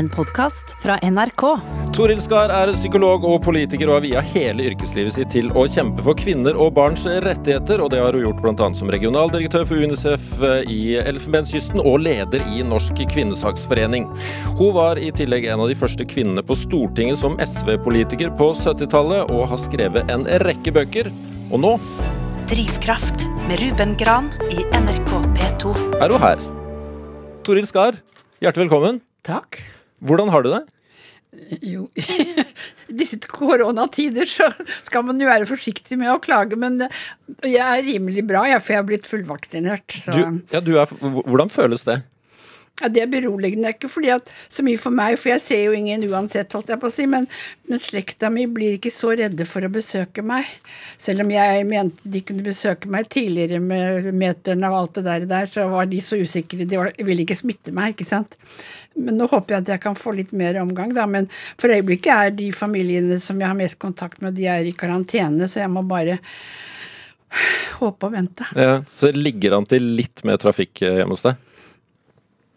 en 0.00 0.08
podkast 0.08 0.76
fra 0.82 0.96
NRK. 1.02 1.42
Toril 1.92 2.20
Skar 2.22 2.48
er 2.54 2.70
psykolog 2.72 3.24
og 3.28 3.42
politiker 3.44 3.90
og 3.90 3.98
har 3.98 4.04
via 4.06 4.20
hele 4.32 4.64
yrkeslivet 4.70 5.12
sitt 5.12 5.32
til 5.34 5.50
å 5.52 5.66
kjempe 5.68 6.00
for 6.06 6.16
kvinner 6.16 6.56
og 6.56 6.72
barns 6.78 7.02
rettigheter, 7.04 7.82
og 7.84 7.90
det 7.92 7.98
har 8.00 8.16
hun 8.16 8.24
gjort 8.24 8.40
bl.a. 8.40 8.68
som 8.78 8.88
regionaldirektør 8.92 9.66
for 9.68 9.82
UNICEF 9.84 10.24
i 10.72 10.78
Elfenbenskysten 11.02 11.82
og 11.82 12.00
leder 12.06 12.44
i 12.48 12.62
Norsk 12.64 13.02
kvinnesaksforening. 13.12 14.06
Hun 14.56 14.72
var 14.78 15.00
i 15.00 15.10
tillegg 15.16 15.50
en 15.50 15.64
av 15.66 15.68
de 15.68 15.76
første 15.76 16.06
kvinnene 16.08 16.44
på 16.46 16.56
Stortinget 16.56 17.20
som 17.20 17.36
SV-politiker 17.44 18.32
på 18.40 18.54
70-tallet, 18.56 19.28
og 19.28 19.50
har 19.52 19.60
skrevet 19.60 20.14
en 20.14 20.24
rekke 20.46 20.72
bøker. 20.78 21.10
Og 21.50 21.60
nå 21.60 21.74
Drivkraft 22.50 23.26
med 23.50 23.60
Ruben 23.60 23.92
Gran 24.00 24.32
i 24.48 24.64
NRK 24.80 25.12
P2. 25.36 25.74
er 26.00 26.16
hun 26.16 26.24
her. 26.24 26.48
Toril 27.44 27.68
Skar, 27.68 28.00
hjertelig 28.40 28.70
velkommen. 28.70 29.04
Takk. 29.26 29.60
Hvordan 30.00 30.30
har 30.32 30.44
du 30.44 30.52
det? 30.52 30.62
Jo, 31.62 31.84
i 31.94 32.44
disse 33.00 33.20
koronatider 33.30 34.26
så 34.26 34.48
skal 34.82 35.04
man 35.06 35.20
jo 35.20 35.28
være 35.30 35.46
forsiktig 35.46 35.98
med 36.00 36.10
å 36.10 36.18
klage, 36.22 36.58
men 36.58 36.80
jeg 37.46 37.62
er 37.62 37.84
rimelig 37.86 38.24
bra, 38.26 38.48
jeg, 38.50 38.62
for 38.64 38.74
jeg 38.74 38.82
er 38.82 38.88
blitt 38.88 39.06
fullvaksinert. 39.06 40.00
Så 40.02 40.16
Du, 40.16 40.40
ja, 40.50 40.62
du 40.64 40.72
er, 40.80 40.90
hvordan 40.98 41.52
føles 41.52 41.86
det? 41.86 42.00
ja, 42.80 42.88
det 42.88 43.02
er 43.02 43.10
beroligende. 43.12 43.72
Ikke 43.74 43.90
fordi 43.92 44.08
at 44.14 44.30
så 44.48 44.64
mye 44.64 44.80
for 44.80 44.94
meg, 44.94 45.18
for 45.20 45.32
jeg 45.34 45.42
ser 45.44 45.62
jo 45.66 45.76
ingen 45.76 46.04
uansett, 46.08 46.52
holdt 46.56 46.72
jeg 46.72 46.80
på 46.80 46.88
å 46.88 46.94
si, 46.94 47.06
men, 47.10 47.26
men 47.68 47.82
slekta 47.82 48.30
mi 48.32 48.46
blir 48.50 48.78
ikke 48.78 48.92
så 48.94 49.12
redde 49.20 49.46
for 49.48 49.66
å 49.66 49.72
besøke 49.72 50.24
meg. 50.26 50.48
Selv 51.00 51.26
om 51.26 51.32
jeg 51.34 51.66
mente 51.68 52.08
de 52.10 52.22
kunne 52.24 52.46
besøke 52.46 52.90
meg 52.92 53.10
tidligere 53.12 53.60
med 53.60 54.10
meteren 54.16 54.64
og 54.70 54.78
alt 54.78 55.00
det 55.02 55.28
der 55.30 55.50
så 55.50 55.68
var 55.72 55.90
de 55.90 56.00
så 56.04 56.20
usikre. 56.20 56.68
De 56.68 56.80
ville 57.04 57.26
ikke 57.26 57.38
smitte 57.42 57.74
meg, 57.76 57.94
ikke 57.94 58.08
sant. 58.08 58.38
Men 59.00 59.18
nå 59.20 59.28
håper 59.30 59.56
jeg 59.56 59.64
at 59.64 59.72
jeg 59.74 59.82
kan 59.84 59.98
få 59.98 60.14
litt 60.16 60.32
mer 60.36 60.60
omgang, 60.62 60.94
da. 60.96 61.06
Men 61.10 61.28
for 61.60 61.72
øyeblikket 61.72 62.12
er 62.14 62.34
de 62.36 62.50
familiene 62.56 63.20
som 63.22 63.40
jeg 63.40 63.50
har 63.50 63.58
mest 63.58 63.80
kontakt 63.82 64.20
med, 64.24 64.36
de 64.38 64.48
er 64.50 64.68
i 64.68 64.76
karantene, 64.76 65.48
så 65.50 65.64
jeg 65.64 65.72
må 65.72 65.84
bare 65.88 66.20
håpe 67.80 68.08
og 68.08 68.16
vente. 68.16 68.46
Ja, 68.58 68.80
så 68.90 69.12
ligger 69.14 69.58
an 69.58 69.68
til 69.70 69.94
litt 69.98 70.24
mer 70.26 70.40
trafikk 70.42 70.82
eh, 70.84 71.00
hjemme 71.00 71.16
hos 71.16 71.24
deg? 71.26 71.46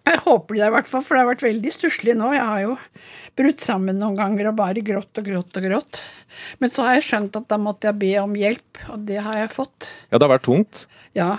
Jeg 0.03 0.19
håper 0.25 0.57
det 0.57 0.65
i 0.65 0.73
hvert 0.73 0.89
fall, 0.89 1.03
for 1.05 1.15
det 1.15 1.21
har 1.21 1.29
vært 1.29 1.45
veldig 1.45 1.71
stusslig 1.71 2.15
nå. 2.19 2.33
Jeg 2.35 2.43
har 2.43 2.63
jo 2.65 2.73
brutt 3.39 3.63
sammen 3.63 4.01
noen 4.01 4.17
ganger 4.19 4.49
og 4.51 4.57
bare 4.59 4.83
grått 4.85 5.21
og 5.21 5.29
grått 5.29 5.59
og 5.61 5.67
grått. 5.69 6.01
Men 6.59 6.73
så 6.73 6.87
har 6.87 6.97
jeg 6.97 7.07
skjønt 7.07 7.39
at 7.39 7.47
da 7.49 7.59
måtte 7.61 7.87
jeg 7.87 7.99
be 8.01 8.11
om 8.19 8.35
hjelp, 8.35 8.83
og 8.91 9.07
det 9.07 9.21
har 9.23 9.39
jeg 9.39 9.53
fått. 9.55 9.89
Ja, 10.09 10.17
det 10.17 10.25
har 10.25 10.33
vært 10.35 10.47
tungt. 10.49 10.83
Ja, 11.15 11.31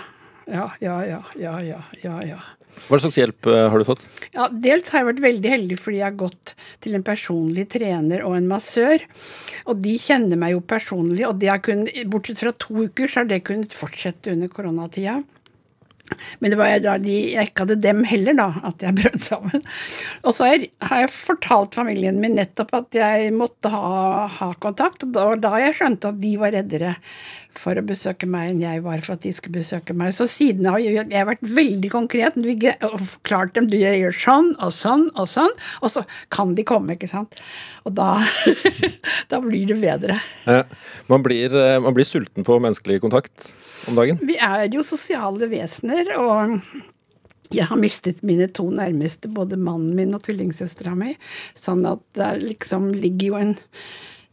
ja, 0.49 0.69
ja, 0.81 0.97
ja, 1.05 1.21
ja, 1.37 1.81
ja, 2.01 2.17
ja. 2.25 2.41
Hva 2.85 2.99
slags 3.01 3.17
hjelp 3.17 3.49
eh, 3.49 3.65
har 3.71 3.81
du 3.81 3.87
fått? 3.87 4.03
Ja, 4.35 4.47
Dels 4.51 4.91
har 4.93 5.01
jeg 5.01 5.09
vært 5.13 5.23
veldig 5.25 5.53
heldig 5.55 5.77
fordi 5.81 6.01
jeg 6.01 6.07
har 6.07 6.17
gått 6.19 6.55
til 6.83 6.97
en 6.97 7.05
personlig 7.05 7.67
trener 7.73 8.25
og 8.27 8.37
en 8.37 8.49
massør. 8.49 9.05
Og 9.65 9.79
de 9.81 9.95
kjenner 10.01 10.39
meg 10.39 10.55
jo 10.55 10.63
personlig, 10.65 11.25
og 11.27 11.39
det 11.41 11.49
har 11.51 11.63
kunnet, 11.65 11.95
bortsett 12.11 12.43
fra 12.43 12.53
to 12.65 12.85
uker 12.85 13.09
så 13.09 13.23
har 13.23 13.31
det 13.31 13.43
kunnet 13.47 13.73
fortsette 13.73 14.35
under 14.35 14.51
koronatida. 14.51 15.21
Men 16.39 16.53
det 16.53 16.57
var 16.59 16.69
jeg 16.69 16.83
da 16.83 16.97
de, 17.01 17.15
jeg 17.33 17.49
ikke 17.49 17.65
hadde 17.65 17.79
dem 17.81 18.03
heller, 18.05 18.37
da, 18.37 18.49
at 18.69 18.83
jeg 18.85 18.97
brøt 18.99 19.21
sammen. 19.23 19.63
Og 20.23 20.35
så 20.37 20.51
har 20.51 20.67
har 20.85 21.05
jeg 21.05 21.13
fortalt 21.15 21.77
familien 21.77 22.19
min 22.21 22.37
nettopp 22.37 22.73
at 22.77 22.97
jeg 22.99 23.31
måtte 23.35 23.71
ha, 23.73 24.27
ha 24.31 24.51
kontakt, 24.61 25.07
og 25.07 25.15
da 25.15 25.55
da 25.55 25.57
jeg 25.63 25.79
skjønte 25.79 26.11
at 26.11 26.21
de 26.21 26.35
var 26.41 26.53
reddere 26.55 26.95
for 27.55 27.79
å 27.79 27.83
besøke 27.87 28.27
meg 28.27 28.49
enn 28.51 28.63
jeg 28.63 28.81
var 28.83 28.99
for 29.05 29.15
at 29.15 29.23
de 29.23 29.31
skulle 29.35 29.61
besøke 29.61 29.95
meg. 29.97 30.11
Så 30.15 30.27
siden 30.27 30.67
har 30.67 30.81
jeg, 30.83 30.97
jeg 30.99 31.15
har 31.15 31.29
vært 31.29 31.45
veldig 31.55 31.91
konkret 31.93 32.35
og 32.35 32.97
forklart 32.99 33.55
dem 33.55 33.69
du 33.71 33.77
gjør 33.79 34.15
sånn 34.19 34.51
og 34.59 34.73
sånn 34.75 35.07
og 35.15 35.29
sånn, 35.31 35.53
og 35.81 35.93
så 35.93 36.03
kan 36.33 36.55
de 36.57 36.65
komme, 36.67 36.97
ikke 36.97 37.11
sant. 37.11 37.39
Og 37.87 37.95
da, 37.95 38.17
da 39.31 39.39
blir 39.43 39.69
det 39.71 39.79
bedre. 39.79 40.19
Ja, 40.49 40.63
man, 41.11 41.23
blir, 41.25 41.53
eh, 41.55 41.77
man 41.79 41.95
blir 41.95 42.07
sulten 42.07 42.47
på 42.47 42.59
menneskelig 42.59 42.99
kontakt 43.05 43.53
om 43.89 43.97
dagen. 43.99 44.19
Vi 44.25 44.37
er 44.41 44.67
jo 44.73 44.83
sosiale 44.85 45.49
vesener, 45.51 46.11
og 46.19 46.59
jeg 47.53 47.67
har 47.69 47.79
mistet 47.79 48.23
mine 48.25 48.47
to 48.49 48.67
nærmeste, 48.73 49.29
både 49.31 49.59
mannen 49.59 49.93
min 49.97 50.15
og 50.17 50.23
tvillingsøstera 50.25 50.95
mi, 50.97 51.15
sånn 51.57 51.85
at 51.87 52.01
det 52.17 52.31
liksom 52.43 52.89
ligger 52.95 53.27
jo 53.27 53.41
en 53.41 53.55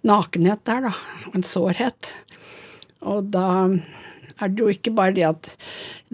nakenhet 0.09 0.65
der, 0.69 0.89
da, 0.89 0.95
og 1.29 1.37
en 1.39 1.47
sårhet. 1.47 2.15
Og 3.03 3.29
da 3.35 3.49
er 4.43 4.51
det 4.51 4.63
jo 4.63 4.73
ikke 4.73 4.95
bare 4.97 5.15
det 5.17 5.29
at 5.29 5.53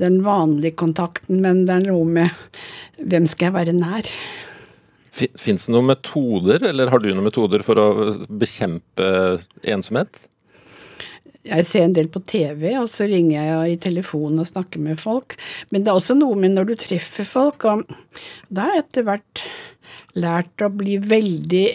den 0.01 0.21
vanlige 0.27 0.77
kontakten, 0.81 1.41
men 1.45 1.65
det 1.69 1.79
er 1.79 1.89
noe 1.89 2.05
med 2.09 2.99
hvem 2.99 3.29
skal 3.31 3.51
jeg 3.51 3.59
være 3.59 3.77
nær? 3.79 4.11
Fins 5.19 5.67
det 5.67 5.75
noen 5.75 5.89
metoder, 5.91 6.63
eller 6.69 6.91
har 6.93 7.03
du 7.03 7.09
noen 7.11 7.27
metoder 7.27 7.65
for 7.67 7.81
å 7.81 7.89
bekjempe 8.29 9.09
ensomhet? 9.67 10.21
Jeg 11.49 11.67
ser 11.69 11.87
en 11.87 11.97
del 11.97 12.11
på 12.13 12.23
TV, 12.29 12.71
og 12.79 12.89
så 12.93 13.09
ringer 13.09 13.39
jeg 13.39 13.73
i 13.73 13.81
telefonen 13.89 14.43
og 14.43 14.51
snakker 14.51 14.83
med 14.85 15.01
folk. 15.01 15.39
Men 15.73 15.85
det 15.85 15.93
er 15.93 16.01
også 16.01 16.17
noe 16.19 16.37
med 16.39 16.55
når 16.55 16.71
du 16.71 16.77
treffer 16.81 17.27
folk, 17.29 17.65
og 17.69 17.85
da 18.53 18.69
har 18.69 18.79
jeg 18.79 18.87
etter 18.87 19.09
hvert 19.09 19.45
lært 20.19 20.65
å 20.65 20.71
bli 20.75 20.99
veldig 21.01 21.67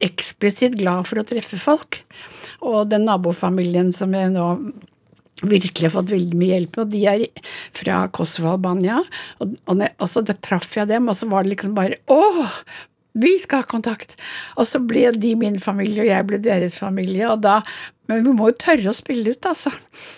eksplisitt 0.00 0.78
glad 0.80 1.08
for 1.08 1.20
å 1.20 1.26
treffe 1.28 1.58
folk. 1.60 2.02
Og 2.64 2.88
den 2.90 3.06
nabofamilien 3.08 3.92
som 3.96 4.14
jeg 4.16 4.32
nå 4.34 4.46
virkelig 5.40 5.86
har 5.88 5.94
fått 5.94 6.12
veldig 6.12 6.36
mye 6.36 6.52
hjelp 6.52 6.78
og 6.82 6.90
de 6.92 7.00
er 7.08 7.22
fra 7.76 8.02
Kosovo, 8.12 8.50
Albania. 8.52 8.98
Og, 9.40 9.54
og, 9.72 9.84
og 9.88 10.10
så 10.12 10.24
traff 10.36 10.74
jeg 10.76 10.90
dem, 10.90 11.08
og 11.08 11.16
så 11.16 11.28
var 11.30 11.44
det 11.44 11.54
liksom 11.54 11.76
bare 11.76 12.00
åh! 12.12 12.56
Vi 13.12 13.32
skal 13.42 13.64
ha 13.64 13.66
kontakt! 13.66 14.14
Og 14.60 14.68
så 14.70 14.78
ble 14.82 15.08
de 15.18 15.34
min 15.38 15.58
familie, 15.62 16.04
og 16.04 16.10
jeg 16.10 16.28
ble 16.28 16.38
deres 16.42 16.78
familie. 16.78 17.26
og 17.30 17.42
da, 17.42 17.60
Men 18.10 18.22
vi 18.26 18.34
må 18.36 18.50
jo 18.50 18.60
tørre 18.60 18.92
å 18.92 18.96
spille 18.96 19.34
ut, 19.34 19.50
altså. 19.50 19.72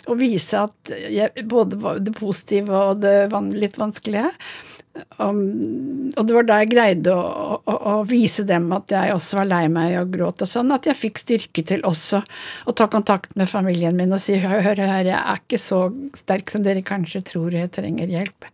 Og 0.08 0.20
vise 0.20 0.60
at 0.60 0.92
jeg, 1.08 1.47
både 1.48 1.97
det 2.04 2.14
positive 2.19 2.84
og 2.92 3.02
det 3.04 3.32
litt 3.56 3.81
vanskelige. 3.81 4.31
Um, 5.16 6.12
og 6.20 6.26
det 6.28 6.34
var 6.36 6.44
da 6.44 6.56
jeg 6.60 6.72
greide 6.75 7.14
å, 7.16 7.56
å, 7.64 7.76
å 7.88 7.94
vise 8.04 8.44
dem 8.44 8.66
at 8.76 8.92
jeg 8.92 9.14
også 9.14 9.38
var 9.38 9.48
lei 9.48 9.62
meg 9.72 9.94
og 10.02 10.10
gråt 10.12 10.44
og 10.44 10.50
sånn, 10.50 10.75
at 10.75 10.84
jeg 10.84 10.98
fikk 11.00 11.22
styrke 11.22 11.64
til 11.64 11.81
også 11.88 12.20
å 12.69 12.75
ta 12.76 12.91
kontakt 12.92 13.32
med 13.41 13.48
familien 13.48 13.97
min 13.97 14.12
og 14.12 14.20
si 14.20 14.36
hør 14.42 14.60
hør 14.60 14.82
jeg 14.84 15.08
er 15.16 15.41
ikke 15.41 15.60
så 15.60 15.86
sterk 16.19 16.52
som 16.52 16.66
dere 16.66 16.84
kanskje 16.84 17.25
tror, 17.32 17.56
jeg 17.56 17.72
trenger 17.72 18.12
hjelp. 18.12 18.52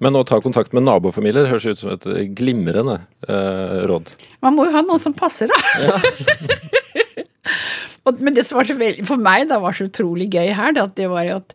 Men 0.00 0.16
å 0.16 0.24
ta 0.24 0.40
kontakt 0.40 0.72
med 0.76 0.86
nabofamilier 0.86 1.48
høres 1.50 1.66
ut 1.68 1.80
som 1.82 1.92
et 1.92 2.06
glimrende 2.36 3.02
eh, 3.28 3.80
råd. 3.90 4.14
Man 4.44 4.56
må 4.56 4.64
jo 4.68 4.74
ha 4.78 4.84
noen 4.86 5.02
som 5.02 5.16
passer, 5.16 5.52
da. 5.52 5.90
Og, 5.92 6.06
men 8.08 8.34
det 8.34 8.46
som 8.48 8.56
var 8.58 8.68
så 8.68 8.76
veldig, 8.78 9.04
for 9.08 9.20
meg 9.20 9.48
da 9.50 9.60
var 9.62 9.76
så 9.76 9.86
utrolig 9.88 10.30
gøy 10.32 10.52
her, 10.56 10.72
det, 10.76 10.86
det 10.96 11.08
var 11.12 11.26
jo 11.26 11.38
at 11.40 11.54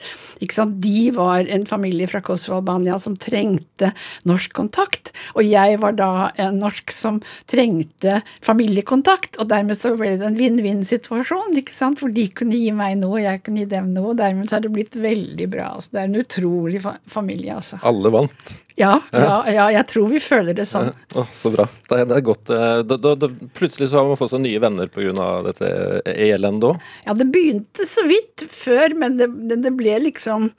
sant, 0.53 0.77
de 0.83 1.09
var 1.15 1.49
en 1.51 1.65
familie 1.67 2.07
fra 2.09 2.21
Kosovo 2.25 2.59
Albania 2.59 2.97
som 3.01 3.17
trengte 3.19 3.91
norsk 4.29 4.53
kontakt, 4.55 5.11
og 5.33 5.43
jeg 5.47 5.79
var 5.81 5.97
da 5.97 6.09
en 6.41 6.59
norsk 6.61 6.93
som 6.93 7.21
trengte 7.51 8.19
familiekontakt, 8.45 9.39
og 9.41 9.49
dermed 9.51 9.79
så 9.79 9.95
ble 9.97 10.13
det 10.19 10.29
en 10.29 10.39
vinn-vinn-situasjon, 10.39 11.57
ikke 11.61 11.75
sant, 11.75 12.03
hvor 12.03 12.13
de 12.13 12.27
kunne 12.29 12.57
gi 12.59 12.69
meg 12.75 12.99
noe, 13.01 13.17
og 13.17 13.25
jeg 13.25 13.43
kunne 13.45 13.63
gi 13.63 13.71
dem 13.75 13.91
noe, 13.95 14.13
og 14.13 14.21
dermed 14.21 14.49
så 14.49 14.59
har 14.59 14.67
det 14.67 14.75
blitt 14.75 14.95
veldig 14.99 15.49
bra. 15.51 15.71
Altså, 15.75 15.95
det 15.95 16.03
er 16.03 16.11
en 16.11 16.21
utrolig 16.21 16.85
fa 16.85 16.95
familie, 17.09 17.57
altså. 17.57 17.81
Alle 17.85 18.11
vant. 18.13 18.55
Ja, 18.75 18.97
ja, 19.15 19.35
ja, 19.47 19.65
jeg 19.71 19.87
tror 19.87 20.09
vi 20.11 20.19
føler 20.19 20.55
det 20.57 20.65
sånn. 20.67 20.89
Å, 21.15 21.23
så 21.31 21.51
bra. 21.53 21.63
Det 21.87 21.99
er, 22.01 22.07
det 22.09 22.17
er 22.17 22.23
godt. 22.27 22.49
eh, 22.51 22.81
Da, 22.83 22.97
da, 22.99 23.13
da, 23.15 23.29
plutselig 23.55 23.87
så 23.91 24.01
har 24.01 24.09
man 24.09 24.19
fått 24.19 24.33
seg 24.33 24.43
nye 24.43 24.59
venner 24.59 24.89
pga. 24.91 25.27
dette 25.45 25.69
elendet 26.11 26.73
òg. 26.73 26.89
Ja, 27.07 27.15
det 27.15 27.29
begynte 27.31 27.87
så 27.87 28.03
vidt 28.09 28.43
før, 28.51 28.97
men 28.99 29.15
det, 29.21 29.29
det, 29.63 29.71
ble 29.79 29.95
liksom 30.09 30.49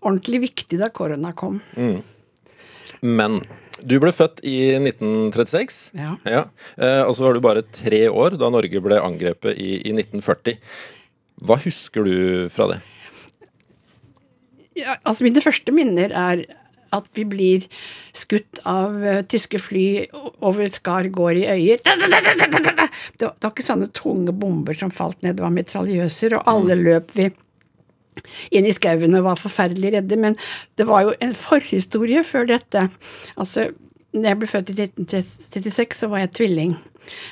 ordentlig 0.00 0.40
viktig 0.48 0.80
da 0.80 0.88
korona 0.88 1.34
kom. 1.36 1.60
Men 3.04 3.42
du 3.84 3.98
ble 4.00 4.14
født 4.16 4.40
i 4.48 4.56
1936. 4.80 5.80
Ja. 5.98 6.14
Eh, 6.80 7.02
og 7.04 7.12
så 7.18 7.26
var 7.26 7.36
du 7.36 7.44
bare 7.44 7.66
tre 7.68 8.06
år 8.08 8.38
da 8.40 8.48
Norge 8.54 8.80
ble 8.82 8.96
angrepet 9.02 9.60
i, 9.60 9.74
i 9.84 9.92
1940. 9.92 10.56
Hva 11.44 11.58
husker 11.62 12.08
du 12.08 12.48
fra 12.50 12.72
det? 12.72 12.80
Ja, 14.78 14.96
altså 15.02 15.26
Mine 15.26 15.42
første 15.42 15.74
minner 15.74 16.14
er 16.14 16.46
at 16.94 17.08
vi 17.16 17.24
blir 17.28 17.66
skutt 18.16 18.60
av 18.68 18.96
uh, 19.02 19.20
tyske 19.28 19.60
fly 19.62 19.86
over 20.44 20.70
Skar 20.74 21.10
gård 21.14 21.40
i 21.40 21.46
Øyer. 21.48 21.82
Det 21.84 21.96
var, 21.98 22.88
det 23.18 23.28
var 23.44 23.52
ikke 23.52 23.66
sånne 23.66 23.90
tunge 23.96 24.34
bomber 24.36 24.76
som 24.78 24.92
falt 24.94 25.20
ned, 25.22 25.38
det 25.38 25.44
var 25.44 25.54
mitraljøser, 25.54 26.38
og 26.38 26.50
alle 26.50 26.78
løp 26.78 27.14
vi 27.16 27.30
inn 28.54 28.66
i 28.66 28.74
skauen 28.74 29.16
og 29.18 29.26
var 29.26 29.40
forferdelig 29.40 29.94
redde. 29.96 30.18
Men 30.20 30.38
det 30.78 30.88
var 30.88 31.06
jo 31.06 31.16
en 31.24 31.34
forhistorie 31.38 32.24
før 32.26 32.48
dette. 32.50 32.88
Altså, 33.36 33.70
når 34.16 34.30
jeg 34.30 34.40
ble 34.40 34.50
født 34.50 34.72
i 34.72 34.78
1936, 34.86 35.98
så 36.00 36.08
var 36.10 36.24
jeg 36.24 36.34
tvilling. 36.38 36.76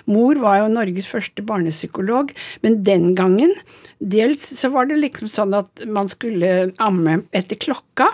Mor 0.09 0.38
var 0.41 0.61
jo 0.61 0.73
Norges 0.73 1.09
første 1.11 1.44
barnepsykolog, 1.44 2.32
men 2.62 2.81
den 2.87 3.14
gangen 3.19 3.52
dels 3.99 4.44
så 4.59 4.70
var 4.73 4.88
det 4.88 5.00
liksom 5.00 5.31
sånn 5.32 5.56
at 5.56 5.85
man 5.88 6.09
skulle 6.09 6.70
amme 6.82 7.23
etter 7.37 7.59
klokka. 7.61 8.11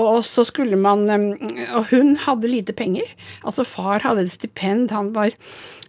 Og 0.00 0.22
så 0.24 0.44
skulle 0.48 0.78
man 0.80 1.04
Og 1.10 1.90
hun 1.90 2.14
hadde 2.24 2.48
lite 2.48 2.72
penger. 2.76 3.08
Altså 3.44 3.64
far 3.68 4.04
hadde 4.06 4.24
et 4.24 4.32
stipend, 4.32 4.90
han 4.92 5.10
var, 5.12 5.34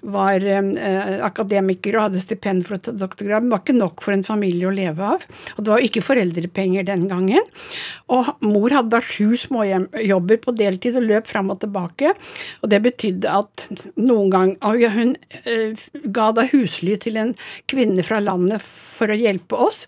var 0.04 0.44
eh, 0.44 1.22
akademiker 1.24 1.96
og 1.96 2.08
hadde 2.08 2.24
stipend 2.24 2.66
for 2.68 2.76
å 2.78 2.82
ta 2.84 2.94
doktorgrad. 2.98 3.46
Men 3.46 3.54
var 3.54 3.64
ikke 3.64 3.78
nok 3.78 4.04
for 4.04 4.16
en 4.16 4.26
familie 4.28 4.68
å 4.68 4.74
leve 4.76 5.14
av. 5.16 5.24
Og 5.56 5.64
det 5.64 5.74
var 5.74 5.86
ikke 5.86 6.04
foreldrepenger 6.04 6.88
den 6.88 7.08
gangen. 7.12 7.48
Og 8.12 8.34
mor 8.44 8.76
hadde 8.76 8.92
da 8.92 9.00
sju 9.04 9.38
småjobber 9.40 10.42
på 10.44 10.56
deltid 10.60 11.00
og 11.00 11.08
løp 11.08 11.32
fram 11.32 11.54
og 11.54 11.62
tilbake. 11.64 12.12
Og 12.62 12.74
det 12.74 12.82
betydde 12.84 13.38
at 13.44 13.68
noen 14.00 14.32
gang 14.34 14.56
Hun 14.94 15.16
eh, 15.48 15.80
ga 16.14 16.28
da 16.36 16.44
husly 16.50 16.98
til 17.00 17.18
en 17.20 17.34
kvinne 17.72 18.04
fra 18.06 18.20
landet 18.24 18.62
for 18.64 19.12
å 19.12 19.18
hjelpe 19.18 19.58
oss, 19.58 19.84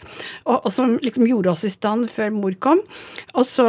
og, 0.45 0.65
og 0.65 0.71
som 0.73 0.95
liksom 1.03 1.27
gjorde 1.27 1.51
oss 1.51 1.65
i 1.67 1.71
stand 1.73 2.09
før 2.11 2.31
mor 2.35 2.55
kom. 2.61 2.81
Og 3.35 3.45
så 3.47 3.67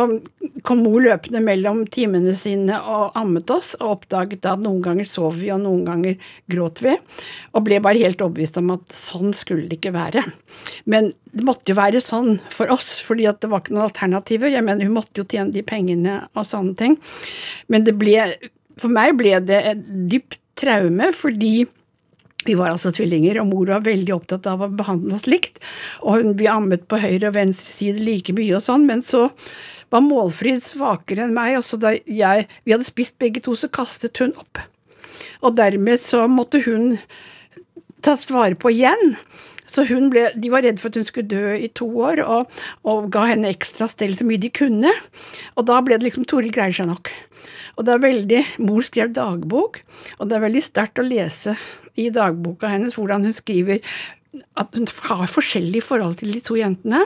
kom 0.66 0.82
mor 0.84 1.00
løpende 1.02 1.40
mellom 1.44 1.84
timene 1.92 2.34
sine 2.38 2.78
og 2.80 3.16
ammet 3.18 3.50
oss, 3.52 3.74
og 3.80 3.96
oppdaget 3.96 4.48
at 4.48 4.62
noen 4.64 4.82
ganger 4.84 5.08
sov 5.08 5.38
vi, 5.40 5.50
og 5.54 5.62
noen 5.64 5.84
ganger 5.86 6.16
gråt 6.52 6.82
vi, 6.84 6.96
og 7.52 7.66
ble 7.66 7.80
bare 7.84 8.02
helt 8.02 8.22
overbevist 8.24 8.60
om 8.62 8.74
at 8.76 8.96
sånn 8.96 9.34
skulle 9.36 9.68
det 9.70 9.80
ikke 9.80 9.94
være. 9.96 10.24
Men 10.90 11.12
det 11.32 11.46
måtte 11.46 11.72
jo 11.72 11.78
være 11.78 12.02
sånn 12.04 12.38
for 12.52 12.72
oss, 12.72 12.96
fordi 13.06 13.28
det 13.28 13.50
var 13.52 13.62
ikke 13.64 13.76
noen 13.76 13.88
alternativer. 13.88 14.52
Jeg 14.52 14.66
mener, 14.66 14.88
hun 14.88 14.96
måtte 14.96 15.22
jo 15.22 15.28
tjene 15.28 15.54
de 15.54 15.64
pengene 15.66 16.20
og 16.34 16.48
sånne 16.48 16.76
ting. 16.78 16.98
Men 17.72 17.86
det 17.86 17.96
ble, 18.00 18.18
for 18.80 18.92
meg 18.92 19.16
ble 19.20 19.38
det 19.44 19.62
et 19.72 19.88
dypt 20.10 20.40
traume, 20.56 21.10
fordi 21.12 21.66
vi 22.46 22.54
var 22.54 22.70
altså 22.70 22.92
tvillinger, 22.94 23.40
og 23.40 23.50
mor 23.50 23.70
var 23.74 23.86
veldig 23.86 24.14
opptatt 24.14 24.46
av 24.50 24.62
å 24.62 24.72
behandle 24.72 25.16
oss 25.18 25.26
likt. 25.30 25.58
Og 26.06 26.36
vi 26.38 26.48
ammet 26.50 26.86
på 26.90 27.00
høyre 27.02 27.30
og 27.30 27.38
venstre 27.38 27.72
side 27.72 28.02
like 28.06 28.34
mye 28.36 28.58
og 28.58 28.64
sånn, 28.64 28.86
men 28.88 29.02
så 29.04 29.28
var 29.92 30.04
Målfrid 30.04 30.62
svakere 30.64 31.26
enn 31.26 31.34
meg, 31.36 31.56
og 31.60 31.64
så 31.66 31.78
da 31.80 31.94
jeg, 31.94 32.46
vi 32.64 32.74
hadde 32.74 32.88
spist 32.88 33.18
begge 33.22 33.42
to, 33.44 33.54
så 33.58 33.70
kastet 33.72 34.18
hun 34.22 34.34
opp. 34.38 34.62
Og 35.44 35.56
dermed 35.56 36.00
så 36.02 36.24
måtte 36.30 36.62
hun 36.66 36.96
tas 38.04 38.28
vare 38.32 38.58
på 38.58 38.72
igjen. 38.74 39.16
Så 39.66 39.82
hun 39.88 40.10
ble, 40.12 40.28
De 40.38 40.50
var 40.52 40.62
redd 40.62 40.78
for 40.78 40.92
at 40.92 41.00
hun 41.00 41.06
skulle 41.08 41.30
dø 41.30 41.56
i 41.58 41.70
to 41.74 41.88
år, 42.06 42.22
og, 42.22 42.52
og 42.86 43.08
ga 43.14 43.26
henne 43.32 43.50
ekstra 43.50 43.88
stell 43.90 44.14
så 44.16 44.26
mye 44.26 44.42
de 44.42 44.52
kunne. 44.54 44.92
Og 45.56 45.66
da 45.66 45.80
ble 45.82 45.98
det 45.98 46.06
liksom 46.06 46.26
Toril 46.28 46.54
greier 46.54 46.74
seg 46.76 46.90
nok. 46.90 47.10
Og 47.76 47.84
det 47.84 47.92
er 47.92 48.04
veldig, 48.04 48.44
Mor 48.64 48.84
skrev 48.86 49.10
dagbok, 49.16 49.82
og 50.16 50.30
det 50.30 50.38
er 50.38 50.46
veldig 50.46 50.62
sterkt 50.64 51.02
å 51.02 51.06
lese 51.06 51.56
i 51.96 52.08
dagboka 52.12 52.70
hennes 52.70 52.96
hvordan 52.96 53.24
hun 53.26 53.34
skriver 53.36 53.82
at 54.58 54.74
hun 54.76 54.88
har 55.08 55.28
forskjellig 55.30 55.82
forhold 55.86 56.18
til 56.20 56.32
de 56.34 56.40
to 56.44 56.56
jentene. 56.58 57.04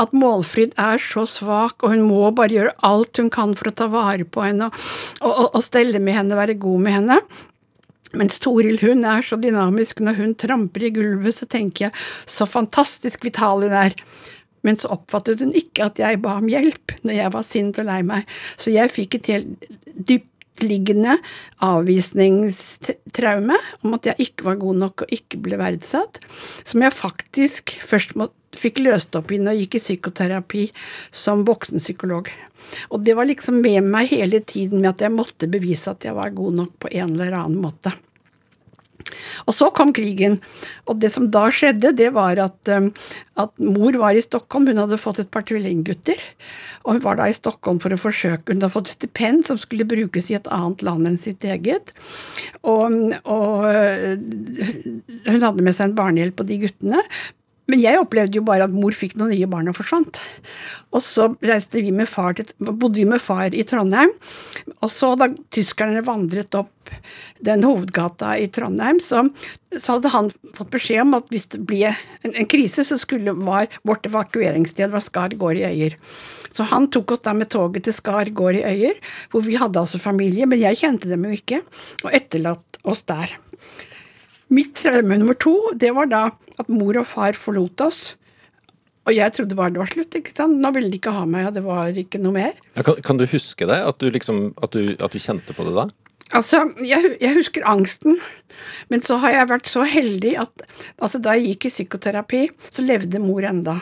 At 0.00 0.14
Målfrid 0.16 0.76
er 0.80 1.02
så 1.02 1.26
svak, 1.28 1.82
og 1.82 1.94
hun 1.94 2.06
må 2.08 2.28
bare 2.36 2.54
gjøre 2.54 2.76
alt 2.86 3.20
hun 3.20 3.32
kan 3.32 3.56
for 3.58 3.70
å 3.70 3.76
ta 3.76 3.88
vare 3.92 4.24
på 4.24 4.46
henne 4.46 4.70
og, 4.70 5.32
og, 5.32 5.48
og 5.50 5.64
stelle 5.64 6.00
med 6.02 6.18
henne, 6.18 6.38
være 6.38 6.58
god 6.60 6.86
med 6.86 6.98
henne. 6.98 7.18
Mens 8.14 8.38
Toril 8.42 8.78
hun 8.82 9.02
er 9.08 9.26
så 9.26 9.38
dynamisk. 9.40 10.02
Når 10.04 10.20
hun 10.20 10.36
tramper 10.38 10.86
i 10.86 10.92
gulvet, 10.94 11.34
så 11.34 11.48
tenker 11.50 11.88
jeg 11.88 12.04
så 12.30 12.46
fantastisk 12.48 13.26
vital 13.26 13.66
hun 13.66 13.74
er. 13.74 13.96
Men 14.64 14.78
så 14.80 14.94
oppfattet 14.94 15.42
hun 15.44 15.52
ikke 15.56 15.90
at 15.90 15.98
jeg 16.00 16.22
ba 16.24 16.38
om 16.40 16.46
hjelp 16.48 16.94
når 17.04 17.18
jeg 17.18 17.32
var 17.34 17.44
sint 17.46 17.80
og 17.82 17.88
lei 17.90 18.00
meg. 18.06 18.30
Så 18.56 18.72
jeg 18.72 18.92
fikk 18.94 19.18
et 19.18 19.32
helt 19.34 19.66
dypt 19.94 20.30
dyptliggende 20.54 21.18
avvisningstraume 21.62 23.56
om 23.82 23.94
at 23.94 24.06
jeg 24.06 24.14
ikke 24.28 24.44
var 24.44 24.56
god 24.60 24.76
nok 24.76 25.02
og 25.02 25.12
ikke 25.12 25.38
ble 25.42 25.58
verdsatt, 25.58 26.20
som 26.64 26.82
jeg 26.82 26.92
faktisk 26.94 27.70
først 27.82 28.14
må, 28.16 28.28
fikk 28.54 28.78
løst 28.84 29.14
opp 29.16 29.32
i 29.32 29.38
når 29.38 29.52
jeg 29.52 29.60
gikk 29.64 29.74
i 29.74 29.82
psykoterapi 29.82 30.72
som 31.10 31.44
voksenpsykolog. 31.46 32.28
Og 32.94 33.04
det 33.04 33.14
var 33.16 33.26
liksom 33.26 33.60
med 33.60 33.82
meg 33.84 34.08
hele 34.14 34.40
tiden 34.40 34.80
med 34.80 34.94
at 34.94 35.00
jeg 35.04 35.12
måtte 35.12 35.50
bevise 35.50 35.90
at 35.90 36.04
jeg 36.04 36.14
var 36.14 36.30
god 36.34 36.54
nok 36.54 36.72
på 36.84 36.88
en 36.92 37.14
eller 37.16 37.32
annen 37.42 37.60
måte. 37.60 37.92
Og 39.44 39.56
så 39.56 39.68
kom 39.76 39.92
krigen, 39.96 40.38
og 40.88 41.00
det 41.02 41.10
som 41.14 41.28
da 41.32 41.46
skjedde, 41.52 41.92
det 41.96 42.10
var 42.16 42.40
at, 42.42 42.56
um, 42.72 42.90
at 43.40 43.52
mor 43.60 43.96
var 44.00 44.16
i 44.16 44.24
Stockholm, 44.24 44.68
hun 44.70 44.80
hadde 44.80 45.00
fått 45.00 45.20
et 45.22 45.30
par 45.34 45.46
tvillinggutter, 45.48 46.20
og 46.84 46.96
hun 46.96 47.04
var 47.04 47.20
da 47.20 47.28
i 47.28 47.36
Stockholm 47.36 47.80
for 47.82 47.94
å 47.94 48.00
forsøke. 48.00 48.52
Hun 48.52 48.62
hadde 48.62 48.72
fått 48.74 48.92
stipend 48.94 49.46
som 49.48 49.60
skulle 49.60 49.88
brukes 49.88 50.30
i 50.32 50.38
et 50.38 50.50
annet 50.52 50.84
land 50.86 51.10
enn 51.10 51.20
sitt 51.20 51.44
eget, 51.46 51.94
og, 52.62 53.14
og 53.24 53.64
hun 55.28 55.48
hadde 55.48 55.64
med 55.64 55.74
seg 55.76 55.90
en 55.90 55.98
barnehjelp 55.98 56.38
på 56.40 56.48
de 56.48 56.62
guttene, 56.66 57.04
men 57.70 57.80
jeg 57.80 58.00
opplevde 58.00 58.36
jo 58.38 58.44
bare 58.44 58.66
at 58.66 58.74
mor 58.74 58.92
fikk 58.92 59.14
noen 59.16 59.32
nye 59.32 59.48
barn 59.48 59.70
og 59.70 59.78
forsvant. 59.78 60.20
Og 60.94 61.00
så 61.02 61.30
vi 61.40 61.92
til, 62.36 62.52
bodde 62.60 62.98
vi 62.98 63.06
med 63.08 63.22
far 63.22 63.54
i 63.56 63.64
Trondheim. 63.64 64.12
Og 64.82 64.90
så 64.92 65.14
da 65.18 65.30
tyskerne 65.54 66.04
vandret 66.04 66.54
opp 66.58 66.92
den 67.44 67.64
hovedgata 67.64 68.34
i 68.38 68.50
Trondheim, 68.52 69.00
så, 69.00 69.24
så 69.72 69.96
hadde 69.96 70.12
han 70.12 70.28
fått 70.56 70.72
beskjed 70.74 71.06
om 71.06 71.16
at 71.16 71.32
hvis 71.32 71.48
det 71.54 71.62
ble 71.64 71.88
en, 71.88 72.34
en 72.34 72.50
krise, 72.50 72.84
så 72.84 72.98
skulle 73.00 73.32
var 73.40 73.72
vårt 73.82 74.06
evakueringssted 74.10 74.92
var 74.92 75.04
Skar 75.04 75.36
gård 75.40 75.60
i 75.60 75.64
Øyer. 75.66 75.96
Så 76.54 76.68
han 76.70 76.90
tok 76.92 77.16
oss 77.16 77.24
da 77.24 77.32
med 77.34 77.50
toget 77.50 77.88
til 77.88 77.96
Skar 77.96 78.28
gård 78.36 78.60
i 78.60 78.66
Øyer, 78.68 79.00
hvor 79.32 79.42
vi 79.46 79.56
hadde 79.58 79.80
altså 79.80 79.98
familie, 80.02 80.46
men 80.46 80.60
jeg 80.62 80.84
kjente 80.84 81.10
dem 81.10 81.24
jo 81.26 81.34
ikke, 81.34 81.64
og 82.04 82.12
etterlatt 82.12 82.78
oss 82.84 83.02
der. 83.08 83.34
Mitt 84.52 84.74
traume 84.76 85.16
nummer 85.20 85.36
to, 85.40 85.54
det 85.78 85.94
var 85.96 86.10
da 86.10 86.26
at 86.60 86.70
mor 86.70 86.98
og 87.00 87.08
far 87.08 87.38
forlot 87.38 87.80
oss. 87.84 88.02
Og 89.04 89.12
jeg 89.12 89.34
trodde 89.36 89.56
bare 89.58 89.72
det 89.74 89.82
var 89.82 89.90
slutt. 89.90 90.16
ikke 90.16 90.32
sant? 90.32 90.60
Nå 90.60 90.70
ville 90.76 90.90
de 90.92 91.00
ikke 91.00 91.12
ha 91.12 91.26
meg, 91.28 91.50
og 91.50 91.56
det 91.56 91.64
var 91.64 91.98
ikke 92.00 92.20
noe 92.22 92.36
mer. 92.36 92.56
Ja, 92.76 92.84
kan, 92.86 93.00
kan, 93.04 93.20
du 93.20 93.26
huske 93.28 93.68
det? 93.68 93.80
At 93.84 94.00
du, 94.00 94.08
liksom, 94.12 94.46
at, 94.64 94.72
du, 94.72 94.94
at 94.96 95.12
du, 95.12 95.20
kjente 95.20 95.56
på 95.56 95.66
det 95.68 95.74
da? 95.76 95.88
Altså, 96.34 96.62
jeg, 96.80 97.16
jeg, 97.20 97.34
husker 97.36 97.66
angsten, 97.68 98.16
men 98.88 99.04
så 99.04 99.18
har 99.22 99.34
jeg 99.36 99.50
vært 99.52 99.68
så 99.70 99.84
heldig 99.86 100.32
at 100.40 100.64
altså, 100.96 101.20
da 101.20 101.36
jeg 101.36 101.52
gikk 101.52 101.68
i 101.68 101.74
psykoterapi, 101.74 102.42
så 102.72 102.84
levde 102.86 103.20
mor 103.22 103.44
enda. 103.44 103.76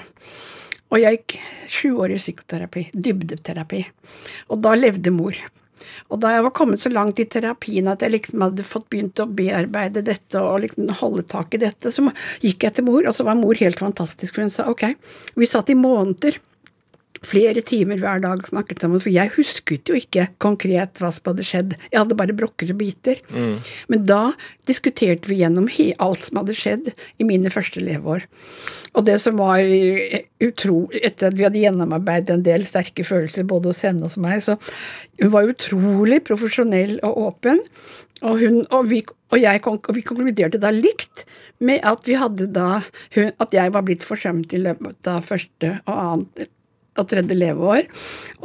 Og 0.92 1.00
jeg 1.00 1.20
gikk 1.20 1.38
sju 1.72 1.94
år 2.02 2.16
i 2.16 2.20
psykoterapi, 2.20 2.88
dybdeterapi, 2.92 3.84
og 4.50 4.60
da 4.66 4.74
levde 4.76 5.14
mor. 5.14 5.38
Og 6.10 6.22
da 6.22 6.34
jeg 6.34 6.46
var 6.46 6.54
kommet 6.56 6.82
så 6.82 6.92
langt 6.92 7.20
i 7.22 7.28
terapien 7.30 7.90
at 7.90 8.04
jeg 8.04 8.14
liksom 8.14 8.44
hadde 8.46 8.66
fått 8.66 8.88
begynt 8.92 9.22
å 9.22 9.28
bearbeide 9.28 10.04
dette 10.06 10.40
og 10.40 10.62
liksom 10.64 10.92
holde 11.02 11.26
tak 11.28 11.56
i 11.56 11.62
dette, 11.62 11.92
så 11.92 12.06
gikk 12.44 12.68
jeg 12.68 12.78
til 12.78 12.88
mor, 12.88 13.04
og 13.06 13.16
så 13.16 13.26
var 13.26 13.38
mor 13.38 13.58
helt 13.58 13.82
fantastisk, 13.82 14.36
for 14.36 14.46
hun 14.46 14.54
sa 14.54 14.68
ok. 14.70 14.88
Vi 15.38 15.48
satt 15.48 15.72
i 15.72 15.78
måneder 15.78 16.38
flere 17.26 17.62
timer 17.64 18.00
hver 18.02 18.22
dag 18.22 18.42
snakket 18.48 18.82
sammen, 18.82 19.00
for 19.02 19.12
jeg 19.12 19.32
husket 19.36 19.88
jo 19.90 19.98
ikke 19.98 20.28
konkret 20.42 20.98
hva 21.00 21.12
som 21.14 21.30
hadde 21.30 21.46
skjedd. 21.46 21.74
Jeg 21.92 22.00
hadde 22.00 22.18
bare 22.18 22.36
brokker 22.36 22.72
og 22.74 22.80
biter. 22.80 23.20
Mm. 23.30 23.56
Men 23.92 24.06
da 24.08 24.22
diskuterte 24.68 25.30
vi 25.30 25.40
gjennom 25.40 25.68
alt 26.02 26.26
som 26.26 26.40
hadde 26.42 26.56
skjedd 26.58 26.92
i 26.92 27.26
mine 27.28 27.52
første 27.52 27.82
leveår. 27.82 28.26
Og 28.92 29.06
det 29.06 29.18
som 29.22 29.38
var 29.40 29.62
utrolig 30.42 31.00
Etter 31.06 31.30
at 31.30 31.36
vi 31.38 31.46
hadde 31.46 31.62
gjennomarbeidet 31.62 32.34
en 32.34 32.44
del 32.44 32.66
sterke 32.68 33.04
følelser 33.06 33.46
både 33.48 33.70
hos 33.70 33.82
henne 33.86 34.04
og 34.04 34.10
hos 34.10 34.18
meg, 34.20 34.42
så 34.44 34.58
hun 35.22 35.32
var 35.32 35.48
utrolig 35.48 36.20
profesjonell 36.26 36.98
og 37.06 37.20
åpen. 37.28 37.62
Og, 38.22 38.38
hun, 38.38 38.60
og, 38.70 38.90
vi, 38.90 39.00
og, 39.32 39.38
jeg, 39.40 39.62
og, 39.66 39.88
vi, 39.96 40.04
konkluderte 40.06 40.60
da 40.62 40.70
likt 40.74 41.24
med 41.62 41.82
at 41.86 42.06
vi 42.06 42.18
hadde 42.18 42.46
da 42.54 42.82
hun, 43.16 43.32
At 43.42 43.54
jeg 43.54 43.72
var 43.74 43.82
blitt 43.86 44.06
forsømt 44.06 44.54
i 44.54 44.62
løpet 44.62 45.10
av 45.10 45.24
første 45.26 45.78
og 45.86 45.94
annet 45.96 46.50
og 47.00 47.08
tredje 47.08 47.36
leveår. 47.36 47.86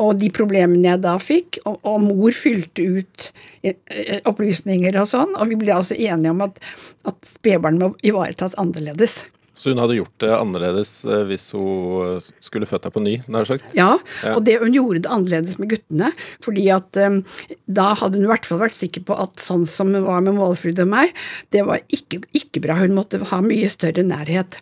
Og 0.03 0.17
de 0.21 0.29
problemene 0.33 0.93
jeg 0.93 1.03
da 1.03 1.15
fikk, 1.21 1.61
og, 1.65 1.79
og 1.87 2.03
mor 2.05 2.35
fylte 2.35 2.85
ut 2.99 3.29
eh, 3.63 3.75
eh, 3.91 4.19
opplysninger 4.29 4.99
og 5.01 5.09
sånn, 5.11 5.33
og 5.35 5.51
vi 5.51 5.59
ble 5.59 5.75
altså 5.75 5.97
enige 5.97 6.33
om 6.33 6.45
at, 6.47 6.61
at 7.09 7.17
spedbarn 7.27 7.81
må 7.81 7.91
ivaretas 8.07 8.57
annerledes. 8.61 9.23
Så 9.57 9.71
hun 9.71 9.81
hadde 9.81 9.97
gjort 9.97 10.13
det 10.21 10.29
annerledes 10.35 10.91
eh, 11.07 11.23
hvis 11.29 11.49
hun 11.57 12.21
skulle 12.43 12.69
født 12.69 12.85
deg 12.85 12.93
på 12.93 13.03
ny? 13.03 13.15
nær 13.33 13.47
sagt? 13.49 13.65
Ja, 13.77 13.95
og 14.35 14.43
det, 14.45 14.59
hun 14.61 14.75
gjorde 14.75 15.01
det 15.03 15.13
annerledes 15.13 15.57
med 15.57 15.71
guttene. 15.73 16.11
fordi 16.45 16.67
at 16.73 16.99
um, 17.01 17.23
da 17.65 17.89
hadde 17.97 18.19
hun 18.19 18.27
i 18.27 18.31
hvert 18.31 18.47
fall 18.47 18.61
vært 18.61 18.77
sikker 18.77 19.07
på 19.07 19.17
at 19.17 19.41
sånn 19.41 19.65
som 19.67 19.93
hun 19.95 20.05
var 20.05 20.21
med 20.25 20.37
Målfrid 20.37 20.79
og 20.83 20.91
meg, 20.91 21.15
det 21.55 21.65
var 21.67 21.81
ikke, 21.93 22.21
ikke 22.37 22.61
bra. 22.63 22.77
Hun 22.83 22.95
måtte 22.97 23.21
ha 23.31 23.41
mye 23.43 23.71
større 23.73 24.05
nærhet. 24.05 24.59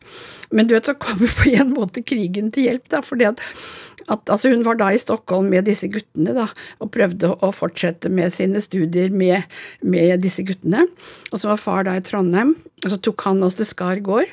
Men 0.55 0.69
du 0.69 0.75
vet, 0.75 0.87
så 0.87 0.95
kommer 0.95 1.31
på 1.41 1.51
en 1.51 1.73
måte 1.75 2.03
krigen 2.05 2.51
til 2.55 2.69
hjelp, 2.69 2.87
da. 2.93 3.01
fordi 3.05 3.27
at, 3.33 3.43
at, 4.05 4.29
altså 4.29 4.51
Hun 4.51 4.61
var 4.65 4.77
da 4.77 4.91
i 4.93 5.01
Stockholm 5.01 5.49
med 5.49 5.65
disse 5.65 5.89
guttene 5.89 6.35
da, 6.35 6.45
og 6.83 6.91
prøvde 6.93 7.31
å 7.33 7.49
fortsette 7.55 8.11
med 8.13 8.33
sine 8.35 8.61
studier 8.61 9.09
med, 9.09 9.47
med 9.81 10.21
disse 10.21 10.45
guttene. 10.45 10.85
Og 11.31 11.41
så 11.41 11.49
var 11.49 11.61
far 11.61 11.87
da 11.87 11.95
i 11.97 12.05
Trondheim, 12.05 12.53
og 12.83 12.93
så 12.93 13.01
tok 13.01 13.25
han 13.25 13.41
oss 13.45 13.57
til 13.57 13.69
Skar 13.69 14.03
gård 14.05 14.29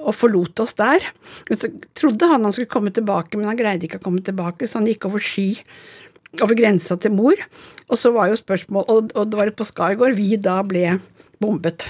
og 0.00 0.16
forlot 0.16 0.62
oss 0.64 0.72
der. 0.78 1.04
Men 1.50 1.60
så 1.60 1.68
trodde 1.98 2.28
han 2.30 2.46
han 2.46 2.54
skulle 2.56 2.72
komme 2.72 2.92
tilbake, 2.96 3.36
men 3.36 3.50
han 3.50 3.60
greide 3.60 3.84
ikke 3.84 4.00
å 4.00 4.06
komme 4.08 4.24
tilbake, 4.24 4.64
så 4.64 4.80
han 4.80 4.88
gikk 4.88 5.10
over 5.10 5.20
ski 5.20 5.50
over 6.38 6.54
grensa 6.56 6.96
til 7.00 7.12
mor. 7.12 7.40
Og 7.90 7.98
så 7.98 8.12
var 8.14 8.30
jo 8.30 8.38
spørsmål, 8.38 8.86
og, 8.86 9.12
og 9.18 9.30
det 9.30 9.40
var 9.40 9.52
på 9.56 9.66
Skargård 9.68 10.16
vi 10.18 10.36
da 10.40 10.60
ble 10.66 10.96
bombet. 11.42 11.88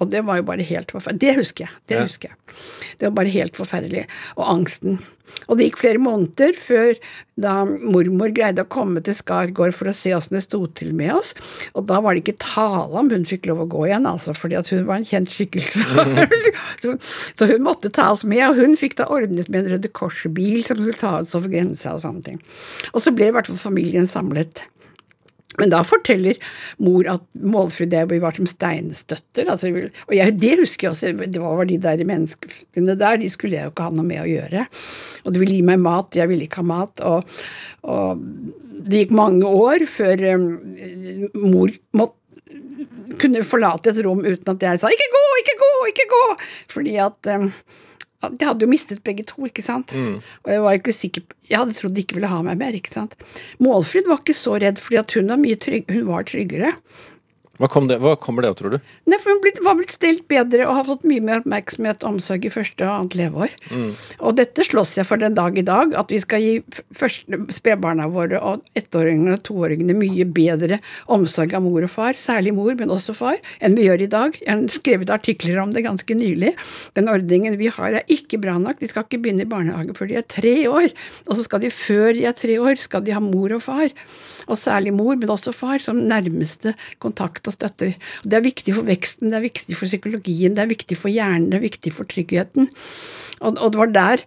Og 0.00 0.10
det 0.10 0.24
var 0.26 0.40
jo 0.40 0.48
bare 0.48 0.64
helt 0.66 0.92
forferdelig. 0.94 1.20
Det 1.20 1.38
husker 1.38 1.66
jeg. 1.66 1.78
Det 1.90 2.02
husker 2.02 2.32
jeg. 2.32 2.58
Det 2.98 3.08
var 3.08 3.16
bare 3.20 3.32
helt 3.32 3.58
forferdelig. 3.58 4.06
Og 4.38 4.46
angsten. 4.48 5.00
Og 5.46 5.58
det 5.58 5.68
gikk 5.68 5.80
flere 5.82 6.00
måneder 6.02 6.56
før 6.58 6.96
da 7.40 7.52
mormor 7.64 8.32
greide 8.34 8.64
å 8.64 8.70
komme 8.70 9.02
til 9.04 9.14
Skargård 9.16 9.74
for 9.76 9.90
å 9.90 9.94
se 9.96 10.12
åssen 10.16 10.36
det 10.36 10.42
sto 10.44 10.62
til 10.76 10.90
med 10.96 11.12
oss. 11.14 11.32
Og 11.78 11.86
da 11.88 12.00
var 12.02 12.16
det 12.16 12.24
ikke 12.24 12.42
tale 12.42 12.98
om 13.00 13.12
hun 13.12 13.28
fikk 13.28 13.48
lov 13.50 13.62
å 13.64 13.68
gå 13.70 13.86
igjen, 13.88 14.08
altså, 14.10 14.34
fordi 14.36 14.58
at 14.58 14.72
hun 14.74 14.84
var 14.88 15.00
en 15.00 15.06
kjent 15.06 15.30
skikkelse. 15.32 15.84
så, 16.82 16.96
så 17.38 17.50
hun 17.52 17.64
måtte 17.66 17.92
ta 17.94 18.10
oss 18.14 18.24
med, 18.26 18.42
og 18.48 18.60
hun 18.60 18.76
fikk 18.80 18.98
da 19.00 19.08
ordnet 19.12 19.48
med 19.52 19.64
en 19.64 19.76
Røde 19.76 19.92
Kors-bil 19.94 20.64
som 20.66 20.80
skulle 20.80 20.98
ta 20.98 21.16
oss 21.20 21.36
over 21.38 21.52
grensa 21.52 21.94
og 21.96 22.04
sånne 22.04 22.26
ting. 22.26 22.42
Og 22.92 23.04
så 23.04 23.14
ble 23.14 23.30
i 23.30 23.36
hvert 23.36 23.48
fall 23.50 23.60
familien 23.60 24.10
samlet. 24.10 24.66
Men 25.58 25.72
da 25.72 25.80
forteller 25.82 26.38
mor 26.78 27.08
at 27.10 27.24
Målfrid 27.34 27.94
jeg 27.94 28.20
var 28.22 28.36
som 28.36 28.46
steinstøtter. 28.48 29.50
Altså, 29.50 29.72
og 30.06 30.14
jeg, 30.14 30.36
det 30.38 30.54
husker 30.60 30.86
jeg 30.86 30.94
også, 30.94 31.26
det 31.26 31.42
var 31.42 31.66
de 31.66 31.80
der 31.82 32.04
menneskene 32.06 32.94
der, 32.94 33.18
de 33.18 33.30
skulle 33.32 33.58
jeg 33.58 33.66
jo 33.66 33.74
ikke 33.74 33.88
ha 33.88 33.94
noe 33.96 34.06
med 34.06 34.22
å 34.22 34.30
gjøre. 34.30 34.64
Og 35.24 35.34
de 35.34 35.42
ville 35.42 35.58
gi 35.58 35.66
meg 35.66 35.82
mat, 35.82 36.16
jeg 36.16 36.30
ville 36.30 36.46
ikke 36.46 36.62
ha 36.62 36.68
mat. 36.70 37.02
Og, 37.02 37.42
og 37.90 38.22
det 38.86 39.04
gikk 39.04 39.12
mange 39.18 39.50
år 39.50 39.84
før 39.90 40.24
um, 40.36 40.48
mor 41.50 41.74
måtte 41.98 42.16
kunne 43.20 43.42
forlate 43.44 43.90
et 43.90 44.00
rom 44.06 44.22
uten 44.24 44.54
at 44.54 44.62
jeg 44.64 44.80
sa 44.80 44.88
'ikke 44.88 45.10
gå, 45.12 45.24
ikke 45.42 45.56
gå, 45.60 45.72
ikke 45.90 46.06
gå', 46.14 46.36
fordi 46.72 46.94
at 47.02 47.28
um, 47.34 47.50
jeg 48.20 48.44
hadde 48.44 48.66
jo 48.66 48.68
mistet 48.68 49.02
begge 49.06 49.24
to, 49.24 49.46
ikke 49.48 49.62
sant. 49.64 49.94
Og 50.44 50.50
jeg 50.52 50.60
var 50.64 50.76
ikke 50.76 50.92
sikker 50.92 51.22
jeg 51.48 51.56
hadde 51.58 51.72
trodd 51.78 51.94
de 51.96 52.02
ikke 52.04 52.18
ville 52.18 52.28
ha 52.30 52.42
meg 52.44 52.58
mer, 52.60 52.76
ikke 52.76 52.92
sant. 52.92 53.16
Målfrid 53.64 54.06
var 54.10 54.20
ikke 54.20 54.36
så 54.36 54.58
redd, 54.60 54.78
fordi 54.78 55.00
at 55.00 55.14
hun 55.16 55.32
var 55.32 55.40
mye 55.40 55.56
trygg, 55.56 55.88
hun 55.90 56.10
var 56.10 56.26
tryggere. 56.28 56.74
Hva, 57.60 57.68
kom 57.68 57.90
det, 57.90 57.98
hva 58.00 58.14
kommer 58.16 58.44
det 58.44 58.50
av, 58.54 58.56
tror 58.56 58.72
du? 58.72 58.78
Nei, 59.10 59.18
for 59.20 59.34
hun 59.34 59.42
blitt, 59.44 59.58
var 59.64 59.76
blitt 59.76 59.92
stelt 59.92 60.22
bedre 60.30 60.64
og 60.64 60.78
har 60.78 60.86
fått 60.88 61.02
mye 61.08 61.20
mer 61.24 61.42
oppmerksomhet 61.42 62.04
og 62.06 62.14
omsorg 62.14 62.46
i 62.48 62.52
første 62.54 62.86
og 62.86 62.92
annet 62.94 63.16
leveår. 63.20 63.52
Og 64.24 64.38
dette 64.38 64.64
slåss 64.64 64.94
jeg 64.96 65.08
for 65.08 65.20
den 65.20 65.36
dag 65.36 65.58
i 65.60 65.64
dag, 65.66 65.92
at 66.00 66.14
vi 66.14 66.20
skal 66.22 66.40
gi 66.40 66.54
første 66.96 67.40
spedbarna 67.52 68.08
våre 68.08 68.40
og 68.40 68.64
ettåringene 68.80 69.36
og 69.36 69.44
toåringene 69.44 69.96
mye 69.98 70.24
bedre 70.24 70.80
omsorg 71.12 71.52
av 71.58 71.64
mor 71.66 71.84
og 71.84 71.92
far, 71.92 72.16
særlig 72.16 72.54
mor, 72.56 72.72
men 72.78 72.94
også 72.96 73.14
far, 73.18 73.36
enn 73.60 73.76
vi 73.76 73.90
gjør 73.90 74.06
i 74.06 74.10
dag. 74.16 74.40
Jeg 74.40 74.50
har 74.54 74.74
skrevet 74.80 75.12
artikler 75.12 75.60
om 75.60 75.76
det 75.76 75.84
ganske 75.84 76.16
nylig. 76.16 76.54
Den 76.96 77.12
ordningen 77.12 77.60
vi 77.60 77.68
har 77.68 78.00
er 78.00 78.08
ikke 78.08 78.40
bra 78.40 78.56
nok. 78.62 78.80
De 78.80 78.88
skal 78.88 79.04
ikke 79.04 79.20
begynne 79.20 79.44
i 79.44 79.50
barnehage 79.52 79.98
før 79.98 80.08
de 80.08 80.16
er 80.22 80.24
tre 80.24 80.56
år. 80.70 80.88
Og 81.28 81.36
så 81.36 81.44
skal 81.44 81.60
de 81.66 81.74
før 81.74 82.14
de 82.16 82.24
er 82.24 82.36
tre 82.40 82.56
år, 82.62 82.80
skal 82.80 83.04
de 83.04 83.12
ha 83.12 83.20
mor 83.20 83.52
og 83.52 83.64
far. 83.68 83.92
Og 84.46 84.58
særlig 84.58 84.94
mor, 84.96 85.16
men 85.16 85.32
også 85.32 85.54
far, 85.56 85.82
som 85.82 86.00
nærmeste 86.10 86.74
kontakt 87.02 87.48
og 87.50 87.56
støtter. 87.56 87.94
Det 88.24 88.38
er 88.38 88.46
viktig 88.46 88.76
for 88.76 88.88
veksten, 88.88 89.30
det 89.30 89.40
er 89.40 89.48
viktig 89.48 89.76
for 89.76 89.90
psykologien, 89.90 90.56
det 90.56 90.64
er 90.64 90.72
viktig 90.72 90.98
for 90.98 91.12
hjernen, 91.12 91.50
det 91.52 91.60
er 91.60 91.68
viktig 91.68 91.94
for 91.96 92.08
tryggheten. 92.10 92.70
Og, 93.40 93.56
og 93.56 93.72
det 93.72 93.80
var 93.80 93.94
der 93.94 94.26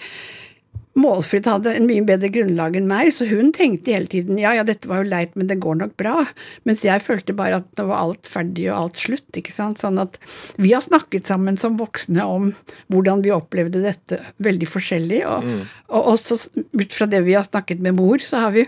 Målfrid 0.94 1.48
hadde 1.50 1.72
en 1.74 1.88
mye 1.90 2.04
bedre 2.06 2.30
grunnlag 2.30 2.76
enn 2.78 2.86
meg, 2.90 3.10
så 3.16 3.26
hun 3.26 3.50
tenkte 3.56 3.96
hele 3.96 4.10
tiden 4.10 4.38
ja, 4.38 4.52
ja, 4.54 4.66
dette 4.68 4.90
var 4.90 5.02
jo 5.02 5.10
leit, 5.10 5.32
men 5.34 5.48
det 5.50 5.58
går 5.64 5.80
nok 5.80 5.96
bra. 5.98 6.28
Mens 6.70 6.84
jeg 6.86 7.02
følte 7.02 7.34
bare 7.38 7.64
at 7.64 7.72
det 7.80 7.88
var 7.90 8.04
alt 8.04 8.30
ferdig 8.30 8.68
og 8.70 8.76
alt 8.78 9.02
slutt, 9.02 9.26
ikke 9.40 9.54
sant. 9.56 9.82
Sånn 9.82 9.98
at 10.02 10.20
vi 10.62 10.76
har 10.76 10.86
snakket 10.86 11.30
sammen 11.30 11.58
som 11.58 11.80
voksne 11.82 12.28
om 12.30 12.52
hvordan 12.94 13.26
vi 13.26 13.34
opplevde 13.34 13.82
dette 13.82 14.22
veldig 14.46 14.70
forskjellig, 14.70 15.24
og, 15.26 15.50
og 15.90 16.12
også 16.14 16.38
ut 16.78 16.94
fra 16.94 17.10
det 17.10 17.24
vi 17.26 17.40
har 17.40 17.50
snakket 17.50 17.82
med 17.82 17.98
mor, 17.98 18.22
så 18.22 18.46
har 18.46 18.54
vi 18.54 18.68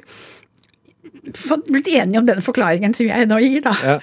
blitt 1.72 1.88
enige 1.91 2.20
om 2.22 2.25
den 2.27 2.41
forklaringen 2.46 2.94
som 2.98 3.08
jeg 3.10 3.27
nå 3.29 3.39
gir, 3.44 3.62
da. 3.65 3.74
Ja. 3.84 3.96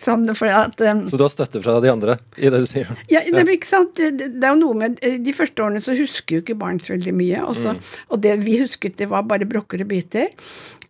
Sånn 0.00 0.26
for 0.36 0.50
at 0.50 0.80
um, 0.84 1.04
Så 1.10 1.18
du 1.20 1.24
har 1.26 1.32
støtte 1.32 1.62
fra 1.64 1.78
de 1.84 1.90
andre 1.92 2.18
i 2.36 2.50
det 2.52 2.62
du 2.64 2.68
sier? 2.70 2.90
ja, 3.12 3.22
det, 3.24 3.44
ikke 3.54 3.70
sant? 3.70 3.94
Det, 3.98 4.30
det 4.38 4.44
er 4.44 4.54
jo 4.54 4.60
noe 4.62 4.78
med 4.78 4.98
De 5.24 5.34
første 5.36 5.62
årene 5.64 5.82
så 5.84 5.96
husker 5.98 6.38
jo 6.38 6.44
ikke 6.44 6.58
barn 6.58 6.80
så 6.82 6.94
veldig 6.96 7.14
mye. 7.16 7.42
Også, 7.46 7.76
Og 8.10 8.22
det 8.24 8.38
vi 8.44 8.58
husket, 8.62 8.96
det 9.00 9.10
var 9.12 9.26
bare 9.28 9.48
brokker 9.48 9.84
og 9.84 9.90
biter. 9.92 10.32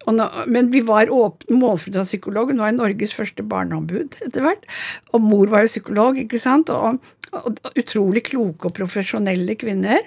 Og 0.05 0.17
nå, 0.19 0.27
men 0.53 0.71
vi 0.73 0.83
var 0.85 1.09
åp- 1.13 1.47
av 1.49 2.05
psykolog. 2.05 2.51
Hun 2.53 2.61
var 2.61 2.73
Norges 2.77 3.15
første 3.17 3.43
barneombud 3.47 4.19
etter 4.25 4.45
hvert. 4.45 4.65
Og 5.13 5.23
mor 5.25 5.49
var 5.53 5.65
jo 5.65 5.73
psykolog, 5.73 6.19
ikke 6.21 6.41
sant. 6.41 6.69
Og, 6.71 7.01
og, 7.33 7.61
og 7.65 7.79
utrolig 7.81 8.25
kloke 8.29 8.69
og 8.69 8.77
profesjonelle 8.77 9.57
kvinner. 9.61 10.05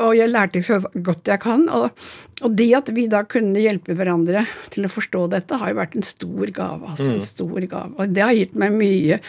Og 0.00 0.14
jeg 0.16 0.30
lærte 0.30 0.62
så 0.64 0.78
godt 0.94 1.28
jeg 1.28 1.42
kan. 1.42 1.64
Og, 1.68 2.04
og 2.42 2.54
det 2.56 2.68
at 2.78 2.92
vi 2.96 3.06
da 3.10 3.22
kunne 3.28 3.60
hjelpe 3.60 3.96
hverandre 3.98 4.44
til 4.72 4.88
å 4.88 4.92
forstå 4.92 5.26
dette, 5.34 5.58
har 5.60 5.72
jo 5.72 5.80
vært 5.80 5.96
en 5.98 6.06
stor 6.06 6.54
gave. 6.54 6.92
altså 6.94 7.10
en 7.14 7.24
stor 7.24 7.66
gave. 7.66 7.92
Og 7.98 8.14
det 8.14 8.24
har 8.24 8.36
gitt 8.36 8.56
meg 8.58 8.76
mye 8.76 9.20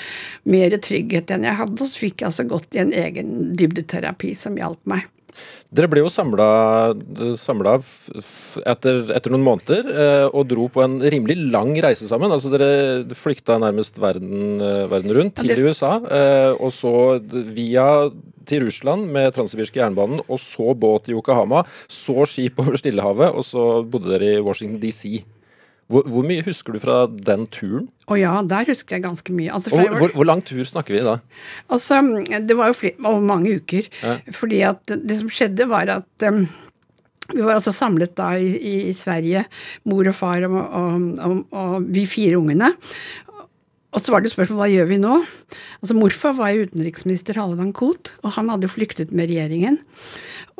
mer 0.49 0.77
trygghet 0.77 1.33
enn 1.33 1.49
jeg 1.49 1.59
hadde. 1.59 1.79
Og 1.79 1.89
så 1.89 2.05
fikk 2.05 2.23
jeg 2.23 2.31
altså 2.31 2.47
gått 2.49 2.77
i 2.77 2.83
en 2.83 2.95
egen 3.03 3.53
dybdeterapi 3.59 4.35
som 4.39 4.59
hjalp 4.59 4.81
meg. 4.89 5.09
Dere 5.73 5.89
ble 5.89 6.03
jo 6.03 6.09
samla 6.11 6.47
etter, 8.69 8.99
etter 9.17 9.33
noen 9.33 9.45
måneder 9.45 9.89
eh, 9.89 10.25
og 10.29 10.45
dro 10.51 10.67
på 10.69 10.83
en 10.85 10.99
rimelig 11.01 11.39
lang 11.53 11.73
reise 11.81 12.05
sammen. 12.09 12.33
Altså 12.33 12.51
Dere 12.53 13.15
flykta 13.17 13.57
nærmest 13.61 13.97
verden, 14.01 14.61
eh, 14.61 14.83
verden 14.91 15.15
rundt 15.17 15.39
til 15.39 15.49
Ja, 15.49 15.57
USA, 15.65 15.95
eh, 16.05 16.51
og 16.53 16.69
så 16.75 16.93
via 17.57 17.87
til 18.45 18.67
Russland 18.67 19.07
med 19.15 19.33
transsibirske 19.33 19.79
jernbanen, 19.81 20.21
og 20.27 20.41
så 20.41 20.75
båt 20.77 21.09
i 21.09 21.15
Yokohama, 21.15 21.63
så 21.89 22.27
skip 22.29 22.59
over 22.61 22.77
Stillehavet, 22.77 23.31
og 23.33 23.47
så 23.47 23.67
bodde 23.87 24.13
dere 24.13 24.35
i 24.35 24.43
Washington 24.43 24.81
DC. 24.83 25.23
Hvor, 25.91 26.05
hvor 26.09 26.23
mye 26.25 26.43
husker 26.45 26.73
du 26.73 26.79
fra 26.81 27.01
den 27.11 27.45
turen? 27.51 27.89
Og 28.07 28.17
ja, 28.19 28.33
der 28.47 28.65
husker 28.69 28.95
jeg 28.97 29.03
ganske 29.03 29.33
mye. 29.35 29.51
Altså, 29.53 29.71
var- 29.75 29.97
hvor, 29.99 30.13
hvor 30.15 30.25
lang 30.29 30.41
tur 30.47 30.63
snakker 30.65 30.95
vi 30.95 31.01
da? 31.05 31.17
Altså, 31.69 31.99
det 32.47 32.55
var 32.57 32.71
jo 32.71 32.77
flere, 32.79 32.95
over 33.03 33.21
mange 33.21 33.55
uker. 33.59 33.89
Fordi 34.33 34.61
at 34.67 34.85
det 34.95 35.19
som 35.19 35.29
skjedde, 35.29 35.67
var 35.69 35.91
at 35.99 36.27
um, 36.29 36.45
vi 37.33 37.41
var 37.43 37.55
altså 37.59 37.71
samlet 37.75 38.15
da 38.19 38.31
i, 38.39 38.49
i, 38.57 38.75
i 38.89 38.93
Sverige, 38.97 39.45
mor 39.85 40.07
og 40.11 40.15
far 40.15 40.43
og, 40.47 40.55
og, 40.59 41.05
og, 41.23 41.37
og 41.51 41.87
vi 41.95 42.05
fire 42.09 42.39
ungene. 42.39 42.73
Og 43.93 44.01
så 44.01 44.09
var 44.09 44.23
det 44.25 44.31
spørsmål 44.33 44.57
hva 44.57 44.67
gjør 44.71 44.87
vi 44.89 44.97
nå? 45.03 45.19
Altså 45.83 45.93
Morfar 45.93 46.33
var 46.39 46.49
jo 46.55 46.63
utenriksminister 46.65 47.37
Halvdan 47.37 47.69
Koht, 47.77 48.15
og 48.25 48.33
han 48.39 48.49
hadde 48.49 48.71
flyktet 48.71 49.11
med 49.13 49.29
regjeringen. 49.29 49.77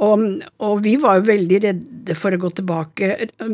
Og, 0.02 0.24
og 0.66 0.80
vi 0.82 0.96
var 1.02 1.20
jo 1.20 1.28
veldig 1.28 1.60
redde 1.68 2.16
for 2.18 2.34
å 2.34 2.40
gå 2.42 2.50
tilbake. 2.58 3.12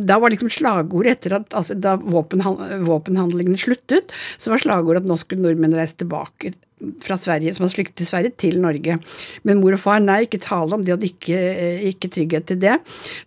Da 0.08 0.20
var 0.22 0.32
liksom 0.32 0.52
slagordet 0.54 1.18
etter 1.18 1.36
at 1.42 1.58
altså 1.58 1.76
Da 1.76 1.98
våpenhan- 2.00 2.86
våpenhandlingene 2.88 3.60
sluttet, 3.60 4.14
så 4.38 4.54
var 4.54 4.64
slagordet 4.64 5.04
at 5.04 5.10
nå 5.10 5.18
skulle 5.20 5.44
nordmenn 5.44 5.76
reise 5.76 6.00
tilbake 6.00 6.56
fra 7.04 7.18
Sverige, 7.20 7.52
som 7.54 7.66
hadde 7.66 7.76
flyktet 7.76 8.00
til 8.00 8.08
Sverige, 8.08 8.36
til 8.40 8.60
Norge. 8.64 8.96
Men 9.44 9.60
mor 9.60 9.76
og 9.76 9.82
far, 9.84 10.00
nei, 10.00 10.22
ikke 10.26 10.40
tale 10.40 10.76
om, 10.76 10.84
de 10.86 10.94
hadde 10.94 11.10
ikke, 11.10 11.40
ikke 11.92 12.12
trygghet 12.16 12.48
til 12.48 12.62
det. 12.62 12.78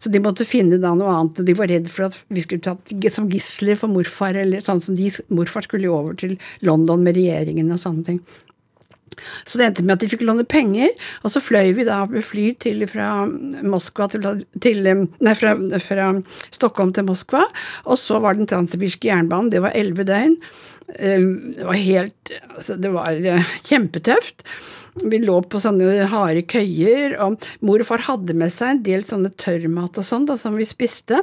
Så 0.00 0.12
de 0.12 0.22
måtte 0.24 0.46
finne 0.48 0.80
da 0.80 0.94
noe 0.96 1.12
annet. 1.12 1.42
De 1.44 1.56
var 1.58 1.68
redd 1.68 1.90
for 1.92 2.08
at 2.08 2.16
vi 2.32 2.44
skulle 2.44 2.64
tatt 2.64 2.94
som 3.12 3.28
gisler 3.28 3.76
for 3.76 3.92
morfar, 3.92 4.38
eller 4.40 4.64
sånn 4.64 4.80
som 4.80 4.96
de, 4.96 5.10
morfar 5.28 5.68
skulle 5.68 5.90
jo 5.90 5.98
over 5.98 6.16
til 6.16 6.38
London 6.64 7.04
med 7.04 7.18
regjeringen 7.20 7.68
og 7.74 7.82
sånne 7.82 8.08
ting. 8.08 8.22
Så 9.44 9.58
det 9.58 9.68
endte 9.68 9.84
med 9.86 9.96
at 9.96 10.04
de 10.04 10.10
fikk 10.12 10.24
låne 10.26 10.46
penger, 10.48 10.92
og 11.22 11.32
så 11.34 11.42
fløy 11.42 11.72
vi 11.76 11.86
da 11.88 12.02
med 12.10 12.24
fly 12.26 12.50
til 12.62 12.84
fra 12.90 13.24
Moskva 13.62 14.08
til, 14.12 14.44
til 14.62 14.82
Nei, 14.82 15.34
fra, 15.38 15.54
fra 15.82 16.10
Stockholm 16.50 16.92
til 16.96 17.08
Moskva, 17.08 17.46
og 17.86 17.98
så 18.00 18.20
var 18.22 18.38
den 18.38 18.50
transsibirske 18.50 19.10
jernbanen, 19.10 19.52
det 19.52 19.62
var 19.64 19.76
elleve 19.78 20.06
døgn. 20.08 20.38
Eh, 20.98 21.26
Det 21.56 21.64
var 21.64 21.78
helt 21.78 22.32
altså 22.56 22.76
Det 22.76 22.92
var 22.92 23.12
eh, 23.12 23.52
kjempetøft. 23.68 24.44
Vi 25.08 25.22
lå 25.22 25.38
på 25.48 25.60
sånne 25.62 26.04
harde 26.12 26.42
køyer, 26.44 27.14
og 27.24 27.40
mor 27.64 27.80
og 27.80 27.88
far 27.88 28.02
hadde 28.04 28.34
med 28.36 28.52
seg 28.52 28.74
en 28.74 28.82
del 28.84 29.06
sånne 29.08 29.30
tørrmat 29.40 29.96
og 29.96 30.04
sånn 30.04 30.28
som 30.36 30.58
vi 30.58 30.66
spiste. 30.68 31.22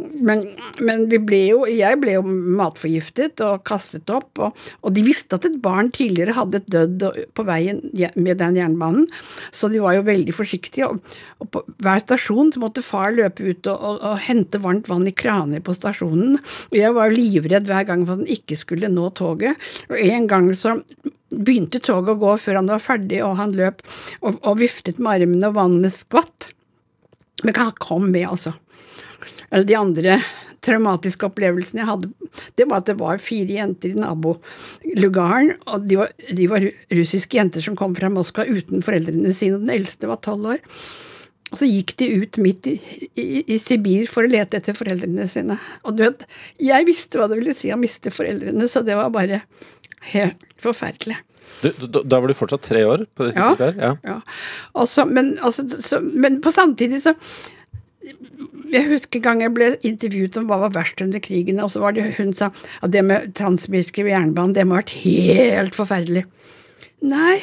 Men, 0.00 0.44
men 0.80 1.04
vi 1.10 1.20
ble 1.22 1.40
jo, 1.50 1.60
jeg 1.68 1.98
ble 2.02 2.16
jo 2.16 2.22
matforgiftet 2.24 3.42
og 3.44 3.64
kastet 3.68 4.10
opp, 4.12 4.40
og, 4.40 4.64
og 4.84 4.94
de 4.96 5.04
visste 5.06 5.36
at 5.36 5.46
et 5.48 5.58
barn 5.62 5.90
tidligere 5.94 6.36
hadde 6.36 6.62
dødd 6.70 7.06
på 7.36 7.46
veien 7.48 7.82
med 8.16 8.40
den 8.40 8.58
jernbanen, 8.60 9.06
så 9.52 9.70
de 9.72 9.82
var 9.82 9.98
jo 9.98 10.06
veldig 10.08 10.34
forsiktige. 10.36 10.90
Og, 10.90 11.16
og 11.42 11.52
på 11.54 11.64
hver 11.84 12.02
stasjon 12.02 12.52
så 12.54 12.62
måtte 12.62 12.84
far 12.84 13.14
løpe 13.16 13.46
ut 13.46 13.70
og, 13.70 13.76
og, 13.76 14.02
og 14.12 14.20
hente 14.26 14.60
varmt 14.62 14.90
vann 14.90 15.08
i 15.08 15.14
kraner 15.16 15.64
på 15.64 15.76
stasjonen. 15.76 16.38
Og 16.40 16.76
jeg 16.78 16.96
var 16.96 17.10
jo 17.10 17.18
livredd 17.18 17.70
hver 17.70 17.88
gang 17.88 18.04
for 18.06 18.16
at 18.16 18.24
han 18.24 18.36
ikke 18.38 18.58
skulle 18.60 18.92
nå 18.92 19.10
toget. 19.18 19.70
Og 19.90 19.98
en 20.00 20.28
gang 20.30 20.50
så 20.58 20.76
begynte 21.30 21.80
toget 21.82 22.16
å 22.16 22.20
gå 22.20 22.36
før 22.42 22.60
han 22.60 22.70
var 22.70 22.82
ferdig, 22.82 23.20
og 23.26 23.36
han 23.40 23.54
løp 23.58 23.84
og, 24.20 24.40
og 24.40 24.58
viftet 24.60 24.98
med 24.98 25.20
armene, 25.20 25.50
og 25.50 25.58
vannet 25.58 25.94
skvatt. 25.94 26.50
Men 27.44 27.56
han 27.56 27.76
kom 27.80 28.10
med, 28.10 28.26
altså. 28.28 28.54
Eller 29.50 29.66
de 29.68 29.76
andre 29.78 30.20
traumatiske 30.64 31.24
opplevelsene 31.30 31.80
jeg 31.80 31.88
hadde, 31.88 32.10
det 32.58 32.66
var 32.68 32.82
at 32.82 32.88
det 32.90 32.96
var 33.00 33.20
fire 33.22 33.54
jenter 33.56 33.94
i 33.94 33.98
nabolugaren, 33.98 35.54
og 35.72 35.86
de 35.88 35.96
var, 36.02 36.10
de 36.36 36.48
var 36.50 36.66
russiske 36.92 37.38
jenter 37.38 37.64
som 37.64 37.78
kom 37.78 37.94
fra 37.96 38.10
Moskva 38.12 38.44
uten 38.48 38.84
foreldrene 38.84 39.32
sine, 39.36 39.56
og 39.56 39.64
den 39.64 39.72
eldste 39.78 40.10
var 40.10 40.20
tolv 40.24 40.50
år. 40.54 40.60
Og 41.50 41.58
så 41.58 41.66
gikk 41.66 41.96
de 41.98 42.06
ut 42.22 42.36
midt 42.44 42.68
i, 42.70 42.76
i, 43.18 43.24
i 43.50 43.56
Sibir 43.58 44.04
for 44.12 44.22
å 44.22 44.30
lete 44.30 44.60
etter 44.60 44.76
foreldrene 44.76 45.24
sine. 45.26 45.56
Og 45.82 45.96
du 45.98 46.04
vet, 46.04 46.22
jeg 46.62 46.86
visste 46.86 47.18
hva 47.18 47.26
det 47.32 47.40
ville 47.40 47.56
si 47.58 47.72
å 47.74 47.78
miste 47.80 48.12
foreldrene, 48.14 48.68
så 48.70 48.84
det 48.86 48.98
var 49.00 49.10
bare 49.14 49.42
Helt 50.14 50.40
forferdelig. 50.64 51.18
Du, 51.60 51.66
da, 51.92 52.00
da 52.08 52.20
var 52.22 52.30
du 52.30 52.32
fortsatt 52.38 52.62
tre 52.64 52.86
år 52.88 53.02
på 53.12 53.26
det 53.26 53.34
Ja. 53.36 53.50
der? 53.58 53.74
Ja. 53.76 53.90
Ja. 54.06 54.14
Også, 54.80 55.04
men, 55.04 55.34
også, 55.44 55.66
så, 55.84 55.98
men 56.00 56.38
på 56.40 56.48
samtidig 56.54 57.02
så 57.04 57.12
Jeg 58.70 58.86
husker 58.86 59.18
en 59.18 59.24
gang 59.24 59.40
jeg 59.42 59.54
ble 59.56 59.70
intervjuet 59.86 60.36
om 60.38 60.46
hva 60.50 60.60
var 60.64 60.74
verst 60.76 61.00
under 61.02 61.22
krigen, 61.22 61.58
og 61.62 61.72
så 61.72 61.82
var 61.82 61.96
det 61.96 62.12
hun 62.20 62.34
sa 62.36 62.50
at 62.80 62.92
det 62.94 63.02
med 63.06 63.32
ved 63.34 64.12
jernbanen, 64.12 64.54
det 64.54 64.66
må 64.66 64.76
ha 64.76 64.82
vært 64.82 64.94
helt 65.02 65.74
forferdelig. 65.78 66.26
Nei, 67.00 67.38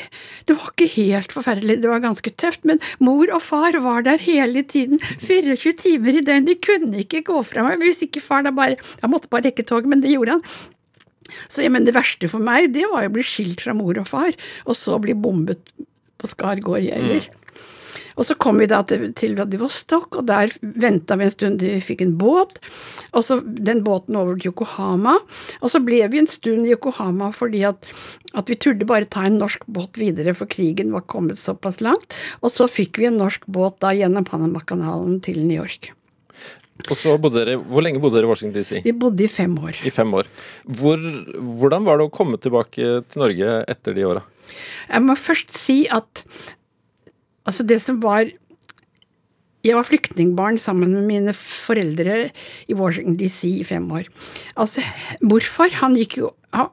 det 0.45 0.53
var 0.53 0.69
ikke 0.69 0.87
helt 0.93 1.33
forferdelig, 1.33 1.79
det 1.81 1.89
var 1.89 2.03
ganske 2.03 2.31
tøft, 2.37 2.61
men 2.69 2.79
mor 3.01 3.25
og 3.33 3.41
far 3.41 3.73
var 3.81 4.05
der 4.05 4.21
hele 4.21 4.61
tiden, 4.61 5.01
24 5.01 5.73
timer 5.81 6.19
i 6.19 6.21
døgnet, 6.21 6.51
de 6.51 6.55
kunne 6.61 7.01
ikke 7.01 7.23
gå 7.25 7.41
fra 7.49 7.65
meg 7.65 7.81
hvis 7.81 8.03
ikke 8.05 8.21
far 8.21 8.45
da 8.45 8.53
bare 8.53 8.77
Han 9.01 9.11
måtte 9.11 9.31
bare 9.33 9.49
rekke 9.49 9.65
toget, 9.65 9.89
men 9.89 10.03
det 10.03 10.13
gjorde 10.13 10.37
han. 10.37 10.45
Så 11.49 11.65
jeg 11.65 11.73
mener, 11.73 11.89
det 11.89 11.97
verste 11.97 12.29
for 12.31 12.43
meg, 12.43 12.69
det 12.75 12.85
var 12.91 13.07
å 13.07 13.13
bli 13.13 13.25
skilt 13.25 13.65
fra 13.65 13.75
mor 13.75 13.97
og 13.99 14.07
far, 14.07 14.37
og 14.69 14.77
så 14.77 14.99
bli 15.01 15.17
bombet 15.17 15.73
på 16.17 16.29
Skargård 16.29 16.85
Gjever. 16.85 17.27
Og 18.17 18.25
så 18.25 18.35
kom 18.41 18.57
vi 18.61 18.67
da 18.69 18.81
til, 18.87 19.11
til 19.17 19.35
Vladivostok, 19.37 20.19
og 20.19 20.27
der 20.29 20.51
venta 20.61 21.17
vi 21.19 21.27
en 21.27 21.33
stund 21.33 21.61
til 21.61 21.75
vi 21.75 21.83
fikk 21.85 22.03
en 22.05 22.15
båt. 22.19 22.57
Og 23.13 23.25
så 23.25 23.39
den 23.43 23.83
båten 23.85 24.17
over 24.17 24.37
til 24.37 24.51
Yokohama. 24.51 25.17
Og 25.61 25.73
så 25.73 25.81
ble 25.85 26.01
vi 26.11 26.21
en 26.23 26.29
stund 26.29 26.65
i 26.65 26.73
Yokohama 26.73 27.29
fordi 27.35 27.63
at, 27.69 27.85
at 28.33 28.49
vi 28.49 28.57
turde 28.57 28.87
bare 28.89 29.09
ta 29.09 29.27
en 29.27 29.37
norsk 29.41 29.67
båt 29.69 29.99
videre, 30.01 30.33
for 30.37 30.49
krigen 30.49 30.95
var 30.95 31.05
kommet 31.09 31.41
såpass 31.41 31.81
langt. 31.85 32.17
Og 32.41 32.53
så 32.53 32.69
fikk 32.71 33.01
vi 33.01 33.11
en 33.11 33.21
norsk 33.21 33.45
båt 33.45 33.79
da 33.85 33.93
gjennom 33.95 34.25
Panamakanalen 34.27 35.21
til 35.23 35.43
New 35.45 35.61
York. 35.61 35.93
Og 36.87 36.93
så 36.97 37.15
bodde 37.17 37.41
dere, 37.41 37.57
Hvor 37.57 37.81
lenge 37.81 37.99
bodde 38.01 38.19
dere 38.19 38.27
i 38.27 38.31
Washington 38.31 38.55
DC? 38.57 38.81
Vi 38.85 38.93
bodde 38.93 39.25
i 39.25 39.29
fem 39.31 39.55
år. 39.57 39.79
I 39.85 39.93
fem 39.93 40.13
år. 40.13 40.29
Hvor, 40.79 41.01
hvordan 41.59 41.87
var 41.87 41.97
det 41.97 42.07
å 42.07 42.13
komme 42.13 42.37
tilbake 42.41 43.01
til 43.09 43.23
Norge 43.23 43.61
etter 43.67 43.97
de 43.97 44.05
åra? 44.07 44.23
Jeg 44.87 45.03
må 45.03 45.17
først 45.19 45.51
si 45.57 45.81
at 45.91 46.23
altså 47.47 47.65
det 47.67 47.79
som 47.83 48.01
var 48.03 48.29
Jeg 49.65 49.75
var 49.75 49.87
flyktningbarn 49.87 50.59
sammen 50.61 50.93
med 50.93 51.07
mine 51.09 51.33
foreldre 51.33 52.29
i 52.69 52.75
Washington 52.77 53.17
DC 53.19 53.49
i 53.49 53.65
fem 53.67 53.89
år. 53.91 54.05
Altså, 54.55 54.83
morfar, 55.21 55.73
han 55.81 55.97
jo 55.97 56.29
han 56.53 56.69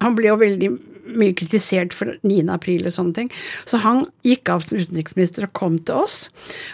han 0.00 0.14
ble 0.14 0.28
jo 0.28 0.36
veldig 0.38 0.70
mye 1.14 1.34
kritisert 1.36 1.94
for 1.94 2.16
9. 2.26 2.46
april 2.52 2.86
og 2.86 2.94
sånne 2.96 3.16
ting, 3.16 3.28
så 3.68 3.80
han 3.82 4.04
gikk 4.26 4.50
av 4.52 4.64
som 4.64 4.80
utenriksminister 4.80 5.46
og 5.46 5.54
kom 5.58 5.78
til 5.78 6.02
oss. 6.02 6.18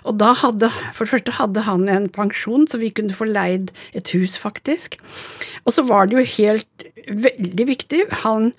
Og 0.08 0.18
da 0.20 0.32
hadde 0.38 0.70
For 0.92 1.04
det 1.04 1.12
første 1.12 1.36
hadde 1.38 1.66
han 1.66 1.88
en 1.88 2.08
pensjon, 2.12 2.66
så 2.68 2.80
vi 2.80 2.92
kunne 2.94 3.14
få 3.16 3.28
leid 3.28 3.72
et 3.92 4.12
hus, 4.16 4.38
faktisk. 4.40 4.98
Og 5.64 5.76
så 5.76 5.84
var 5.88 6.08
det 6.08 6.18
jo 6.18 6.32
helt 6.38 6.88
veldig 7.08 7.68
viktig. 7.68 8.06
Han 8.24 8.52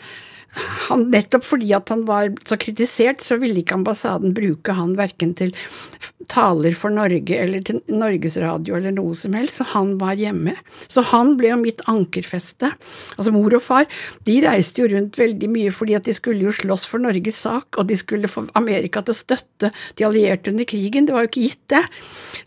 han, 0.88 1.08
nettopp 1.14 1.46
fordi 1.48 1.72
at 1.76 1.90
han 1.94 2.04
var 2.08 2.32
så 2.48 2.58
kritisert, 2.62 3.24
så 3.26 3.40
ville 3.42 3.64
ikke 3.64 3.78
ambassaden 3.80 4.36
bruke 4.38 4.76
han 4.78 4.96
verken 5.00 5.34
til 5.38 5.54
taler 6.30 6.76
for 6.78 6.94
Norge 6.94 7.36
eller 7.36 7.64
til 7.66 7.82
Norges 7.92 8.38
Radio 8.42 8.78
eller 8.78 8.94
noe 8.96 9.16
som 9.18 9.36
helst, 9.38 9.60
så 9.60 9.68
han 9.74 9.96
var 10.02 10.18
hjemme. 10.20 10.56
Så 10.88 11.04
han 11.12 11.36
ble 11.40 11.52
jo 11.52 11.60
mitt 11.62 11.84
ankerfeste. 11.90 12.72
Altså 13.18 13.34
mor 13.36 13.56
og 13.58 13.64
far, 13.66 13.88
de 14.28 14.38
reiste 14.46 14.84
jo 14.84 14.90
rundt 14.94 15.20
veldig 15.20 15.50
mye 15.52 15.74
fordi 15.76 15.98
at 15.98 16.08
de 16.08 16.16
skulle 16.16 16.46
jo 16.46 16.56
slåss 16.56 16.86
for 16.90 17.04
Norges 17.04 17.42
sak, 17.44 17.80
og 17.80 17.90
de 17.90 17.98
skulle 18.00 18.32
få 18.32 18.46
Amerika 18.60 19.04
til 19.04 19.16
å 19.16 19.20
støtte 19.20 19.72
de 19.98 20.08
allierte 20.08 20.54
under 20.54 20.68
krigen. 20.70 21.08
Det 21.08 21.16
var 21.16 21.26
jo 21.26 21.32
ikke 21.34 21.48
gitt, 21.48 21.62
det. 21.74 21.84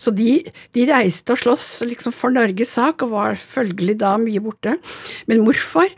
Så 0.01 0.13
de, 0.15 0.39
de 0.77 0.87
reiste 0.89 1.35
og 1.35 1.43
sloss 1.43 1.71
liksom 1.87 2.15
for 2.17 2.35
Norges 2.35 2.77
sak, 2.77 3.05
og 3.05 3.15
var 3.17 3.41
følgelig 3.41 3.99
da 4.03 4.17
mye 4.21 4.43
borte. 4.45 4.77
Men 5.31 5.45
morfar 5.47 5.93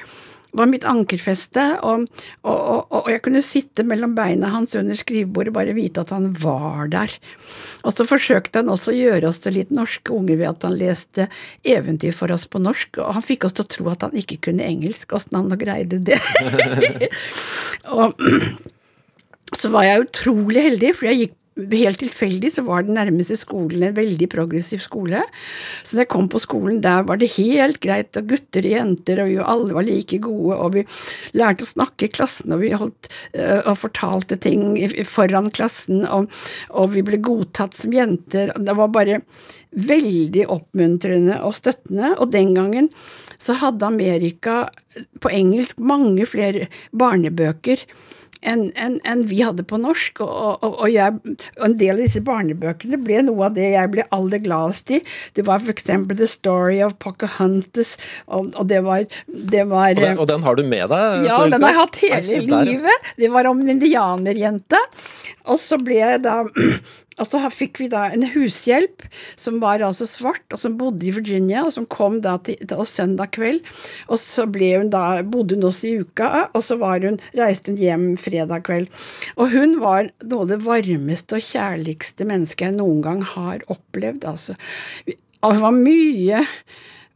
var 0.57 0.69
mitt 0.71 0.85
ankerfeste, 0.89 1.65
og, 1.87 2.07
og, 2.43 2.59
og, 2.59 2.95
og 3.01 3.11
jeg 3.13 3.23
kunne 3.25 3.43
sitte 3.45 3.85
mellom 3.87 4.15
beina 4.17 4.51
hans 4.53 4.77
under 4.79 4.99
skrivebordet 4.99 5.53
og 5.53 5.59
bare 5.59 5.77
vite 5.77 6.05
at 6.05 6.13
han 6.15 6.31
var 6.41 6.89
der. 6.93 7.13
Og 7.85 7.95
så 7.95 8.07
forsøkte 8.09 8.63
han 8.63 8.73
også 8.73 8.93
å 8.95 8.99
gjøre 8.99 9.31
oss 9.31 9.43
til 9.45 9.59
litt 9.59 9.75
norske 9.75 10.15
unger 10.15 10.41
ved 10.41 10.53
at 10.53 10.69
han 10.69 10.79
leste 10.79 11.29
eventyr 11.69 12.17
for 12.17 12.33
oss 12.35 12.49
på 12.51 12.63
norsk, 12.63 13.01
og 13.03 13.19
han 13.19 13.27
fikk 13.27 13.49
oss 13.49 13.59
til 13.59 13.67
å 13.67 13.73
tro 13.77 13.91
at 13.93 14.07
han 14.07 14.17
ikke 14.19 14.41
kunne 14.49 14.67
engelsk, 14.67 15.13
åssen 15.17 15.39
han 15.39 15.53
nå 15.53 15.61
greide 15.61 16.01
det. 16.09 16.21
og 17.99 18.17
så 19.61 19.73
var 19.73 19.87
jeg 19.89 20.09
utrolig 20.09 20.65
heldig, 20.71 20.95
for 20.97 21.11
jeg 21.11 21.23
gikk 21.23 21.37
Helt 21.59 21.99
tilfeldig 22.03 22.53
så 22.55 22.63
var 22.67 22.85
den 22.87 22.95
nærmeste 22.99 23.35
skolen 23.39 23.83
en 23.89 23.97
veldig 23.97 24.29
progressiv 24.31 24.83
skole. 24.85 25.25
Så 25.83 25.97
da 25.97 26.05
jeg 26.05 26.13
kom 26.13 26.29
på 26.31 26.41
skolen, 26.43 26.81
der 26.85 27.03
var 27.09 27.19
det 27.19 27.33
helt 27.35 27.81
greit, 27.83 28.15
og 28.19 28.31
gutter 28.31 28.67
og 28.67 28.75
jenter, 28.77 29.23
og 29.23 29.33
vi 29.33 29.39
alle 29.43 29.77
var 29.77 29.87
like 29.89 30.21
gode, 30.23 30.57
og 30.57 30.77
vi 30.77 30.85
lærte 31.39 31.67
å 31.67 31.73
snakke 31.73 32.07
i 32.07 32.13
klassen, 32.15 32.55
og 32.55 32.63
vi 32.63 32.73
holdt 32.79 33.11
øh, 33.35 33.63
og 33.65 33.79
fortalte 33.81 34.39
ting 34.39 34.77
foran 35.09 35.51
klassen, 35.55 36.05
og, 36.07 36.31
og 36.71 36.93
vi 36.95 37.05
ble 37.07 37.21
godtatt 37.23 37.77
som 37.77 37.95
jenter. 37.95 38.55
Det 38.55 38.77
var 38.79 38.95
bare 38.95 39.23
veldig 39.79 40.47
oppmuntrende 40.49 41.41
og 41.45 41.57
støttende, 41.59 42.15
og 42.17 42.31
den 42.33 42.55
gangen 42.57 42.93
så 43.39 43.57
hadde 43.61 43.87
Amerika 43.87 44.67
på 45.23 45.31
engelsk 45.31 45.79
mange 45.79 46.27
flere 46.27 46.69
barnebøker 46.97 47.85
enn 48.43 48.69
en, 48.79 48.99
en 49.09 49.25
vi 49.29 49.41
hadde 49.43 49.65
på 49.69 49.79
norsk. 49.81 50.23
Og, 50.25 50.63
og, 50.63 50.77
og, 50.85 50.89
jeg, 50.93 51.19
og 51.59 51.65
en 51.69 51.77
del 51.81 51.97
av 51.97 52.03
disse 52.05 52.23
barnebøkene 52.27 53.01
ble 53.05 53.23
noe 53.27 53.49
av 53.49 53.57
det 53.59 53.71
jeg 53.73 53.93
ble 53.95 54.07
aller 54.15 54.43
gladest 54.45 54.93
i. 54.95 55.01
Det 55.39 55.47
var 55.49 55.65
eksempel 55.69 56.19
The 56.19 56.29
Story 56.31 56.81
of 56.85 56.97
Pocahontas, 57.03 57.97
og, 58.27 58.53
det 58.69 58.83
var, 58.87 59.05
det 59.27 59.65
var 59.71 59.95
den- 59.99 60.19
og 60.19 60.29
den 60.31 60.43
har 60.43 60.57
du 60.59 60.65
med 60.67 60.89
deg? 60.91 61.27
ja, 61.29 61.39
den 61.49 61.63
har 61.63 61.75
jeg 61.75 61.81
hatt 61.83 62.01
hele 62.05 62.63
livet. 62.65 63.11
Det 63.19 63.31
var 63.33 63.47
om 63.51 63.61
en 63.61 63.75
indianerjente. 63.77 64.81
Og 65.49 65.61
så 65.63 65.79
ble 65.83 66.01
jeg 66.01 66.23
da 66.27 66.41
Og 67.19 67.29
så 67.31 67.41
fikk 67.53 67.81
vi 67.83 67.89
da 67.93 68.07
en 68.15 68.27
hushjelp 68.35 69.05
som 69.39 69.59
var 69.63 69.83
altså 69.85 70.07
svart, 70.09 70.45
og 70.55 70.61
som 70.63 70.77
bodde 70.81 71.07
i 71.09 71.15
Virginia, 71.15 71.65
og 71.67 71.73
som 71.75 71.89
kom 71.91 72.21
da 72.25 72.37
til, 72.45 72.59
til 72.63 72.83
oss 72.83 72.95
søndag 72.99 73.33
kveld. 73.37 73.63
Og 74.09 74.21
så 74.23 74.47
hun 74.49 74.93
da, 74.93 75.23
bodde 75.23 75.59
hun 75.59 75.69
hos 75.69 75.83
i 75.87 75.97
uka, 76.01 76.49
og 76.53 76.65
så 76.65 76.79
hun, 76.79 77.21
reiste 77.39 77.73
hun 77.73 77.81
hjem 77.83 78.07
fredag 78.21 78.67
kveld. 78.69 78.91
Og 79.37 79.55
hun 79.55 79.79
var 79.83 80.11
noe 80.25 80.47
av 80.47 80.53
det 80.53 80.61
varmeste 80.67 81.39
og 81.39 81.49
kjærligste 81.49 82.27
mennesket 82.29 82.69
jeg 82.69 82.79
noen 82.79 83.03
gang 83.05 83.25
har 83.35 83.65
opplevd, 83.73 84.27
altså. 84.29 84.59
Og 85.43 85.55
hun 85.55 85.65
var 85.65 85.77
mye 85.77 86.45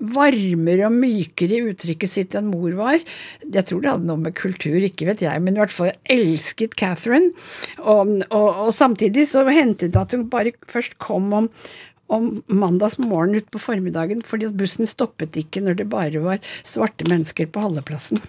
varmere 0.03 0.89
og 0.89 0.97
mykere 0.97 1.59
i 1.59 1.63
uttrykket 1.73 2.11
sitt 2.11 2.37
enn 2.39 2.51
mor 2.51 2.75
var. 2.79 2.99
Jeg 3.47 3.69
tror 3.69 3.83
det 3.83 3.93
hadde 3.93 4.09
noe 4.11 4.23
med 4.25 4.37
kultur, 4.39 4.79
ikke 4.83 5.09
vet 5.11 5.25
jeg, 5.25 5.43
men 5.45 5.57
i 5.57 5.63
hvert 5.63 5.75
fall 5.75 5.93
elsket 6.11 6.77
Catherine. 6.79 7.31
Og, 7.83 8.19
og, 8.31 8.49
og 8.67 8.75
samtidig 8.77 9.29
så 9.31 9.47
hendte 9.51 9.91
det 9.93 10.03
at 10.03 10.17
hun 10.17 10.29
bare 10.33 10.57
først 10.71 10.99
kom 11.03 11.31
om 11.37 11.51
om 12.13 12.29
mandagsmorgen 12.53 13.39
utpå 13.41 13.61
formiddagen, 13.63 14.23
fordi 14.27 14.51
bussen 14.57 14.89
stoppet 14.89 15.37
ikke 15.41 15.63
når 15.65 15.79
det 15.81 15.89
bare 15.93 16.23
var 16.23 16.41
svarte 16.67 17.07
mennesker 17.09 17.49
på 17.53 17.65
holdeplassen. 17.65 18.21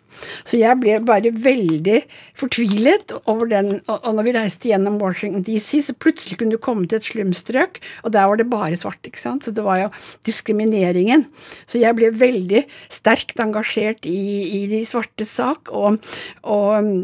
Så 0.47 0.59
jeg 0.59 0.79
ble 0.81 0.99
bare 1.05 1.33
veldig 1.33 1.99
fortvilet 2.39 3.15
over 3.29 3.49
den, 3.51 3.73
og 3.91 4.09
når 4.15 4.27
vi 4.27 4.35
reiste 4.37 4.71
gjennom 4.71 4.99
Washington 5.01 5.45
DC, 5.45 5.81
så 5.87 5.95
plutselig 5.97 6.39
kunne 6.39 6.55
du 6.55 6.61
komme 6.61 6.87
til 6.87 7.01
et 7.01 7.09
slumstrøk, 7.09 7.81
og 8.03 8.15
der 8.15 8.29
var 8.29 8.39
det 8.39 8.49
bare 8.51 8.79
svarte, 8.79 9.11
ikke 9.11 9.21
sant. 9.21 9.45
Så 9.45 9.53
det 9.55 9.65
var 9.65 9.81
jo 9.81 9.89
diskrimineringen. 10.27 11.25
Så 11.67 11.81
jeg 11.81 11.97
ble 11.97 12.13
veldig 12.15 12.63
sterkt 12.93 13.41
engasjert 13.43 14.07
i, 14.09 14.23
i 14.61 14.63
de 14.71 14.83
svartes 14.87 15.33
sak, 15.33 15.73
og, 15.73 15.99
og 16.47 17.03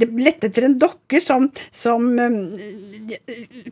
det 0.00 0.10
lette 0.16 0.50
etter 0.50 0.66
en 0.66 0.78
dokke 0.80 1.20
som, 1.22 1.48
som 1.74 2.08
um, 2.18 2.38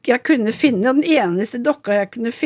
jeg 0.05 0.21
kunne 0.27 0.55
finne, 0.55 0.91
og 0.91 1.03
den 1.03 1.19
eneste 1.19 1.61
dokka 1.65 1.99
jeg 2.03 2.13
kunne 2.15 2.33
finne 2.35 2.44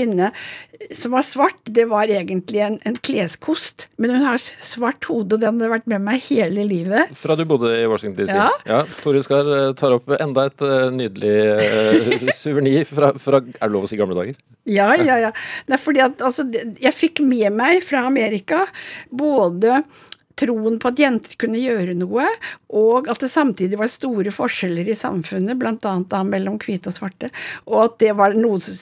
som 0.95 1.13
var 1.13 1.25
svart, 1.27 1.59
det 1.65 1.85
var 1.91 2.11
egentlig 2.11 2.61
en, 2.63 2.77
en 2.87 2.97
kleskost. 2.97 3.89
Men 3.99 4.15
hun 4.15 4.25
har 4.27 4.43
svart 4.65 5.09
hode, 5.11 5.37
og 5.37 5.43
den 5.43 5.59
hadde 5.59 5.71
vært 5.73 5.89
med 5.91 6.05
meg 6.05 6.23
hele 6.29 6.65
livet. 6.69 7.15
Fra 7.19 7.37
du 7.39 7.45
bodde 7.49 7.73
i 7.75 7.87
Washington 7.91 8.19
DC. 8.21 8.35
Ja. 8.37 8.49
ja 8.69 8.83
Tore 9.03 9.23
Skar 9.27 9.51
eh, 9.57 9.71
tar 9.79 9.97
opp 9.97 10.13
enda 10.19 10.47
et 10.51 10.65
eh, 10.65 10.89
nydelig 10.95 11.35
uh, 12.29 12.35
suvenir 12.37 12.87
fra, 12.89 13.13
fra 13.21 13.43
Er 13.43 13.65
det 13.67 13.73
lov 13.75 13.89
å 13.89 13.91
si 13.91 13.99
gamle 13.99 14.19
dager? 14.19 14.39
Ja, 14.69 14.93
ja, 14.97 15.19
ja. 15.29 15.33
Det 15.67 15.79
er 15.79 15.83
fordi 15.83 16.05
at 16.05 16.23
altså, 16.25 16.47
jeg 16.53 16.95
fikk 16.97 17.25
med 17.25 17.55
meg 17.57 17.83
fra 17.87 18.05
Amerika 18.09 18.65
både 19.11 19.83
troen 20.39 20.79
på 20.81 20.93
at 20.93 21.03
jenter 21.03 21.39
kunne 21.41 21.61
gjøre 21.61 21.97
noe, 21.99 22.27
og 22.79 23.09
at 23.11 23.23
det 23.23 23.31
samtidig 23.33 23.79
var 23.81 23.91
store 23.93 24.33
forskjeller 24.35 24.89
i 24.89 24.97
samfunnet, 24.99 25.59
blant 25.59 25.87
annet 25.89 26.11
da 26.13 26.23
mellom 26.27 26.59
hvite 26.63 26.93
og 26.93 26.99
svarte, 26.99 27.33
og 27.67 27.79
at 27.85 27.99
det 28.05 28.15
var 28.19 28.37
noe 28.39 28.61
som 28.63 28.77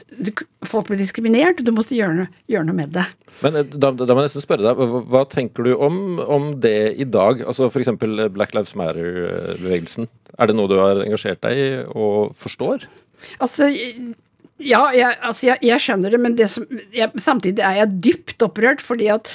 Folk 0.66 0.88
ble 0.88 0.96
diskriminert, 0.98 1.60
og 1.60 1.68
du 1.68 1.70
måtte 1.76 1.94
gjøre 1.94 2.14
noe, 2.16 2.40
gjøre 2.50 2.66
noe 2.66 2.74
med 2.74 2.90
det. 2.96 3.04
Men 3.44 3.58
eh, 3.60 3.68
da, 3.70 3.92
da 3.94 4.14
må 4.16 4.24
jeg 4.24 4.30
nesten 4.32 4.42
spørre 4.42 4.64
deg, 4.66 4.80
hva, 4.80 5.02
hva 5.12 5.22
tenker 5.30 5.66
du 5.66 5.72
om, 5.76 6.18
om 6.18 6.48
det 6.62 6.96
i 6.98 7.06
dag? 7.06 7.44
Altså 7.46 7.68
F.eks. 7.68 7.92
Black 8.34 8.56
Lives 8.56 8.74
Matter-bevegelsen. 8.78 10.08
Er 10.36 10.50
det 10.50 10.56
noe 10.58 10.70
du 10.70 10.74
har 10.80 11.04
engasjert 11.04 11.44
deg 11.46 11.60
i 11.60 11.68
og 11.92 12.34
forstår? 12.36 12.88
Altså, 13.38 13.68
ja, 14.56 14.82
jeg, 14.96 15.12
altså 15.20 15.50
jeg, 15.50 15.60
jeg 15.68 15.84
skjønner 15.84 16.16
det, 16.16 16.20
men 16.22 16.36
det 16.38 16.48
som, 16.52 16.66
jeg, 16.96 17.12
samtidig 17.20 17.64
er 17.64 17.82
jeg 17.82 18.02
dypt 18.08 18.44
opprørt, 18.46 18.84
fordi 18.84 19.10
at 19.12 19.30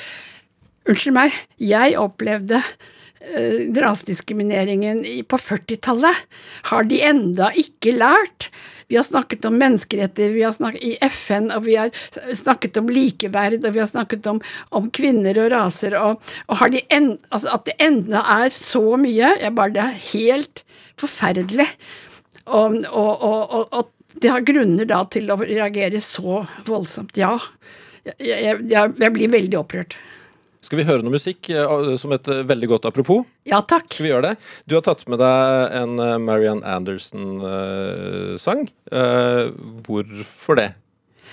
Unnskyld 0.89 1.13
meg, 1.13 1.35
jeg 1.61 1.93
opplevde 2.01 2.57
eh, 2.57 3.69
rasediskrimineringen 3.77 5.03
på 5.29 5.37
40-tallet, 5.37 6.23
har 6.71 6.87
de 6.89 7.01
enda 7.05 7.51
ikke 7.57 7.93
lært. 7.93 8.49
Vi 8.89 8.97
har 8.97 9.05
snakket 9.07 9.45
om 9.47 9.55
menneskerettigheter 9.61 10.33
vi 10.33 10.41
har 10.43 10.55
snakket 10.57 10.83
i 10.83 10.95
FN, 11.05 11.51
og 11.53 11.67
vi 11.67 11.77
har 11.77 11.93
snakket 12.35 12.81
om 12.81 12.89
likeverd, 12.91 13.61
og 13.61 13.77
vi 13.77 13.83
har 13.83 13.87
snakket 13.87 14.27
om, 14.27 14.41
om 14.75 14.89
kvinner 14.91 15.37
og 15.45 15.51
raser, 15.53 15.95
og, 16.01 16.33
og 16.49 16.65
de 16.73 16.81
en, 16.91 17.13
altså 17.29 17.53
at 17.55 17.69
det 17.69 17.77
enda 17.79 18.25
er 18.41 18.49
så 18.51 18.83
mye, 18.99 19.35
jeg 19.39 19.55
bare, 19.55 19.75
det 19.77 19.85
er 19.85 20.03
helt 20.09 20.65
forferdelig. 20.99 21.69
Og, 22.51 22.81
og, 22.89 23.67
og, 23.69 23.91
det 24.21 24.27
har 24.33 24.43
grunner 24.43 24.89
da 24.89 25.05
til 25.07 25.29
å 25.31 25.37
reagere 25.39 26.01
så 26.03 26.41
voldsomt, 26.67 27.15
ja. 27.15 27.37
Jeg, 28.03 28.57
jeg, 28.65 28.95
jeg 28.97 29.13
blir 29.13 29.31
veldig 29.31 29.61
opprørt. 29.61 29.95
Skal 30.61 30.77
vi 30.77 30.85
høre 30.85 31.01
noe 31.01 31.15
musikk 31.15 31.49
eh, 31.49 31.95
som 31.97 32.13
et 32.13 32.27
eh, 32.29 32.43
veldig 32.45 32.69
godt 32.75 32.85
apropos? 32.91 33.25
Ja 33.49 33.63
takk. 33.65 33.87
Skal 33.89 34.05
vi 34.05 34.11
gjøre 34.11 34.31
det? 34.31 34.35
Du 34.69 34.77
har 34.77 34.83
tatt 34.85 35.01
med 35.09 35.17
deg 35.21 35.77
en 35.81 35.95
Marian 35.97 36.27
Marianne 36.27 36.75
Anderson-sang. 36.77 38.67
hvorfor 39.87 40.59
det? 40.61 40.69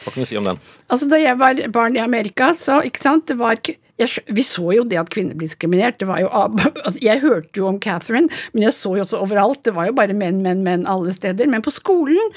Hva 0.04 0.14
kan 0.14 0.22
du 0.24 0.28
si 0.30 0.38
om 0.38 0.46
den? 0.48 0.58
Altså 0.88 1.08
Da 1.10 1.18
jeg 1.20 1.36
var 1.40 1.60
barn 1.74 1.98
i 1.98 2.02
Amerika, 2.02 2.54
så 2.56 2.80
ikke 2.86 3.02
sant, 3.04 3.28
det 3.28 3.36
var 3.40 3.58
ikke 3.58 3.76
jeg, 3.98 4.22
vi 4.30 4.44
så 4.46 4.68
jo 4.76 4.84
det 4.86 5.00
at 5.00 5.10
kvinner 5.10 5.34
blir 5.34 5.50
diskriminert. 5.50 5.98
Det 5.98 6.06
var 6.08 6.22
jo, 6.22 6.28
altså 6.86 7.00
jeg 7.02 7.22
hørte 7.24 7.58
jo 7.58 7.66
om 7.70 7.80
Catherine, 7.82 8.30
men 8.54 8.68
jeg 8.68 8.76
så 8.76 8.94
jo 8.94 9.02
også 9.04 9.22
overalt. 9.24 9.64
Det 9.66 9.74
var 9.74 9.90
jo 9.90 9.96
bare 9.98 10.16
menn, 10.16 10.38
menn, 10.44 10.62
menn 10.66 10.86
alle 10.90 11.14
steder. 11.16 11.50
Men 11.50 11.64
på 11.66 11.74
skolen 11.74 12.32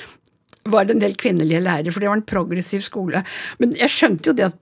var 0.69 0.85
det 0.85 0.95
en 0.95 1.03
del 1.03 1.15
kvinnelige 1.17 1.61
lærere, 1.63 1.93
for 1.93 2.03
det 2.03 2.09
var 2.09 2.19
en 2.19 2.27
progressiv 2.27 2.83
skole. 2.85 3.23
Men 3.61 3.73
jeg 3.77 3.93
skjønte 3.93 4.31
jo 4.31 4.37
det 4.37 4.51
at 4.51 4.59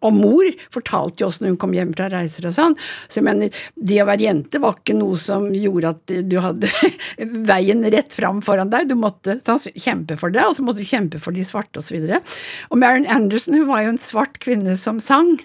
Og 0.00 0.14
mor 0.16 0.46
fortalte 0.72 1.20
jo 1.20 1.26
oss 1.28 1.36
når 1.42 1.50
hun 1.50 1.56
kom 1.60 1.74
hjem 1.76 1.90
fra 1.92 2.06
reiser 2.08 2.46
og 2.48 2.54
sånn. 2.56 2.76
Så 3.12 3.18
jeg 3.18 3.26
mener, 3.26 3.58
det 3.76 3.98
å 4.00 4.06
være 4.08 4.24
jente 4.24 4.56
var 4.62 4.78
ikke 4.78 4.96
noe 4.96 5.18
som 5.20 5.50
gjorde 5.52 5.90
at 5.92 6.14
du 6.32 6.38
hadde 6.40 6.70
veien 7.50 7.84
rett 7.92 8.16
fram 8.16 8.40
foran 8.40 8.72
deg. 8.72 8.88
Du 8.88 8.96
måtte 8.96 9.36
sånn, 9.44 9.60
kjempe 9.76 10.16
for 10.16 10.32
det, 10.32 10.46
og 10.48 10.56
så 10.56 10.64
måtte 10.64 10.80
du 10.80 10.88
kjempe 10.88 11.20
for 11.20 11.36
de 11.36 11.44
svarte 11.44 11.84
osv. 11.84 12.00
Og, 12.00 12.08
så 12.08 12.72
og 12.72 12.80
Marian 12.80 13.04
Anderson 13.12 13.60
hun 13.60 13.68
var 13.68 13.84
jo 13.84 13.92
en 13.92 14.00
svart 14.00 14.40
kvinne 14.40 14.78
som 14.80 14.96
sang, 14.96 15.36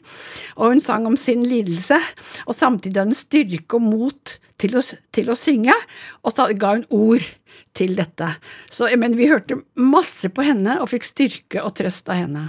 og 0.55 0.71
hun 0.71 0.83
sang 0.87 1.11
om 1.11 1.19
sin 1.19 1.43
lidelse. 1.43 1.99
Og 2.47 2.55
samtidig 2.55 2.95
hadde 2.95 3.11
hun 3.11 3.19
styrke 3.19 3.75
og 3.75 3.83
mot 3.83 4.37
til 4.63 4.79
å, 4.79 4.85
til 5.11 5.27
å 5.27 5.35
synge, 5.35 5.75
og 6.23 6.31
så 6.31 6.47
ga 6.55 6.77
hun 6.77 6.87
ord 6.87 7.27
til 7.75 7.95
dette. 7.97 8.31
Så 8.71 8.89
men 8.99 9.17
vi 9.19 9.29
hørte 9.31 9.61
masse 9.79 10.31
på 10.31 10.45
henne 10.47 10.79
og 10.81 10.91
fikk 10.93 11.09
styrke 11.11 11.63
og 11.63 11.75
trøst 11.77 12.09
av 12.11 12.23
henne. 12.23 12.47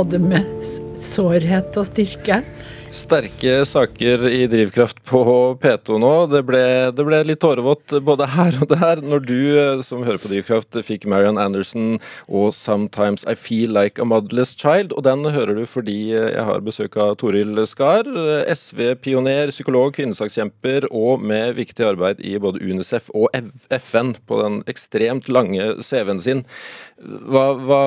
Både 0.00 0.16
med 0.16 0.46
sårhet 0.96 1.74
og 1.76 1.84
styrke. 1.84 2.38
Sterke 2.90 3.58
saker 3.68 4.22
i 4.32 4.46
Drivkraft 4.48 5.02
på 5.04 5.20
P2 5.60 5.98
nå. 6.00 6.12
Det 6.32 6.40
ble, 6.48 6.62
det 6.96 7.04
ble 7.04 7.18
litt 7.28 7.42
tårevått 7.44 7.92
både 8.06 8.30
her 8.32 8.56
og 8.64 8.72
der 8.72 9.02
når 9.04 9.26
du 9.28 9.36
eh, 9.50 9.82
som 9.84 10.00
hører 10.06 10.22
på 10.22 10.30
Drivkraft 10.32 10.78
fikk 10.88 11.04
Marian 11.04 11.36
Anderson 11.38 12.00
og 12.26 12.48
'Sometimes 12.56 13.26
I 13.28 13.36
Feel 13.36 13.76
Like 13.76 14.00
a 14.00 14.08
Motherless 14.08 14.56
Child'. 14.56 14.96
Og 14.96 15.04
den 15.04 15.28
hører 15.28 15.60
du 15.60 15.66
fordi 15.68 15.98
jeg 16.16 16.48
har 16.48 16.64
besøk 16.64 16.96
av 16.96 17.14
Toril 17.20 17.60
Skar, 17.68 18.08
eh, 18.08 18.48
SV-pioner, 18.56 19.52
psykolog, 19.52 19.92
kvinnesakskjemper 20.00 20.88
og 20.90 21.20
med 21.20 21.60
viktig 21.60 21.84
arbeid 21.92 22.24
i 22.24 22.38
både 22.40 22.64
UNICEF 22.64 23.12
og 23.12 23.28
FN 23.68 24.16
på 24.24 24.40
den 24.40 24.62
ekstremt 24.64 25.28
lange 25.28 25.76
CV-en 25.84 26.24
sin. 26.24 26.46
Hva, 26.96 27.50
hva 27.60 27.84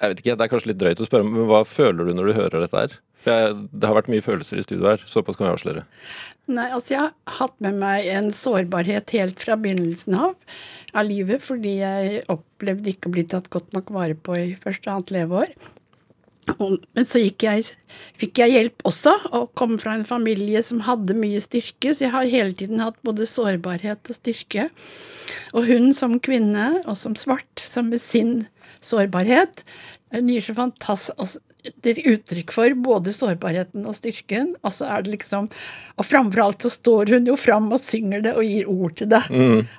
Jeg 0.00 0.10
vet 0.10 0.20
ikke, 0.22 0.36
Det 0.36 0.44
er 0.46 0.52
kanskje 0.54 0.72
litt 0.72 0.80
drøyt 0.80 1.00
å 1.02 1.06
spørre, 1.08 1.28
men 1.28 1.48
hva 1.50 1.60
føler 1.68 2.08
du 2.08 2.14
når 2.16 2.30
du 2.30 2.36
hører 2.38 2.64
dette 2.64 2.82
her? 2.82 2.98
For 3.20 3.36
jeg, 3.36 3.56
Det 3.76 3.88
har 3.88 3.98
vært 3.98 4.12
mye 4.12 4.24
følelser 4.24 4.60
i 4.60 4.64
studio 4.64 4.88
her, 4.88 5.02
såpass 5.04 5.36
kan 5.36 5.50
vi 5.50 5.54
avsløre. 5.54 5.84
Nei, 6.50 6.68
altså 6.72 6.94
jeg 6.94 7.02
har 7.04 7.36
hatt 7.40 7.56
med 7.60 7.76
meg 7.78 8.08
en 8.10 8.30
sårbarhet 8.34 9.12
helt 9.14 9.42
fra 9.44 9.58
begynnelsen 9.60 10.16
av 10.16 10.38
av 10.96 11.06
livet, 11.06 11.42
fordi 11.44 11.76
jeg 11.80 12.22
opplevde 12.32 12.90
ikke 12.92 13.10
å 13.10 13.14
bli 13.14 13.26
tatt 13.30 13.50
godt 13.52 13.76
nok 13.76 13.92
vare 13.94 14.16
på 14.18 14.34
i 14.38 14.48
første 14.58 14.88
og 14.88 14.96
annet 14.96 15.14
leveår. 15.14 15.52
Men 16.58 17.06
så 17.06 17.20
jeg, 17.22 17.66
fikk 18.18 18.40
jeg 18.40 18.54
hjelp 18.56 18.84
også, 18.88 19.12
og 19.36 19.52
kom 19.58 19.76
fra 19.78 19.94
en 19.94 20.06
familie 20.08 20.62
som 20.66 20.80
hadde 20.86 21.14
mye 21.14 21.38
styrke, 21.44 21.92
så 21.94 22.06
jeg 22.06 22.14
har 22.14 22.30
hele 22.32 22.56
tiden 22.56 22.82
hatt 22.82 22.98
både 23.06 23.28
sårbarhet 23.28 24.10
og 24.10 24.18
styrke. 24.18 24.70
Og 25.54 25.68
hun 25.68 25.92
som 25.94 26.18
kvinne, 26.22 26.80
og 26.86 26.98
som 26.98 27.14
svart, 27.18 27.62
som 27.62 27.92
med 27.92 28.02
sin 28.02 28.48
sårbarhet, 28.82 29.64
hun 30.14 30.30
gir 30.30 30.44
så 30.44 30.56
fantastisk 30.56 31.40
et 31.64 32.00
uttrykk 32.06 32.52
for 32.54 32.74
både 32.80 33.12
sårbarheten 33.14 33.84
og 33.88 33.96
styrken, 33.96 34.54
og 34.64 34.72
så 34.74 34.88
er 34.90 35.04
det 35.04 35.14
liksom 35.18 35.48
Og 36.00 36.06
framfor 36.08 36.40
alt 36.40 36.64
så 36.64 36.70
står 36.72 37.10
hun 37.12 37.26
jo 37.28 37.34
fram 37.36 37.66
og 37.74 37.80
synger 37.82 38.22
det 38.24 38.32
og 38.32 38.46
gir 38.46 38.68
ord 38.72 38.94
til 38.96 39.10
det. 39.10 39.20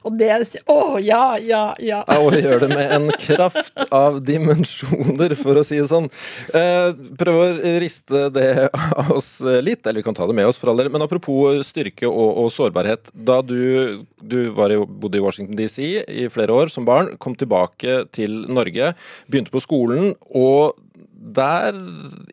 Og 0.06 0.18
det 0.20 0.30
Å, 0.70 1.00
ja, 1.02 1.38
ja, 1.42 1.64
ja. 1.82 2.04
Ja, 2.06 2.18
og 2.22 2.36
gjør 2.38 2.62
det 2.62 2.70
med 2.70 2.92
en 2.94 3.10
kraft 3.18 3.82
av 3.90 4.20
dimensjoner, 4.26 5.34
for 5.40 5.58
å 5.58 5.64
si 5.66 5.80
det 5.80 5.88
sånn. 5.90 6.10
Eh, 6.54 6.92
prøv 7.18 7.40
å 7.42 7.48
riste 7.82 8.28
det 8.36 8.70
av 8.76 9.12
oss 9.16 9.40
litt, 9.42 9.82
eller 9.86 10.02
vi 10.02 10.06
kan 10.06 10.18
ta 10.18 10.28
det 10.30 10.38
med 10.38 10.50
oss 10.50 10.62
for 10.62 10.72
all 10.72 10.78
del. 10.82 10.92
Men 10.94 11.06
apropos 11.06 11.66
styrke 11.68 12.06
og, 12.10 12.30
og 12.44 12.52
sårbarhet. 12.54 13.10
Da 13.14 13.42
du, 13.42 14.06
du 14.22 14.40
var 14.58 14.74
i, 14.74 14.78
bodde 14.78 15.18
i 15.18 15.24
Washington 15.26 15.58
DC 15.58 15.82
i 16.06 16.30
flere 16.32 16.54
år 16.54 16.72
som 16.74 16.86
barn, 16.88 17.16
kom 17.22 17.36
tilbake 17.40 18.04
til 18.16 18.44
Norge, 18.52 18.94
begynte 19.32 19.54
på 19.54 19.64
skolen, 19.64 20.14
og 20.30 20.78
der 21.22 21.76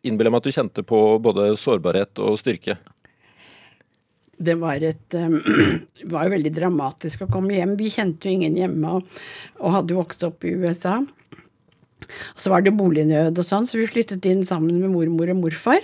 innbiller 0.01 0.29
jeg 0.29 0.33
meg 0.33 0.41
at 0.41 0.47
du 0.47 0.55
kjente 0.55 0.85
på 0.87 1.01
både 1.21 1.51
sårbarhet 1.59 2.21
og 2.25 2.39
styrke. 2.41 2.79
Det 4.39 4.55
var, 4.59 4.81
et, 4.81 5.15
um, 5.19 5.37
var 6.09 6.27
jo 6.27 6.35
veldig 6.35 6.53
dramatisk 6.55 7.25
å 7.25 7.31
komme 7.31 7.57
hjem. 7.57 7.77
Vi 7.79 7.91
kjente 7.93 8.27
jo 8.29 8.39
ingen 8.39 8.57
hjemme 8.59 8.99
og, 8.99 9.23
hadde 9.75 9.97
vokst 9.97 10.25
opp 10.27 10.47
i 10.47 10.55
USA. 10.57 10.97
Og 12.09 12.41
så 12.41 12.49
var 12.49 12.63
det 12.65 12.73
bolignød 12.73 13.37
og 13.37 13.45
sånn, 13.45 13.67
så 13.69 13.77
vi 13.77 13.89
flyttet 13.91 14.25
inn 14.25 14.41
sammen 14.47 14.79
med 14.81 14.93
mormor 14.95 15.29
og 15.33 15.41
morfar. 15.43 15.83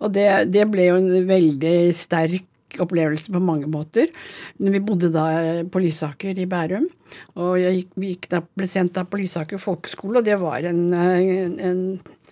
Og 0.00 0.14
det, 0.16 0.26
det 0.50 0.66
ble 0.72 0.88
jo 0.88 0.96
en 0.98 1.28
veldig 1.28 1.76
sterk 1.94 2.48
opplevelse 2.80 3.32
på 3.34 3.42
mange 3.42 3.68
måter. 3.70 4.10
Vi 4.58 4.80
bodde 4.82 5.10
da 5.14 5.26
på 5.70 5.82
Lysaker 5.82 6.38
i 6.38 6.46
Bærum, 6.50 6.86
og 7.34 7.56
jeg 7.58 7.80
gikk, 7.80 7.92
vi 7.98 8.12
gikk 8.14 8.30
da, 8.30 8.42
ble 8.46 8.68
sendt 8.70 8.94
da 8.98 9.04
på 9.08 9.20
Lysaker 9.20 9.60
folkeskole, 9.62 10.20
og 10.20 10.28
det 10.28 10.38
var 10.40 10.66
en, 10.70 10.84
en, 10.94 11.56
en 11.58 11.82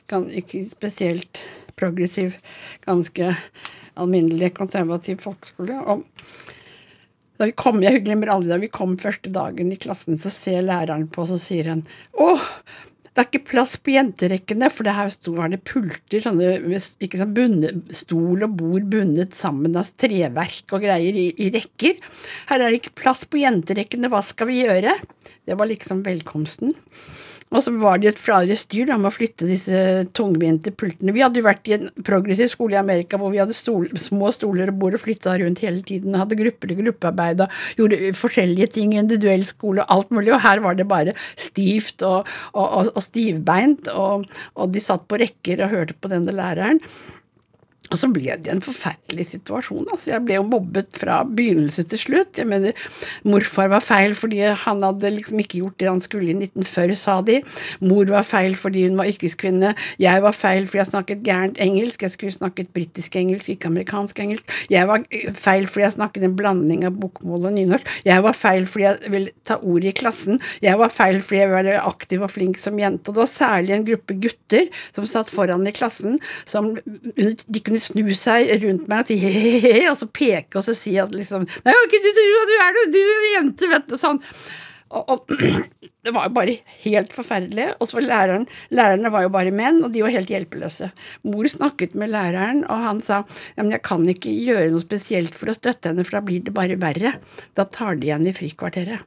ikke 0.09 0.65
spesielt 0.71 1.43
progressiv, 1.79 2.39
ganske 2.87 3.35
alminnelig 3.99 4.53
konservativ 4.57 5.21
folkeskole. 5.23 5.79
Og 5.87 6.05
da 7.39 7.47
vi 7.47 7.55
kom, 7.59 7.81
jeg 7.85 8.03
glemmer 8.07 8.33
aldri 8.35 8.51
da 8.51 8.61
vi 8.63 8.73
kom 8.73 8.97
første 8.99 9.31
dagen 9.35 9.71
i 9.73 9.79
klassen, 9.79 10.19
så 10.19 10.33
ser 10.33 10.65
læreren 10.67 11.07
på 11.13 11.27
og 11.27 11.39
sier 11.39 11.71
han 11.71 11.85
Å, 12.19 12.35
det 13.19 13.25
er 13.25 13.29
ikke 13.33 13.51
plass 13.51 13.73
på 13.83 13.95
jenterekkene, 13.95 14.69
for 14.71 14.87
det 14.87 14.95
her 14.95 15.09
sto, 15.11 15.33
var 15.35 15.51
det 15.51 15.61
pulter, 15.67 16.21
sånne 16.23 16.53
ikke 17.03 17.19
sånn 17.19 17.33
bunne, 17.35 17.73
stol 17.95 18.45
og 18.47 18.53
bord 18.61 18.87
bundet 18.93 19.35
sammen 19.35 19.75
av 19.79 19.91
treverk 19.99 20.75
og 20.77 20.85
greier 20.85 21.19
i, 21.19 21.29
i 21.35 21.49
rekker. 21.55 21.97
Her 22.51 22.63
er 22.63 22.71
det 22.71 22.79
ikke 22.79 22.95
plass 23.03 23.25
på 23.27 23.41
jenterekkene, 23.43 24.11
hva 24.13 24.23
skal 24.23 24.51
vi 24.53 24.61
gjøre? 24.61 24.95
Det 25.47 25.59
var 25.59 25.71
liksom 25.71 26.05
velkomsten. 26.07 26.77
Og 27.49 27.63
så 27.65 27.73
var 27.81 28.01
det 28.01 28.11
et 28.11 28.21
flere 28.21 28.57
styr 28.59 28.89
da, 28.91 28.99
med 29.01 29.11
å 29.11 29.15
flytte 29.15 29.49
disse 29.49 29.79
tungvinte 30.17 30.73
pultene. 30.77 31.15
Vi 31.17 31.23
hadde 31.25 31.41
jo 31.41 31.47
vært 31.47 31.71
i 31.71 31.77
en 31.79 31.89
progressiv 32.05 32.51
skole 32.53 32.77
i 32.77 32.81
Amerika 32.81 33.21
hvor 33.21 33.33
vi 33.33 33.41
hadde 33.41 33.57
stol, 33.57 33.89
små 34.01 34.33
stoler 34.37 34.73
og 34.73 34.81
bord 34.83 34.99
og 34.99 35.03
flytta 35.05 35.39
rundt 35.41 35.63
hele 35.65 35.81
tiden 35.87 36.19
hadde 36.19 36.39
grupper 36.39 36.75
og 36.75 36.83
gruppearbeid 36.85 37.45
og 37.45 37.61
gjorde 37.81 38.13
forskjellige 38.19 38.73
ting, 38.77 38.97
individuell 38.99 39.47
skole 39.49 39.85
og 39.85 39.95
alt 39.97 40.13
mulig, 40.15 40.35
og 40.37 40.45
her 40.45 40.65
var 40.65 40.77
det 40.79 40.89
bare 40.91 41.17
stivt 41.41 42.05
og, 42.07 42.29
og, 42.53 42.67
og, 42.67 42.93
og 42.95 43.05
stivbeint, 43.05 43.89
og, 43.97 44.29
og 44.59 44.75
de 44.75 44.85
satt 44.85 45.09
på 45.09 45.21
rekker 45.21 45.65
og 45.65 45.73
hørte 45.73 45.97
på 45.97 46.13
denne 46.13 46.35
læreren. 46.37 46.83
Og 47.89 47.97
så 48.01 48.09
ble 48.13 48.37
det 48.37 48.51
en 48.53 48.63
forferdelig 48.65 49.29
situasjon. 49.33 49.87
altså 49.91 50.13
Jeg 50.13 50.25
ble 50.27 50.37
jo 50.37 50.47
mobbet 50.49 50.93
fra 50.99 51.23
begynnelse 51.25 51.85
til 51.89 52.01
slutt. 52.03 52.41
Jeg 52.41 52.49
mener, 52.49 52.77
Morfar 53.25 53.71
var 53.73 53.85
feil 53.85 54.15
fordi 54.19 54.43
han 54.45 54.83
hadde 54.85 55.13
liksom 55.15 55.41
ikke 55.43 55.63
gjort 55.63 55.79
det 55.81 55.89
han 55.89 56.03
skulle 56.05 56.33
i 56.33 56.37
1940, 56.37 56.97
sa 57.01 57.19
de. 57.25 57.41
Mor 57.81 58.09
var 58.13 58.27
feil 58.29 58.57
fordi 58.61 58.85
hun 58.87 58.99
var 59.01 59.09
yrkeskvinne. 59.11 59.75
Jeg 60.01 60.25
var 60.25 60.37
feil 60.37 60.69
fordi 60.69 60.83
jeg 60.83 60.91
snakket 60.93 61.25
gærent 61.27 61.61
engelsk. 61.65 62.05
Jeg 62.05 62.15
skulle 62.15 62.37
snakket 62.37 62.73
britisk 62.77 63.17
engelsk, 63.17 63.53
ikke 63.55 63.73
amerikansk 63.73 64.21
engelsk. 64.25 64.53
Jeg 64.73 64.89
var 64.91 65.05
feil 65.39 65.69
fordi 65.71 65.87
jeg 65.87 65.97
snakket 65.97 66.29
en 66.29 66.37
blanding 66.39 66.85
av 66.89 66.99
bokmål 67.01 67.49
og 67.51 67.57
nynorsk. 67.57 67.95
Jeg 68.09 68.25
var 68.25 68.37
feil 68.37 68.69
fordi 68.69 68.87
jeg 68.87 69.15
ville 69.15 69.35
ta 69.49 69.59
ordet 69.63 69.95
i 69.95 69.97
klassen. 70.03 70.43
Jeg 70.65 70.77
var 70.81 70.93
feil 70.93 71.23
fordi 71.25 71.41
jeg 71.41 71.53
var 71.55 71.73
aktiv 71.89 72.25
og 72.25 72.33
flink 72.35 72.61
som 72.61 72.79
jente. 72.81 73.09
Og 73.09 73.17
det 73.17 73.25
var 73.25 73.33
særlig 73.33 73.77
en 73.77 73.89
gruppe 73.89 74.19
gutter 74.21 74.69
som 74.93 75.09
satt 75.09 75.33
foran 75.33 75.67
i 75.69 75.75
klassen, 75.75 76.19
som 76.49 76.75
de 76.77 77.63
kunne 77.65 77.78
snu 77.83 78.07
seg 78.19 78.53
rundt 78.63 78.89
meg 78.91 79.05
og 79.05 79.11
si 79.11 79.19
he-he-he, 79.23 79.83
og 79.91 79.99
så 80.01 80.09
peke 80.11 80.61
og 80.61 80.65
så 80.67 80.77
si 80.77 80.97
at 81.01 81.13
liksom 81.15 81.47
Nei, 81.65 81.75
ikke 81.87 82.03
du 82.05 82.09
tro 82.17 82.31
at 82.43 82.51
du 82.51 82.57
er 82.63 82.79
du, 82.79 82.81
du 82.95 83.03
er 83.03 83.19
en 83.19 83.29
jente, 83.37 83.71
vet 83.71 83.91
du, 83.91 83.99
sånn. 84.01 84.23
Og, 84.89 85.11
og 85.13 85.33
det 86.07 86.15
var 86.17 86.29
jo 86.29 86.35
bare 86.37 86.57
helt 86.85 87.13
forferdelig. 87.17 87.69
Og 87.79 87.89
så 87.89 87.99
var 87.99 88.07
læreren 88.07 88.47
Lærerne 88.75 89.13
var 89.13 89.27
jo 89.27 89.33
bare 89.35 89.53
menn, 89.55 89.83
og 89.85 89.93
de 89.95 90.05
var 90.05 90.15
helt 90.15 90.33
hjelpeløse. 90.33 90.91
Mor 91.29 91.51
snakket 91.51 91.97
med 91.99 92.13
læreren, 92.15 92.65
og 92.65 92.87
han 92.87 93.03
sa 93.05 93.23
ja, 93.27 93.63
men 93.63 93.75
jeg 93.77 93.85
kan 93.87 94.07
ikke 94.09 94.33
gjøre 94.33 94.73
noe 94.73 94.85
spesielt 94.85 95.37
for 95.39 95.53
å 95.53 95.59
støtte 95.59 95.93
henne, 95.93 96.07
for 96.07 96.19
da 96.19 96.25
blir 96.25 96.45
det 96.47 96.57
bare 96.57 96.81
verre. 96.81 97.19
Da 97.59 97.69
tar 97.69 97.99
de 97.99 98.11
igjen 98.11 98.29
i 98.29 98.37
frikvarteret. 98.37 99.05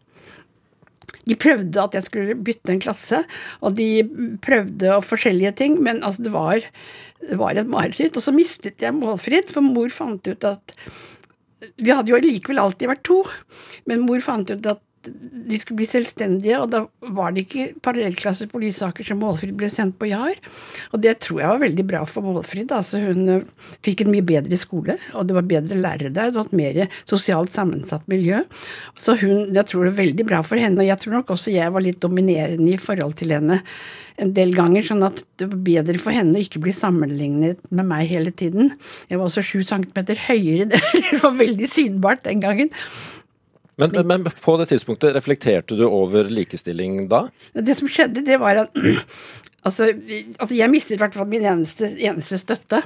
De 1.28 1.38
prøvde 1.38 1.84
at 1.84 1.96
jeg 1.98 2.08
skulle 2.08 2.36
bytte 2.36 2.74
en 2.74 2.82
klasse, 2.82 3.22
og 3.62 3.76
de 3.78 4.04
prøvde 4.44 5.00
forskjellige 5.06 5.54
ting, 5.64 5.80
men 5.84 6.02
altså 6.04 6.26
det 6.28 6.34
var, 6.34 6.68
det 7.22 7.40
var 7.40 7.58
et 7.58 7.70
mareritt. 7.70 8.18
Og 8.18 8.26
så 8.26 8.34
mistet 8.36 8.82
jeg 8.82 8.98
målfritt, 8.98 9.52
for 9.54 9.66
mor 9.66 9.92
fant 9.94 10.28
ut 10.28 10.48
at 10.50 10.78
Vi 11.78 11.94
hadde 11.94 12.10
jo 12.10 12.18
likevel 12.18 12.58
alltid 12.58 12.90
vært 12.90 13.04
to, 13.06 13.20
men 13.86 14.08
mor 14.08 14.24
fant 14.26 14.50
ut 14.50 14.66
at 14.66 14.82
de 15.02 15.58
skulle 15.60 15.82
bli 15.82 15.88
selvstendige, 15.90 16.60
og 16.62 16.70
da 16.74 16.84
var 17.16 17.34
det 17.34 17.46
ikke 17.46 17.82
parallellklasser 17.84 18.50
på 18.52 18.62
Lysaker 18.62 19.08
som 19.08 19.22
Målfrid 19.22 19.56
ble 19.58 19.70
sendt 19.74 19.98
på 20.00 20.10
JAR. 20.12 20.38
Og 20.92 21.02
det 21.04 21.18
tror 21.26 21.42
jeg 21.42 21.54
var 21.54 21.64
veldig 21.64 21.86
bra 21.90 22.04
for 22.10 22.26
Målfrid. 22.26 22.74
Altså 22.76 23.02
hun 23.04 23.24
eh, 23.32 23.48
fikk 23.86 24.06
en 24.06 24.14
mye 24.14 24.26
bedre 24.26 24.60
skole, 24.60 24.98
og 25.18 25.28
det 25.28 25.38
var 25.38 25.50
bedre 25.50 25.80
lærere 25.80 26.14
der, 26.14 26.32
det 26.32 26.40
var 26.40 26.50
et 26.50 26.60
mer 26.62 26.82
sosialt 27.10 27.54
sammensatt 27.56 28.06
miljø. 28.12 28.44
Så 29.00 29.18
hun, 29.24 29.50
jeg 29.56 29.66
tror 29.68 29.86
det 29.88 29.94
var 29.94 30.00
veldig 30.04 30.28
bra 30.30 30.44
for 30.46 30.62
henne, 30.62 30.82
og 30.84 30.90
jeg 30.90 31.02
tror 31.02 31.20
nok 31.20 31.36
også 31.36 31.56
jeg 31.56 31.74
var 31.74 31.86
litt 31.86 32.02
dominerende 32.04 32.72
i 32.74 32.80
forhold 32.82 33.18
til 33.22 33.36
henne 33.36 33.62
en 34.22 34.34
del 34.36 34.54
ganger, 34.56 34.86
sånn 34.86 35.06
at 35.06 35.24
det 35.42 35.48
var 35.50 35.64
bedre 35.66 36.02
for 36.02 36.14
henne 36.14 36.38
å 36.38 36.44
ikke 36.44 36.62
bli 36.62 36.74
sammenlignet 36.76 37.62
med 37.74 37.88
meg 37.90 38.10
hele 38.12 38.34
tiden. 38.36 38.74
Jeg 39.10 39.18
var 39.18 39.28
også 39.28 39.44
sju 39.46 39.64
centimeter 39.68 40.20
høyere, 40.28 40.70
det 40.72 41.22
var 41.24 41.34
veldig 41.40 41.70
synbart 41.70 42.26
den 42.28 42.44
gangen. 42.44 42.72
Men, 43.82 44.08
men, 44.08 44.28
på 44.44 44.58
det 44.62 44.68
tidspunktet, 44.70 45.16
reflekterte 45.16 45.78
du 45.80 45.86
over 45.88 46.30
likestilling 46.30 47.08
da? 47.10 47.26
Det 47.58 47.74
som 47.78 47.90
skjedde, 47.90 48.22
det 48.28 48.38
var 48.42 48.68
at 48.68 48.78
Altså, 49.62 49.92
altså 50.40 50.56
jeg 50.58 50.72
mistet 50.74 50.96
i 50.96 51.00
hvert 51.02 51.14
fall 51.14 51.28
min 51.30 51.44
eneste, 51.46 51.92
eneste 52.02 52.40
støtte, 52.42 52.80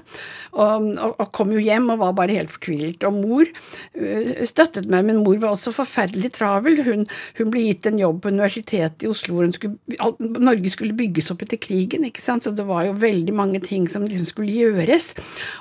og, 0.51 0.89
og, 0.91 1.13
og, 1.13 1.29
kom 1.35 1.53
jo 1.55 1.61
hjem 1.63 1.87
og 1.93 2.01
var 2.01 2.15
bare 2.17 2.35
helt 2.35 2.51
fortvilet. 2.51 3.05
Og 3.07 3.15
mor 3.15 3.45
uh, 3.47 4.31
støttet 4.47 4.89
meg, 4.91 5.05
men 5.07 5.21
mor 5.23 5.37
var 5.39 5.55
også 5.55 5.71
forferdelig 5.75 6.33
travel. 6.35 6.81
Hun, 6.83 7.05
hun, 7.39 7.51
ble 7.53 7.63
gitt 7.69 7.87
en 7.87 8.01
jobb 8.01 8.19
på 8.23 8.33
Universitetet 8.33 9.05
i 9.05 9.11
Oslo 9.11 9.37
hvor 9.37 9.47
skulle, 9.55 9.79
Norge 10.19 10.71
skulle 10.73 10.97
bygges 10.97 11.31
opp 11.31 11.45
etter 11.45 11.59
krigen, 11.63 12.07
ikke 12.09 12.23
sant, 12.23 12.43
så 12.43 12.51
det 12.55 12.67
var 12.67 12.89
jo 12.89 12.97
veldig 12.99 13.35
mange 13.35 13.63
ting 13.63 13.87
som 13.91 14.03
liksom 14.03 14.27
skulle 14.27 14.51
gjøres. 14.51 15.13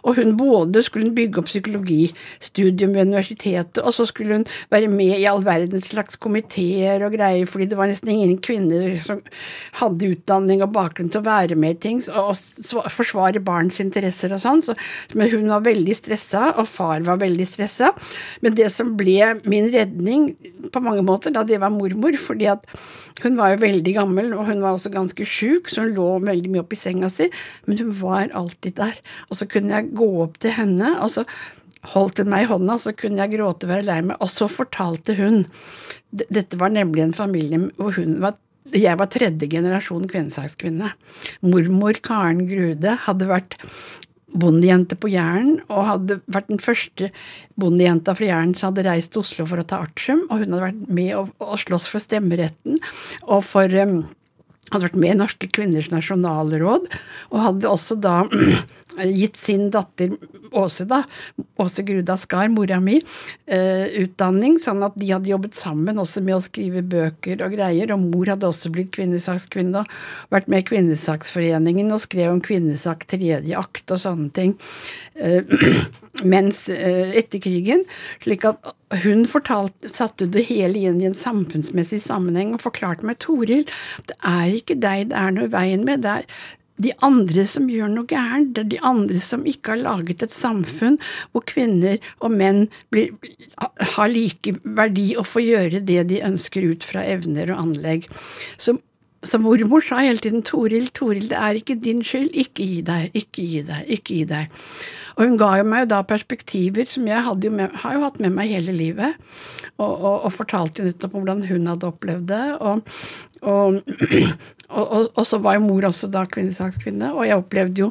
Og 0.02 0.18
hun 0.18 0.34
både 0.40 0.82
skulle 0.86 1.14
bygge 1.14 1.44
opp 1.44 1.50
psykologistudium 1.52 2.94
ved 2.96 3.06
universitetet, 3.12 3.84
og 3.84 3.94
så 3.94 4.08
skulle 4.10 4.40
hun 4.40 4.48
være 4.74 4.90
med 4.90 5.14
i 5.20 5.28
all 5.30 5.44
verdens 5.46 5.92
slags 5.92 6.18
komiteer 6.18 7.06
og 7.06 7.14
greier, 7.14 7.46
fordi 7.50 7.70
det 7.70 7.78
var 7.78 7.90
nesten 7.90 8.10
ingen 8.16 8.36
kvinner 8.42 8.98
som 9.06 9.22
hadde 9.78 10.10
utdanning 10.16 10.62
og 10.64 10.74
bakgrunn 10.74 11.03
til 11.12 11.22
å 11.22 11.26
være 11.26 11.58
med 11.58 11.76
i 11.76 11.80
ting 11.86 12.02
og 12.12 12.34
forsvare 12.92 13.42
barns 13.44 13.80
interesser 13.82 14.34
og 14.34 14.42
sånn. 14.42 14.62
Så, 14.64 14.76
men 15.18 15.30
hun 15.32 15.48
var 15.52 15.64
veldig 15.66 15.96
stressa, 15.96 16.50
og 16.58 16.68
far 16.70 17.04
var 17.06 17.20
veldig 17.22 17.46
stressa. 17.48 17.92
Men 18.44 18.56
det 18.58 18.70
som 18.74 18.94
ble 18.98 19.34
min 19.48 19.70
redning 19.72 20.30
på 20.72 20.84
mange 20.84 21.04
måter, 21.06 21.34
da 21.34 21.44
det 21.46 21.60
var 21.62 21.74
mormor, 21.74 22.16
fordi 22.20 22.48
at 22.52 22.68
hun 23.22 23.36
var 23.38 23.54
jo 23.54 23.62
veldig 23.64 23.96
gammel, 23.96 24.32
og 24.36 24.48
hun 24.50 24.62
var 24.64 24.76
også 24.76 24.92
ganske 24.94 25.26
sjuk, 25.28 25.70
så 25.70 25.86
hun 25.86 25.98
lå 25.98 26.08
veldig 26.24 26.52
mye 26.52 26.64
oppi 26.64 26.78
senga 26.78 27.10
si, 27.12 27.28
men 27.68 27.80
hun 27.80 27.92
var 28.00 28.32
alltid 28.34 28.78
der. 28.80 28.96
Og 29.28 29.38
så 29.38 29.48
kunne 29.50 29.76
jeg 29.76 29.92
gå 29.96 30.08
opp 30.24 30.40
til 30.42 30.56
henne, 30.56 30.96
og 31.00 31.12
så 31.14 31.26
holdt 31.92 32.22
hun 32.22 32.30
meg 32.32 32.46
i 32.46 32.50
hånda, 32.50 32.78
så 32.80 32.94
kunne 32.96 33.20
jeg 33.22 33.36
gråte 33.36 33.68
og 33.68 33.74
være 33.74 33.86
lei 33.88 34.00
meg, 34.08 34.16
og 34.20 34.32
så 34.32 34.48
fortalte 34.50 35.18
hun 35.20 35.44
Dette 36.14 36.54
var 36.60 36.70
nemlig 36.70 37.02
en 37.02 37.16
familie 37.16 37.58
hvor 37.74 37.96
hun 37.96 38.20
var 38.22 38.36
jeg 38.72 38.96
var 39.00 39.10
tredje 39.12 39.48
generasjon 39.50 40.08
kvinnesakskvinne. 40.08 40.94
Mormor 41.44 42.00
Karen 42.04 42.46
Grude 42.48 42.96
hadde 43.04 43.28
vært 43.28 43.58
bondejente 44.34 44.96
på 44.98 45.10
Jæren, 45.12 45.60
og 45.68 45.86
hadde 45.86 46.18
vært 46.32 46.50
den 46.50 46.62
første 46.62 47.10
bondejenta 47.60 48.16
fra 48.18 48.30
Jæren 48.32 48.54
som 48.58 48.72
hadde 48.72 48.86
reist 48.88 49.12
til 49.14 49.22
Oslo 49.22 49.46
for 49.46 49.62
å 49.62 49.66
ta 49.68 49.82
artium, 49.84 50.24
og 50.26 50.42
hun 50.42 50.56
hadde 50.56 50.66
vært 50.66 50.84
med 50.88 51.14
og, 51.20 51.56
slåss 51.60 51.86
for 51.92 52.02
stemmeretten 52.02 52.80
og 53.28 53.44
for 53.46 53.70
um, 53.78 54.00
hadde 54.72 54.88
vært 54.88 54.98
med 54.98 55.14
i 55.14 55.18
Norske 55.20 55.50
kvinners 55.54 55.90
nasjonalråd, 55.92 56.88
og 57.30 57.44
hadde 57.46 57.70
også 57.70 57.98
da 58.02 58.22
gitt 59.02 59.36
sin 59.36 59.70
datter 59.74 60.14
Åse, 60.54 60.84
da, 60.86 61.02
Åse 61.58 61.82
Gruda 61.82 62.16
Skar, 62.16 62.48
mora 62.48 62.78
mi, 62.80 63.00
eh, 63.46 63.86
utdanning, 64.04 64.58
sånn 64.62 64.84
at 64.86 64.94
de 65.00 65.08
hadde 65.10 65.30
jobbet 65.32 65.56
sammen 65.58 65.98
også 65.98 66.22
med 66.22 66.36
å 66.36 66.44
skrive 66.44 66.84
bøker 66.86 67.42
og 67.42 67.56
greier, 67.56 67.90
og 67.94 68.04
mor 68.04 68.30
hadde 68.30 68.46
også 68.46 68.70
blitt 68.74 68.92
kvinnesakskvinne 68.94 69.82
og 69.82 70.30
vært 70.34 70.48
med 70.52 70.62
i 70.62 70.68
Kvinnesaksforeningen 70.70 71.90
og 71.94 72.04
skrev 72.04 72.32
om 72.36 72.42
kvinnesak 72.44 73.06
tredje 73.10 73.58
akt 73.58 73.90
og 73.90 74.02
sånne 74.04 74.30
ting. 74.36 74.54
Eh, 75.18 75.42
mens 76.34 76.68
eh, 76.70 77.14
etter 77.18 77.42
krigen, 77.42 77.82
slik 78.22 78.46
at 78.46 78.74
hun 79.02 79.24
fortalte, 79.26 79.90
satte 79.90 80.28
det 80.30 80.46
hele 80.52 80.86
inn 80.86 81.00
i 81.02 81.08
en 81.10 81.18
samfunnsmessig 81.18 81.98
sammenheng 82.04 82.54
og 82.54 82.62
forklarte 82.62 83.06
meg 83.08 83.18
Toril, 83.24 83.66
det 84.06 84.18
er 84.22 84.54
ikke 84.60 84.78
deg 84.78 85.10
det 85.10 85.18
er 85.18 85.34
noe 85.34 85.50
i 85.50 85.54
veien 85.54 85.82
med, 85.86 86.06
det 86.06 86.20
er 86.20 86.28
de 86.82 86.90
andre 87.06 87.44
som 87.46 87.68
gjør 87.70 87.92
noe 87.92 88.08
gærent, 88.10 88.54
det 88.54 88.64
er 88.64 88.70
de 88.72 88.80
andre 88.86 89.20
som 89.22 89.44
ikke 89.46 89.74
har 89.74 89.82
laget 89.84 90.24
et 90.26 90.34
samfunn 90.34 90.98
hvor 91.32 91.44
kvinner 91.46 92.00
og 92.18 92.34
menn 92.34 92.64
blir, 92.94 93.12
har 93.94 94.10
like 94.10 94.56
verdi 94.64 95.12
og 95.20 95.28
får 95.30 95.46
gjøre 95.46 95.84
det 95.86 96.00
de 96.10 96.24
ønsker 96.26 96.66
ut 96.66 96.86
fra 96.86 97.04
evner 97.14 97.54
og 97.54 97.62
anlegg. 97.68 98.10
Så 98.58 98.78
så 99.24 99.38
mormor 99.40 99.80
sa 99.80 100.02
hele 100.04 100.20
tiden 100.20 100.42
'Toril, 100.44 100.90
Toril, 100.92 101.30
det 101.30 101.38
er 101.40 101.56
ikke 101.56 101.78
din 101.80 102.02
skyld. 102.04 102.34
Ikke 102.36 102.60
gi 102.60 102.82
deg, 102.84 103.10
ikke 103.14 103.40
gi 103.40 103.62
deg, 103.64 103.86
ikke 103.88 104.14
gi 104.18 104.24
deg'. 104.28 104.50
Og 105.14 105.24
hun 105.26 105.36
ga 105.38 105.50
jo 105.60 105.66
meg 105.68 105.88
da 105.92 106.00
perspektiver 106.06 106.88
som 106.90 107.06
jeg 107.08 107.22
jo 107.22 107.52
med, 107.54 107.74
har 107.84 107.96
jo 107.96 108.02
hatt 108.02 108.20
med 108.22 108.34
meg 108.34 108.50
hele 108.50 108.74
livet, 108.74 109.14
og, 109.78 109.92
og, 109.92 110.16
og 110.26 110.34
fortalte 110.34 110.86
nettopp 110.86 111.14
om 111.14 111.24
hvordan 111.24 111.44
hun 111.48 111.70
hadde 111.70 111.90
opplevd 111.90 112.26
det. 112.30 112.44
Og, 112.58 112.82
og, 113.44 113.78
så 115.30 115.40
var 115.44 115.58
jo 115.58 115.66
mor 115.68 115.88
også 115.90 116.10
da 116.10 116.24
kvinnesakskvinne, 116.26 117.12
og 117.14 117.28
jeg 117.28 117.40
opplevde 117.42 117.86
jo 117.86 117.90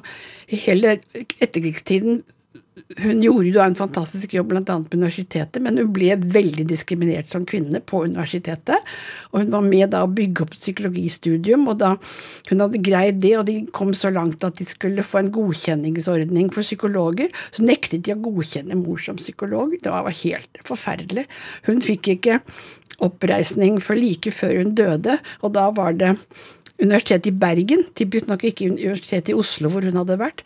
hele 0.52 0.98
etterkrigstiden 1.40 2.24
hun 2.98 3.22
gjorde 3.22 3.52
jo 3.52 3.62
en 3.62 3.76
fantastisk 3.78 4.34
jobb 4.34 4.50
bl.a. 4.50 4.64
på 4.66 4.98
universitetet, 4.98 5.62
men 5.62 5.78
hun 5.78 5.92
ble 5.94 6.16
veldig 6.18 6.66
diskriminert 6.70 7.30
som 7.30 7.46
kvinne 7.50 7.82
på 7.86 8.04
universitetet. 8.08 8.94
Og 9.32 9.44
hun 9.44 9.52
var 9.54 9.66
med 9.68 9.92
da 9.94 10.04
å 10.06 10.12
bygge 10.12 10.46
opp 10.46 10.56
psykologistudium, 10.58 11.68
og 11.70 11.80
da 11.84 11.94
hun 12.50 12.64
hadde 12.64 12.82
greid 12.86 13.22
det, 13.24 13.36
og 13.40 13.46
de 13.50 13.60
kom 13.76 13.94
så 13.98 14.10
langt 14.14 14.46
at 14.46 14.58
de 14.58 14.68
skulle 14.68 15.06
få 15.06 15.22
en 15.22 15.34
godkjenningsordning 15.36 16.50
for 16.54 16.66
psykologer, 16.66 17.30
så 17.54 17.66
nektet 17.68 18.08
de 18.08 18.16
å 18.16 18.22
godkjenne 18.24 18.80
mor 18.80 19.02
som 19.02 19.22
psykolog. 19.22 19.78
Det 19.78 19.94
var 19.94 20.10
helt 20.24 20.64
forferdelig. 20.66 21.28
Hun 21.70 21.84
fikk 21.86 22.16
ikke 22.16 22.42
oppreisning 23.04 23.80
for 23.84 24.00
like 24.00 24.34
før 24.34 24.60
hun 24.62 24.76
døde, 24.78 25.20
og 25.42 25.56
da 25.58 25.70
var 25.76 25.98
det 26.00 26.16
Universitetet 26.84 27.32
i 27.32 27.36
Bergen, 27.44 27.86
typisk 27.96 28.28
nok 28.28 28.44
ikke 28.50 28.72
Universitetet 28.74 29.32
i 29.32 29.38
Oslo 29.38 29.72
hvor 29.72 29.86
hun 29.88 30.02
hadde 30.02 30.20
vært, 30.20 30.44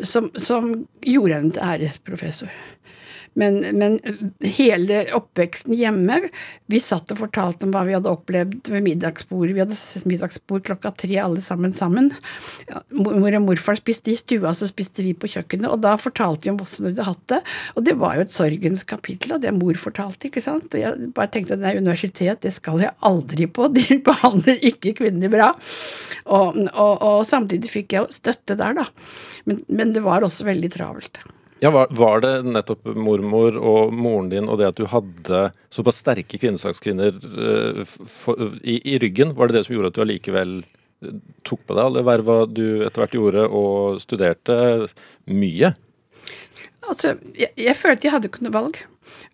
som, 0.00 0.30
som 0.38 0.72
gjorde 1.02 1.40
henne 1.40 1.56
til 1.56 1.66
æresprofessor. 1.66 2.52
Men, 3.38 3.60
men, 3.78 3.96
hele 4.44 5.06
oppveksten 5.16 5.72
hjemme 5.76 6.18
Vi 6.68 6.80
satt 6.82 7.14
og 7.14 7.20
fortalte 7.22 7.64
om 7.64 7.72
hva 7.72 7.84
vi 7.88 7.94
hadde 7.96 8.10
opplevd 8.10 8.68
ved 8.72 8.84
middagsbordet. 8.84 9.54
Vi 9.56 9.62
hadde 9.62 10.08
middagsbord 10.08 10.64
klokka 10.66 10.92
tre 11.04 11.16
alle 11.22 11.40
sammen 11.44 11.72
sammen. 11.72 12.10
Mor 12.92 13.36
og 13.38 13.44
morfar 13.46 13.78
spiste 13.80 14.12
i 14.12 14.18
stua, 14.20 14.52
så 14.56 14.68
spiste 14.68 15.04
vi 15.06 15.14
på 15.16 15.30
kjøkkenet. 15.32 15.70
Og 15.72 15.80
da 15.84 15.94
fortalte 16.00 16.46
vi 16.46 16.52
om 16.52 16.60
hvordan 16.60 16.86
vi 16.86 16.92
hadde 16.92 17.08
hatt 17.08 17.26
det. 17.32 17.40
Og 17.76 17.86
det 17.88 17.96
var 18.00 18.16
jo 18.18 18.26
et 18.26 18.34
sorgens 18.34 18.84
kapittel 18.88 19.36
av 19.36 19.42
det 19.44 19.54
mor 19.56 19.80
fortalte. 19.80 20.28
ikke 20.28 20.44
sant? 20.44 20.68
Og 20.72 20.82
jeg 20.82 21.12
bare 21.16 21.32
tenkte 21.32 21.56
at 21.56 21.64
nei, 21.64 21.76
universitet, 21.80 22.42
det 22.44 22.54
skal 22.56 22.82
jeg 22.84 22.96
aldri 23.00 23.48
på. 23.48 23.68
De 23.76 24.00
behandler 24.04 24.60
ikke 24.72 24.96
kvinner 25.02 25.32
bra. 25.32 25.52
Og, 26.28 26.58
og, 26.70 26.94
og 27.00 27.22
samtidig 27.28 27.70
fikk 27.72 27.96
jeg 27.96 28.18
støtte 28.20 28.58
der, 28.58 28.76
da. 28.82 28.88
Men, 29.48 29.64
men 29.68 29.94
det 29.96 30.04
var 30.04 30.24
også 30.24 30.46
veldig 30.48 30.72
travelt. 30.76 31.22
Ja, 31.62 31.70
var, 31.70 31.86
var, 31.94 32.20
det 32.24 32.30
nettopp 32.42 32.88
mormor 32.98 33.54
og 33.54 33.92
moren 33.94 34.32
din 34.32 34.48
og 34.50 34.58
det 34.58 34.72
at 34.72 34.80
du 34.80 34.88
hadde 34.90 35.42
såpass 35.70 36.00
sterke 36.02 36.40
kvinnesakskvinner 36.42 37.20
uh, 37.22 37.82
i, 38.66 38.80
i, 38.80 38.96
ryggen, 38.98 39.36
var 39.38 39.46
det 39.46 39.60
det 39.60 39.68
som 39.68 39.76
gjorde 39.76 39.92
at 39.92 40.00
du 40.00 40.02
allikevel 40.02 40.56
uh, 40.66 41.12
tok 41.46 41.62
på 41.68 41.76
deg 41.78 41.84
alle 41.84 42.02
verva 42.08 42.40
du 42.50 42.82
etter 42.82 43.04
hvert 43.04 43.14
gjorde, 43.14 43.46
og 43.46 44.02
studerte 44.02 44.56
mye? 45.30 45.70
Altså, 46.82 47.14
jeg, 47.38 47.54
jeg 47.54 47.78
følte 47.78 48.08
jeg 48.08 48.16
hadde 48.16 48.32
ikke 48.32 48.42
noe 48.48 48.58
valg. 48.58 48.82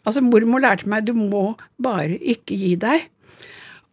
Altså, 0.05 0.21
mormor 0.21 0.61
lærte 0.61 0.91
meg 0.93 1.09
du 1.09 1.15
må 1.17 1.55
bare 1.81 2.21
ikke 2.21 2.61
gi 2.61 2.75
deg. 2.77 3.09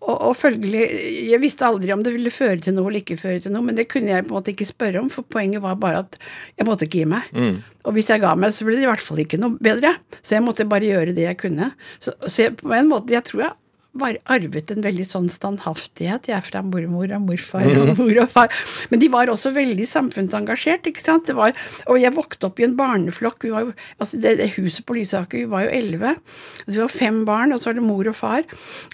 Og, 0.06 0.16
og, 0.30 0.34
følgelig, 0.38 0.84
Jeg 1.32 1.42
visste 1.42 1.66
aldri 1.66 1.90
om 1.96 2.04
det 2.06 2.14
ville 2.14 2.34
føre 2.34 2.60
til 2.62 2.76
noe 2.78 2.92
eller 2.92 3.02
ikke 3.02 3.18
føre 3.18 3.42
til 3.42 3.54
noe, 3.56 3.66
men 3.66 3.78
det 3.78 3.88
kunne 3.90 4.14
jeg 4.14 4.28
på 4.28 4.34
en 4.34 4.38
måte 4.38 4.54
ikke 4.54 4.70
spørre 4.70 5.02
om, 5.02 5.10
for 5.10 5.26
poenget 5.26 5.64
var 5.64 5.80
bare 5.82 6.04
at 6.06 6.20
jeg 6.60 6.68
måtte 6.68 6.86
ikke 6.86 7.02
gi 7.02 7.10
meg. 7.16 7.32
Mm. 7.34 7.58
Og 7.86 7.98
hvis 7.98 8.12
jeg 8.14 8.22
ga 8.22 8.36
meg, 8.38 8.54
så 8.54 8.68
ble 8.68 8.78
det 8.78 8.86
i 8.86 8.92
hvert 8.92 9.06
fall 9.06 9.22
ikke 9.26 9.42
noe 9.42 9.58
bedre. 9.66 9.96
Så 10.22 10.38
jeg 10.38 10.46
måtte 10.46 10.68
bare 10.70 10.92
gjøre 10.92 11.16
det 11.18 11.26
jeg 11.26 11.40
kunne. 11.42 11.72
Så, 11.98 12.14
så 12.26 12.48
jeg, 12.48 12.58
på 12.62 12.74
en 12.78 12.92
måte, 12.92 13.16
jeg 13.18 13.26
tror 13.26 13.48
jeg 13.48 13.56
var 13.96 14.18
arvet 14.32 14.72
en 14.74 14.84
veldig 14.84 15.06
sånn 15.08 15.30
standhaftighet, 15.32 16.30
jeg 16.30 16.36
er 16.38 16.46
fra 16.46 16.62
mormor 16.66 17.12
og 17.16 17.28
morfar 17.30 17.68
og 17.72 17.94
mor 18.00 18.22
og 18.24 18.32
far. 18.32 18.52
Men 18.92 19.02
de 19.02 19.10
var 19.14 19.32
også 19.32 19.54
veldig 19.56 19.88
samfunnsengasjert, 19.90 20.90
ikke 20.92 21.04
sant. 21.04 21.32
Var, 21.36 21.56
og 21.90 22.00
jeg 22.02 22.16
vokste 22.16 22.50
opp 22.50 22.62
i 22.62 22.68
en 22.68 22.78
barneflokk. 22.80 23.48
Jo, 23.50 23.64
altså 24.00 24.20
det, 24.22 24.38
det 24.42 24.52
huset 24.58 24.86
på 24.86 24.98
Lysaker, 25.00 25.46
vi 25.46 25.52
var 25.52 25.66
jo 25.68 25.74
elleve. 25.80 26.16
Altså 26.66 26.76
vi 26.76 26.84
var 26.84 26.94
fem 26.94 27.24
barn, 27.28 27.56
og 27.56 27.62
så 27.62 27.72
var 27.72 27.80
det 27.80 27.88
mor 27.88 28.12
og 28.12 28.18
far. 28.20 28.46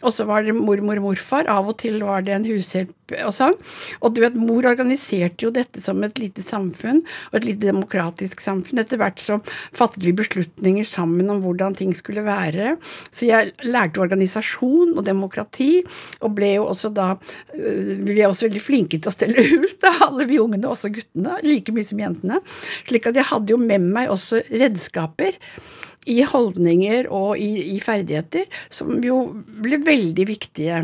Og 0.02 0.16
så 0.16 0.28
var 0.30 0.46
det 0.46 0.56
mormor 0.58 1.02
og 1.02 1.12
morfar. 1.12 1.50
Av 1.52 1.68
og 1.68 1.78
til 1.82 2.02
var 2.06 2.26
det 2.28 2.38
en 2.38 2.50
hushjelp 2.50 2.96
og 3.26 3.34
sånn. 3.36 3.58
Og 4.02 4.16
du 4.16 4.22
vet, 4.24 4.38
mor 4.40 4.68
organiserte 4.70 5.46
jo 5.46 5.52
dette 5.54 5.82
som 5.84 6.02
et 6.06 6.20
lite 6.22 6.44
samfunn, 6.46 7.02
og 7.32 7.40
et 7.40 7.48
lite 7.50 7.68
demokratisk 7.70 8.44
samfunn. 8.44 8.82
Etter 8.82 9.02
hvert 9.02 9.22
så 9.22 9.40
fattet 9.78 10.06
vi 10.06 10.16
beslutninger 10.18 10.88
sammen 10.88 11.30
om 11.32 11.42
hvordan 11.44 11.78
ting 11.78 11.94
skulle 11.98 12.26
være. 12.26 12.76
Så 13.12 13.28
jeg 13.30 13.54
lærte 13.68 14.04
organisasjon 14.04 14.96
og 14.96 15.06
demokrati, 15.08 15.72
og 16.22 16.36
ble 16.38 16.56
jo 16.58 16.68
også 16.72 16.92
da 16.96 17.12
Vi 17.52 17.96
ble 18.06 18.16
jeg 18.18 18.30
også 18.30 18.48
veldig 18.48 18.62
flinke 18.64 18.98
til 19.00 19.12
å 19.12 19.14
stelle 19.14 19.44
ut, 19.66 19.86
alle 20.06 20.26
vi 20.30 20.40
ungene, 20.42 20.70
også 20.70 20.92
guttene, 20.94 21.38
like 21.46 21.74
mye 21.76 21.88
som 21.88 22.02
jentene. 22.02 22.42
Slik 22.88 23.10
at 23.10 23.20
jeg 23.20 23.30
hadde 23.32 23.54
jo 23.54 23.60
med 23.62 23.84
meg 23.92 24.12
også 24.12 24.42
redskaper 24.50 25.38
i 26.10 26.22
holdninger 26.26 27.08
og 27.14 27.38
i, 27.38 27.76
i, 27.76 27.78
ferdigheter, 27.84 28.48
som 28.74 28.96
jo 29.06 29.20
ble 29.62 29.78
veldig 29.86 30.26
viktige 30.26 30.80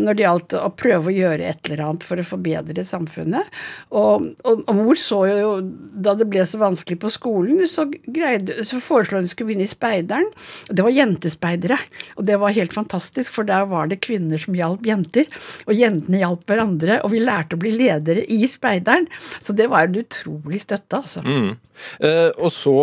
når 0.00 0.16
det 0.16 0.24
gjaldt 0.24 0.56
å 0.58 0.70
prøve 0.74 1.12
å 1.12 1.14
gjøre 1.14 1.46
et 1.52 1.68
eller 1.68 1.84
annet 1.84 2.06
for 2.06 2.18
å 2.18 2.26
forbedre 2.26 2.84
samfunnet. 2.86 3.52
Og, 3.94 4.32
og, 4.42 4.64
og 4.66 4.80
mor 4.80 4.98
så 4.98 5.20
jo, 5.30 5.52
da 5.62 6.16
det 6.18 6.26
ble 6.30 6.42
så 6.48 6.60
vanskelig 6.62 6.98
på 7.02 7.12
skolen, 7.14 7.62
så, 7.70 7.86
greide, 8.06 8.58
så 8.66 8.80
foreslo 8.82 9.20
hun 9.20 9.30
skulle 9.30 9.52
begynne 9.52 9.68
i 9.68 9.70
Speideren. 9.70 10.28
Det 10.66 10.82
var 10.82 10.94
jentespeidere, 10.94 11.78
og 12.16 12.26
det 12.26 12.40
var 12.42 12.56
helt 12.56 12.74
fantastisk, 12.74 13.34
for 13.36 13.46
der 13.46 13.68
var 13.70 13.90
det 13.90 14.02
kvinner 14.04 14.40
som 14.42 14.56
hjalp 14.58 14.86
jenter, 14.86 15.30
og 15.66 15.78
jentene 15.78 16.24
hjalp 16.24 16.42
hverandre, 16.50 16.98
og 17.04 17.14
vi 17.14 17.22
lærte 17.22 17.54
å 17.54 17.62
bli 17.62 17.74
ledere 17.76 18.26
i 18.26 18.42
Speideren. 18.50 19.06
Så 19.38 19.54
det 19.56 19.70
var 19.70 19.86
en 19.86 20.02
utrolig 20.02 20.64
støtte, 20.64 21.04
altså. 21.04 21.22
Mm. 21.22 21.54
Eh, 22.00 22.30
og 22.40 22.50
så, 22.52 22.74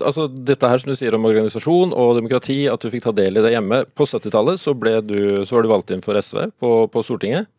altså 0.00 0.28
dette 0.30 0.70
her 0.70 0.80
som 0.80 0.92
du 0.92 0.98
sier 0.98 1.16
om 1.16 1.25
organisasjon 1.28 1.92
og 1.96 2.14
demokrati, 2.18 2.62
at 2.70 2.82
du 2.82 2.90
fikk 2.92 3.06
ta 3.06 3.12
del 3.16 3.38
i 3.38 3.44
det 3.44 3.52
hjemme. 3.54 3.82
På 3.96 4.06
70-tallet 4.08 4.62
så, 4.62 4.72
så, 4.72 5.56
var 5.56 5.66
du 5.66 5.70
valgt 5.72 5.92
inn 5.94 6.04
for 6.04 6.18
SV 6.18 6.48
på, 6.62 6.72
på 6.92 7.04
Stortinget. 7.06 7.50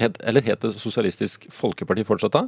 Het, 0.00 0.16
eller 0.24 0.44
het 0.46 0.62
det 0.64 0.78
Sosialistisk 0.80 1.44
Folkeparti 1.52 2.06
fortsatt 2.08 2.32
da? 2.32 2.46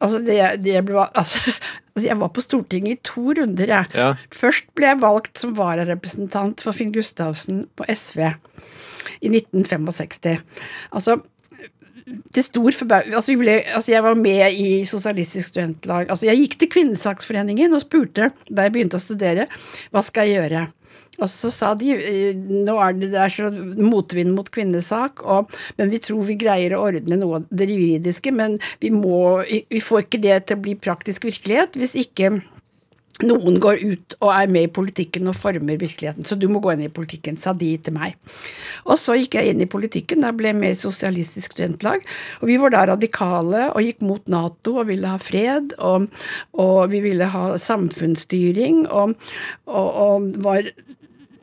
Altså, 0.00 0.22
det, 0.24 0.38
det 0.64 0.78
ble, 0.88 1.04
altså, 1.04 1.52
altså, 1.92 2.06
jeg 2.06 2.16
var 2.22 2.30
på 2.32 2.44
Stortinget 2.44 2.94
i 2.94 3.02
to 3.04 3.34
runder, 3.36 3.74
jeg. 3.76 3.90
Ja. 3.92 4.14
Først 4.32 4.70
ble 4.76 4.88
jeg 4.88 5.02
valgt 5.02 5.42
som 5.42 5.52
vararepresentant 5.58 6.64
for 6.64 6.76
Finn 6.76 6.94
Gustavsen 6.94 7.66
på 7.76 7.86
SV 7.92 8.24
i 9.20 9.30
1965. 9.30 10.40
Altså, 10.96 11.18
til 12.34 12.44
stor 12.44 12.74
forbauselse 12.74 13.16
altså, 13.16 13.58
altså, 13.76 13.92
jeg 13.92 14.04
var 14.04 14.18
med 14.18 14.58
i 14.58 14.68
Sosialistisk 14.88 15.52
Studentlag. 15.52 16.10
Altså, 16.10 16.26
jeg 16.28 16.42
gikk 16.42 16.58
til 16.60 16.70
Kvinnesaksforeningen 16.74 17.74
og 17.74 17.84
spurte 17.84 18.32
da 18.48 18.66
jeg 18.66 18.74
begynte 18.74 18.98
å 18.98 19.02
studere, 19.02 19.48
hva 19.94 20.02
skal 20.04 20.28
jeg 20.28 20.40
gjøre? 20.40 20.68
Og 21.20 21.28
så 21.30 21.50
sa 21.52 21.72
de 21.78 21.92
eh, 21.92 22.32
nå 22.34 22.74
er 22.80 22.96
det, 22.96 23.10
det 23.12 23.20
er 23.20 23.32
så 23.32 23.50
motvind 23.52 24.32
mot 24.34 24.48
kvinnesak, 24.52 25.20
og, 25.28 25.52
men 25.78 25.92
vi 25.92 26.00
tror 26.02 26.24
vi 26.26 26.38
greier 26.40 26.74
å 26.74 26.86
ordne 26.88 27.18
noe 27.20 27.42
av 27.42 27.50
det 27.52 27.68
juridiske, 27.68 28.32
men 28.34 28.56
vi, 28.82 28.90
må, 28.94 29.42
vi 29.44 29.82
får 29.84 30.06
ikke 30.06 30.22
det 30.24 30.38
til 30.48 30.58
å 30.58 30.64
bli 30.64 30.76
praktisk 30.80 31.28
virkelighet 31.28 31.76
hvis 31.78 31.98
ikke 32.00 32.38
noen 33.20 33.58
går 33.62 33.82
ut 33.84 34.14
og 34.20 34.30
er 34.34 34.50
med 34.50 34.66
i 34.66 34.72
politikken 34.72 35.28
og 35.30 35.36
former 35.38 35.78
virkeligheten, 35.78 36.24
så 36.26 36.36
du 36.38 36.48
må 36.50 36.62
gå 36.64 36.72
inn 36.72 36.86
i 36.86 36.92
politikken, 36.92 37.36
sa 37.38 37.52
de 37.56 37.70
til 37.76 37.94
meg. 37.94 38.16
Og 38.86 38.96
så 39.00 39.16
gikk 39.18 39.36
jeg 39.38 39.52
inn 39.52 39.62
i 39.62 39.68
politikken, 39.70 40.24
da 40.24 40.32
ble 40.34 40.50
jeg 40.50 40.58
med 40.58 40.74
i 40.74 40.78
Sosialistisk 40.80 41.54
Studentlag, 41.54 42.06
og 42.40 42.50
vi 42.50 42.58
var 42.62 42.74
da 42.74 42.86
radikale 42.94 43.68
og 43.70 43.84
gikk 43.84 44.02
mot 44.06 44.32
Nato 44.32 44.78
og 44.80 44.88
ville 44.90 45.12
ha 45.12 45.20
fred, 45.22 45.76
og, 45.78 46.08
og 46.56 46.80
vi 46.92 47.02
ville 47.04 47.28
ha 47.34 47.44
samfunnsstyring, 47.60 48.86
og, 48.88 49.14
og, 49.68 49.88
og 50.06 50.32
var 50.42 50.72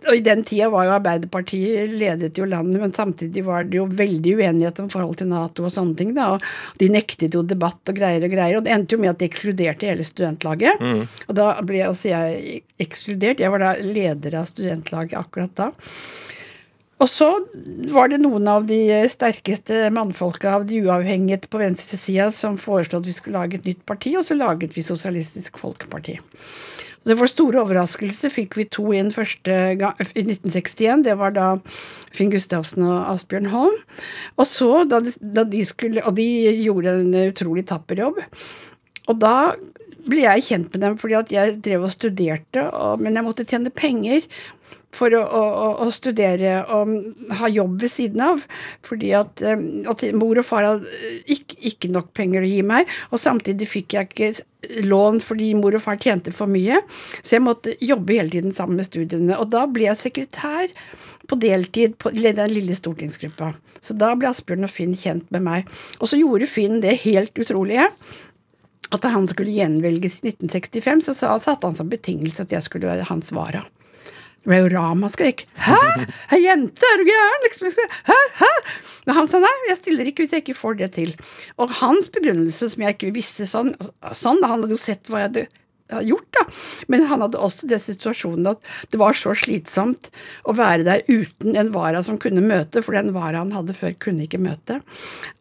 og 0.07 0.15
I 0.15 0.23
den 0.23 0.43
tida 0.47 0.69
var 0.71 0.87
jo 0.87 0.93
Arbeiderpartiet 0.95 1.91
ledet 1.99 2.37
jo 2.39 2.47
landet, 2.47 2.79
men 2.81 2.93
samtidig 2.95 3.43
var 3.45 3.67
det 3.67 3.77
jo 3.79 3.85
veldig 3.85 4.35
uenighet 4.39 4.79
om 4.79 4.87
forhold 4.91 5.19
til 5.19 5.29
Nato 5.31 5.65
og 5.67 5.73
sånne 5.75 5.97
ting. 5.99 6.13
da, 6.15 6.31
og 6.35 6.79
De 6.79 6.89
nektet 6.93 7.35
jo 7.35 7.43
debatt 7.43 7.91
og 7.91 7.99
greier 7.99 8.23
og 8.23 8.31
greier, 8.31 8.57
og 8.57 8.65
det 8.65 8.73
endte 8.75 8.95
jo 8.95 9.03
med 9.03 9.13
at 9.13 9.19
de 9.19 9.27
ekskluderte 9.29 9.89
hele 9.89 10.07
studentlaget. 10.07 10.81
Og 11.27 11.35
da 11.35 11.51
ble 11.61 11.83
altså 11.89 12.13
jeg 12.13 12.63
ekskludert. 12.79 13.43
Jeg 13.43 13.51
var 13.51 13.59
da 13.59 13.75
leder 13.83 14.39
av 14.39 14.49
studentlaget 14.49 15.19
akkurat 15.19 15.55
da. 15.59 15.71
Og 16.99 17.07
så 17.07 17.29
var 17.93 18.09
det 18.11 18.19
noen 18.19 18.47
av 18.51 18.65
de 18.67 18.79
sterkeste 19.07 19.87
mannfolka 19.95 20.57
av 20.57 20.65
de 20.67 20.81
uavhengige 20.83 21.47
på 21.47 21.61
venstresida 21.61 22.27
som 22.35 22.57
foreslo 22.59 22.99
at 22.99 23.07
vi 23.07 23.15
skulle 23.15 23.39
lage 23.39 23.55
et 23.59 23.69
nytt 23.71 23.85
parti, 23.87 24.15
og 24.19 24.25
så 24.27 24.35
laget 24.35 24.75
vi 24.75 24.83
Sosialistisk 24.83 25.61
Folkeparti. 25.61 26.17
Det 27.07 27.15
var 27.17 27.31
store 27.31 27.61
overraskelse. 27.63 28.31
Fikk 28.33 28.57
vi 28.59 28.67
to 28.69 28.89
inn 28.95 29.11
første 29.13 29.55
gang 29.79 29.99
i 30.03 30.23
1961. 30.25 31.05
Det 31.07 31.15
var 31.19 31.33
da 31.35 31.49
Finn 32.15 32.31
Gustavsen 32.33 32.85
og 32.85 33.13
Asbjørn 33.15 33.51
Holm. 33.53 33.77
Og 34.37 34.49
så, 34.49 34.71
da 34.89 34.99
de, 35.03 35.13
da 35.21 35.45
de 35.47 35.63
skulle 35.67 36.03
Og 36.05 36.15
de 36.17 36.27
gjorde 36.59 36.97
en 36.99 37.15
utrolig 37.29 37.65
tapper 37.69 38.03
jobb. 38.03 38.19
Og 39.09 39.19
da 39.21 39.35
ble 40.09 40.23
jeg 40.25 40.45
kjent 40.47 40.73
med 40.73 40.83
dem 40.85 40.97
fordi 40.99 41.17
at 41.19 41.33
jeg 41.33 41.57
drev 41.65 41.85
og 41.85 41.93
studerte, 41.93 42.63
og, 42.71 43.01
men 43.03 43.17
jeg 43.17 43.25
måtte 43.25 43.45
tjene 43.47 43.73
penger 43.73 44.25
for 44.95 45.13
å, 45.13 45.21
å, 45.21 45.65
å, 45.85 45.87
studere 45.93 46.63
og 46.73 46.93
ha 47.39 47.49
jobb 47.51 47.77
ved 47.83 47.91
siden 47.93 48.23
av. 48.25 48.43
Fordi 48.85 49.11
at, 49.17 49.43
eh, 49.45 49.65
at 49.89 50.05
mor 50.17 50.41
og 50.41 50.47
far 50.47 50.65
hadde 50.65 51.01
ikke, 51.29 51.59
ikke, 51.71 51.91
nok 51.93 52.11
penger 52.17 52.45
å 52.45 52.49
gi 52.49 52.61
meg, 52.65 52.89
og 53.13 53.21
samtidig 53.21 53.69
fikk 53.69 53.97
jeg 53.97 54.09
ikke 54.09 54.31
lån 54.89 55.21
fordi 55.23 55.53
mor 55.55 55.77
og 55.77 55.83
far 55.85 55.99
tjente 56.01 56.33
for 56.35 56.51
mye. 56.51 56.81
Så 57.21 57.37
jeg 57.37 57.45
måtte 57.45 57.75
jobbe 57.83 58.17
hele 58.17 58.33
tiden 58.33 58.55
sammen 58.55 58.81
med 58.81 58.89
studiene. 58.89 59.37
Og 59.39 59.51
da 59.53 59.65
ble 59.69 59.87
jeg 59.87 60.01
sekretær 60.01 60.73
på 61.29 61.37
deltid 61.39 61.95
på 62.01 62.11
den 62.15 62.41
lille 62.51 62.75
stortingsgruppa. 62.75 63.53
Så 63.79 63.95
da 63.95 64.15
ble 64.17 64.31
Asbjørn 64.31 64.65
og 64.65 64.73
Finn 64.73 64.97
kjent 64.97 65.29
med 65.31 65.45
meg. 65.45 65.69
Og 65.99 66.09
så 66.09 66.19
gjorde 66.19 66.49
Finn 66.49 66.81
det 66.83 66.97
helt 67.05 67.37
utrolige 67.39 67.87
at 68.89 69.03
da 69.03 69.11
han 69.13 69.27
skulle 69.29 69.53
gjenvelges 69.53 70.23
i 70.23 70.31
1965, 70.31 71.03
så 71.11 71.35
satte 71.37 71.67
han 71.67 71.77
som 71.77 71.91
betingelse 71.91 72.41
at 72.41 72.55
jeg 72.55 72.65
skulle 72.65 72.89
være 72.89 73.05
hans 73.11 73.29
vara. 73.37 73.61
Det 74.39 74.47
ble 74.47 74.59
jo 74.61 74.69
ramaskrik. 74.71 75.45
'Hæ? 75.59 75.79
Ei 76.35 76.43
jente, 76.45 76.85
er 76.93 76.97
du 77.01 77.05
gæren?' 77.09 77.43
Liksom. 77.45 77.89
Hæ? 78.07 78.19
Hæ? 78.39 78.51
Men 79.05 79.15
han 79.15 79.27
sa 79.27 79.39
nei, 79.43 79.55
jeg 79.69 79.77
stiller 79.77 80.05
ikke 80.07 80.23
hvis 80.23 80.35
jeg 80.35 80.43
ikke 80.45 80.59
får 80.59 80.77
det 80.79 80.91
til. 80.95 81.15
Og 81.57 81.71
hans 81.81 82.09
begrunnelse, 82.09 82.69
som 82.69 82.83
jeg 82.83 82.95
ikke 82.95 83.13
visste 83.15 83.47
sånn, 83.49 83.73
sånn 84.13 84.43
Han 84.43 84.63
hadde 84.63 84.71
jo 84.71 84.79
sett 84.79 85.09
hva 85.09 85.23
jeg 85.23 85.29
hadde 85.29 85.47
gjort, 85.89 86.27
da. 86.37 86.45
Men 86.87 87.05
han 87.09 87.23
hadde 87.25 87.41
også 87.41 87.69
den 87.69 87.81
situasjonen 87.81 88.51
at 88.53 88.71
det 88.93 88.99
var 89.01 89.17
så 89.17 89.33
slitsomt 89.37 90.09
å 90.47 90.55
være 90.57 90.85
der 90.87 91.03
uten 91.09 91.57
en 91.59 91.71
vara 91.73 92.03
som 92.05 92.19
kunne 92.21 92.43
møte, 92.45 92.83
for 92.85 92.97
den 92.97 93.13
vara 93.15 93.41
han 93.41 93.53
hadde 93.55 93.75
før, 93.77 93.95
kunne 94.01 94.25
ikke 94.25 94.41
møte. 94.41 94.79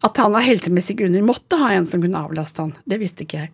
At 0.07 0.21
han 0.21 0.37
av 0.37 0.47
helsemessige 0.47 1.03
grunner 1.03 1.27
måtte 1.27 1.59
ha 1.61 1.73
en 1.77 1.89
som 1.89 2.03
kunne 2.03 2.21
avlaste 2.21 2.65
han. 2.65 2.75
Det 2.89 3.01
visste 3.01 3.27
ikke 3.27 3.45
jeg. 3.45 3.53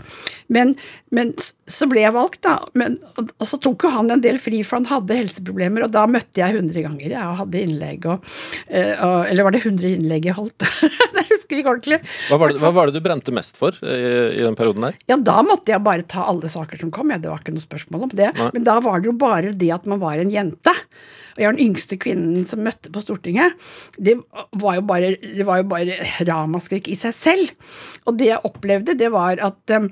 Men, 0.55 0.75
men 1.15 1.33
så 1.71 1.89
ble 1.91 2.05
jeg 2.05 2.15
valgt, 2.15 2.43
da. 2.47 2.59
Men, 2.79 2.99
og, 3.15 3.33
og, 3.39 3.47
så 3.49 3.59
tok 3.63 3.87
jo 3.87 3.93
han 3.95 4.13
en 4.13 4.23
del 4.25 4.39
fri, 4.43 4.61
for 4.67 4.81
han 4.81 4.89
hadde 4.91 5.19
helseproblemer, 5.19 5.87
og 5.87 5.95
da 5.95 6.05
møtte 6.11 6.43
jeg 6.43 6.59
100 6.59 6.85
ganger. 6.87 7.15
Jeg 7.15 7.39
hadde 7.41 7.63
innlegg 7.65 8.09
og, 8.11 8.35
og, 8.69 9.19
Eller 9.31 9.47
var 9.47 9.55
det 9.55 9.63
100 9.65 9.91
innlegg 9.97 10.29
jeg 10.29 10.37
holdt? 10.37 10.67
jeg 11.19 11.27
husker 11.31 11.61
ikke 11.61 11.73
ordentlig. 11.75 12.01
Hva 12.29 12.41
var, 12.41 12.53
det, 12.53 12.61
hva 12.63 12.73
var, 12.75 12.91
det, 12.91 13.01
du 13.01 13.05
brente 13.05 13.35
mest 13.35 13.59
for 13.61 13.77
i, 13.81 13.99
i 14.37 14.43
den 14.43 14.59
perioden 14.59 14.89
der? 14.89 14.99
Ja, 15.11 15.19
da 15.19 15.41
måtte 15.47 15.73
jeg 15.73 15.85
bare 15.85 16.07
ta 16.09 16.27
alle 16.29 16.51
saker 16.53 16.81
som 16.81 16.84
kom. 16.93 17.13
Ja, 17.13 17.21
det 17.21 17.31
var 17.31 17.41
ikke 17.41 17.55
noe 17.55 17.65
spørsmål 17.65 18.09
om 18.09 18.15
det. 18.15 18.33
Nei. 18.37 18.51
Men 18.57 18.67
da 18.67 18.79
var 18.85 19.01
det 19.01 19.13
jo 19.13 19.17
bare 19.21 19.55
det 19.57 19.71
at 19.75 19.87
man 19.91 20.03
var 20.03 20.21
en 20.21 20.33
jente. 20.33 20.75
Og 21.35 21.43
jeg 21.43 21.49
var 21.49 21.57
den 21.57 21.67
yngste 21.67 21.99
kvinnen 22.01 22.47
som 22.49 22.63
møtte 22.65 22.93
på 22.95 23.03
Stortinget. 23.03 23.57
Det 23.99 24.17
var 24.63 24.79
jo 24.79 24.85
bare, 24.87 25.15
det 25.21 25.47
var 25.47 25.63
jo 25.63 25.69
bare 25.71 25.99
ramaskrik 26.29 26.91
i 26.93 26.99
seg 26.99 27.17
selv. 27.17 27.55
Og 28.07 28.19
det 28.21 28.31
jeg 28.31 28.45
opplevde, 28.47 28.97
det 28.99 29.11
var 29.15 29.43
at, 29.43 29.61
um, 29.77 29.91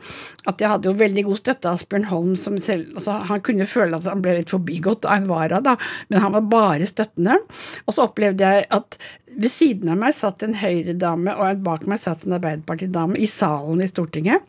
at 0.51 0.63
jeg 0.63 0.73
hadde 0.73 0.91
jo 0.91 0.99
veldig 1.01 1.27
god 1.29 1.41
støtte 1.41 1.71
av 1.71 1.81
Asbjørn 1.81 2.09
Holm, 2.13 2.37
som 2.39 2.59
selv 2.63 2.95
altså, 2.97 3.19
Han 3.31 3.43
kunne 3.45 3.69
føle 3.69 3.99
at 3.99 4.07
han 4.11 4.23
ble 4.25 4.39
litt 4.39 4.53
forbigått 4.53 5.09
av 5.09 5.21
en 5.21 5.31
vara, 5.31 5.63
da, 5.65 5.77
men 6.11 6.23
han 6.25 6.37
var 6.39 6.47
bare 6.53 6.89
støttende. 6.89 7.41
Og 7.87 7.97
så 7.97 8.07
opplevde 8.09 8.55
jeg 8.55 8.69
at 8.73 8.99
ved 9.33 9.51
siden 9.51 9.89
av 9.93 9.99
meg 10.01 10.15
satt 10.17 10.43
en 10.45 10.57
Høyre-dame, 10.61 11.35
og 11.39 11.63
bak 11.65 11.87
meg 11.91 12.01
satt 12.03 12.27
en 12.27 12.37
Arbeiderparti-dame 12.37 13.17
i 13.21 13.29
salen 13.31 13.81
i 13.83 13.89
Stortinget. 13.89 14.45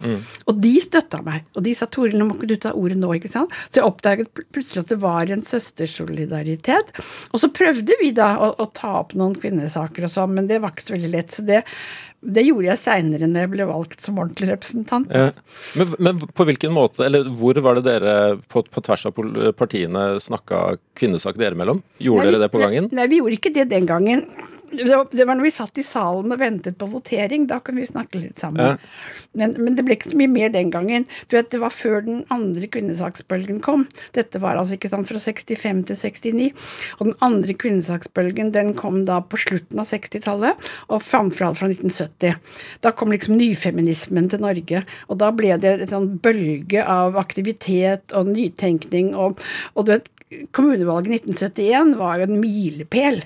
Og 0.49 0.59
de 0.63 0.73
støtta 0.83 1.21
meg. 1.25 1.45
Og 1.55 1.63
de 1.63 1.73
sa 1.77 1.85
'Tore, 1.85 2.11
nå 2.17 2.27
må 2.27 2.35
ikke 2.35 2.49
du 2.51 2.55
ta 2.57 2.73
ordet 2.73 2.97
nå', 2.99 3.13
ikke 3.15 3.31
sant. 3.31 3.51
Så 3.69 3.79
jeg 3.79 3.87
oppdaget 3.87 4.27
plutselig 4.51 4.83
at 4.83 4.89
det 4.89 4.99
var 5.01 5.31
en 5.31 5.41
søstersolidaritet. 5.41 6.82
Og 7.33 7.39
så 7.41 7.49
prøvde 7.53 7.95
vi 8.01 8.11
da 8.15 8.33
å, 8.43 8.53
å 8.63 8.65
ta 8.75 8.95
opp 9.01 9.13
noen 9.19 9.35
kvinnesaker 9.39 10.07
og 10.07 10.13
sånn, 10.13 10.33
men 10.37 10.47
det 10.49 10.61
var 10.63 10.73
ikke 10.75 10.85
så 10.87 10.95
veldig 10.95 11.11
lett. 11.13 11.31
Så 11.35 11.45
det, 11.47 11.61
det 12.23 12.45
gjorde 12.47 12.69
jeg 12.69 12.81
seinere 12.83 13.27
når 13.27 13.45
jeg 13.45 13.51
ble 13.55 13.67
valgt 13.69 14.03
som 14.05 14.19
ordentlig 14.21 14.49
representant. 14.53 15.11
Ja. 15.11 15.29
Men, 15.79 15.95
men 15.99 16.21
på 16.23 16.47
hvilken 16.47 16.73
måte, 16.75 17.03
eller 17.07 17.27
hvor 17.39 17.57
var 17.65 17.79
det 17.79 17.85
dere 17.89 18.15
på, 18.51 18.63
på 18.67 18.83
tvers 18.85 19.05
av 19.09 19.17
partiene 19.59 20.05
snakka 20.23 20.63
kvinnesak 20.99 21.39
dere 21.41 21.57
mellom? 21.59 21.83
Gjorde 22.03 22.25
Nei, 22.27 22.31
dere 22.35 22.45
det 22.45 22.51
på 22.53 22.61
vi- 22.61 22.67
gangen? 22.69 22.89
Nei, 22.95 23.07
vi 23.11 23.19
gjorde 23.21 23.39
ikke 23.39 23.53
det 23.59 23.69
den 23.73 23.89
gangen. 23.89 24.25
Det 24.77 25.25
var, 25.25 25.35
når 25.35 25.45
vi 25.45 25.53
satt 25.53 25.77
i 25.77 25.85
salen 25.85 26.33
og 26.33 26.39
ventet 26.41 26.77
på 26.79 26.89
votering. 26.89 27.45
Da 27.49 27.59
kunne 27.63 27.83
vi 27.83 27.89
snakke 27.89 28.21
litt 28.21 28.41
sammen. 28.41 28.73
Ja. 28.73 28.77
Men, 29.37 29.55
men 29.59 29.77
det 29.77 29.85
ble 29.85 29.97
ikke 29.97 30.11
så 30.11 30.19
mye 30.19 30.31
mer 30.31 30.53
den 30.53 30.71
gangen. 30.73 31.07
Du 31.29 31.37
vet, 31.37 31.49
Det 31.53 31.61
var 31.61 31.73
før 31.73 32.01
den 32.05 32.23
andre 32.33 32.69
kvinnesaksbølgen 32.73 33.61
kom. 33.65 33.85
Dette 34.17 34.41
var 34.41 34.59
altså 34.59 34.77
ikke 34.77 34.91
sant, 34.91 35.09
fra 35.09 35.21
65 35.21 35.83
til 35.89 35.99
69. 35.99 36.49
Og 36.99 37.05
den 37.09 37.17
andre 37.25 37.55
kvinnesaksbølgen 37.57 38.53
den 38.55 38.73
kom 38.77 39.03
da 39.09 39.19
på 39.21 39.39
slutten 39.41 39.81
av 39.81 39.89
60-tallet, 39.89 40.71
og 40.89 41.03
framfor 41.05 41.49
alt 41.49 41.61
fra 41.61 41.69
1970. 41.71 42.39
Da 42.85 42.93
kom 42.97 43.13
liksom 43.13 43.37
nyfeminismen 43.39 44.29
til 44.31 44.43
Norge, 44.43 44.83
og 45.09 45.21
da 45.21 45.31
ble 45.35 45.55
det 45.61 45.75
en 45.77 45.93
sånn 45.93 46.09
bølge 46.23 46.83
av 46.83 47.17
aktivitet 47.21 48.15
og 48.17 48.33
nytenkning. 48.33 49.13
og, 49.13 49.39
og 49.73 49.87
du 49.87 49.95
vet, 49.95 50.09
Kommunevalget 50.55 51.27
1971 51.27 51.93
var 51.99 52.19
jo 52.19 52.27
en 52.27 52.41
milepæl, 52.41 53.23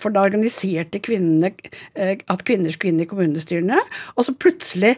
for 0.00 0.14
da 0.14 0.24
organiserte 0.26 1.02
kvinnene 1.04 1.52
eh, 1.94 2.16
at 2.16 2.44
kvinner 2.46 2.74
skulle 2.74 2.94
inn 2.94 3.04
i 3.04 3.08
kommunestyrene, 3.10 3.80
og 4.16 4.26
så 4.26 4.34
plutselig 4.36 4.96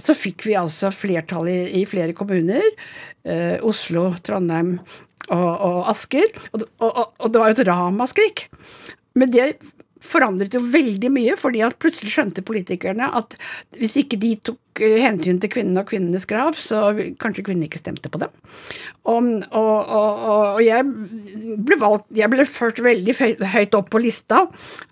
så 0.00 0.14
fikk 0.16 0.46
vi 0.46 0.56
altså 0.56 0.88
flertall 0.94 1.50
i, 1.52 1.58
i 1.82 1.84
flere 1.88 2.14
kommuner. 2.16 2.64
Eh, 3.28 3.58
Oslo, 3.60 4.08
Trondheim 4.24 4.78
og, 5.28 5.50
og 5.52 5.90
Asker. 5.92 6.32
Og, 6.52 6.64
og, 6.80 7.02
og, 7.18 7.28
det 7.32 7.42
var 7.42 7.52
jo 7.52 7.58
et 7.58 7.68
ramaskrik. 7.68 8.46
Men 9.18 9.32
det 9.32 9.50
forandret 10.02 10.54
jo 10.56 10.60
veldig 10.72 11.10
mye, 11.14 11.36
fordi 11.38 11.62
at 11.64 11.78
plutselig 11.82 12.12
skjønte 12.14 12.44
politikerne 12.46 13.08
at 13.18 13.36
hvis 13.78 13.96
ikke 14.02 14.18
de 14.20 14.32
tok 14.50 14.82
eh, 14.82 14.98
hensyn 15.04 15.40
til 15.42 15.52
kvinnene 15.52 15.84
og 15.84 15.90
kvinnenes 15.90 16.26
krav, 16.28 16.56
så 16.58 16.90
kanskje 17.22 17.46
kvinnene 17.46 17.68
ikke 17.70 17.80
stemte 17.80 18.10
på 18.12 18.20
dem. 18.22 18.34
Og, 19.08 19.30
og, 19.48 19.78
og, 19.82 20.12
og 20.56 20.60
jeg 20.62 20.86
ble 21.62 21.76
valgt 21.80 22.04
Jeg 22.14 22.30
ble 22.30 22.44
ført 22.46 22.78
veldig 22.82 23.14
høyt 23.54 23.74
opp 23.78 23.90
på 23.92 24.02
lista, 24.02 24.44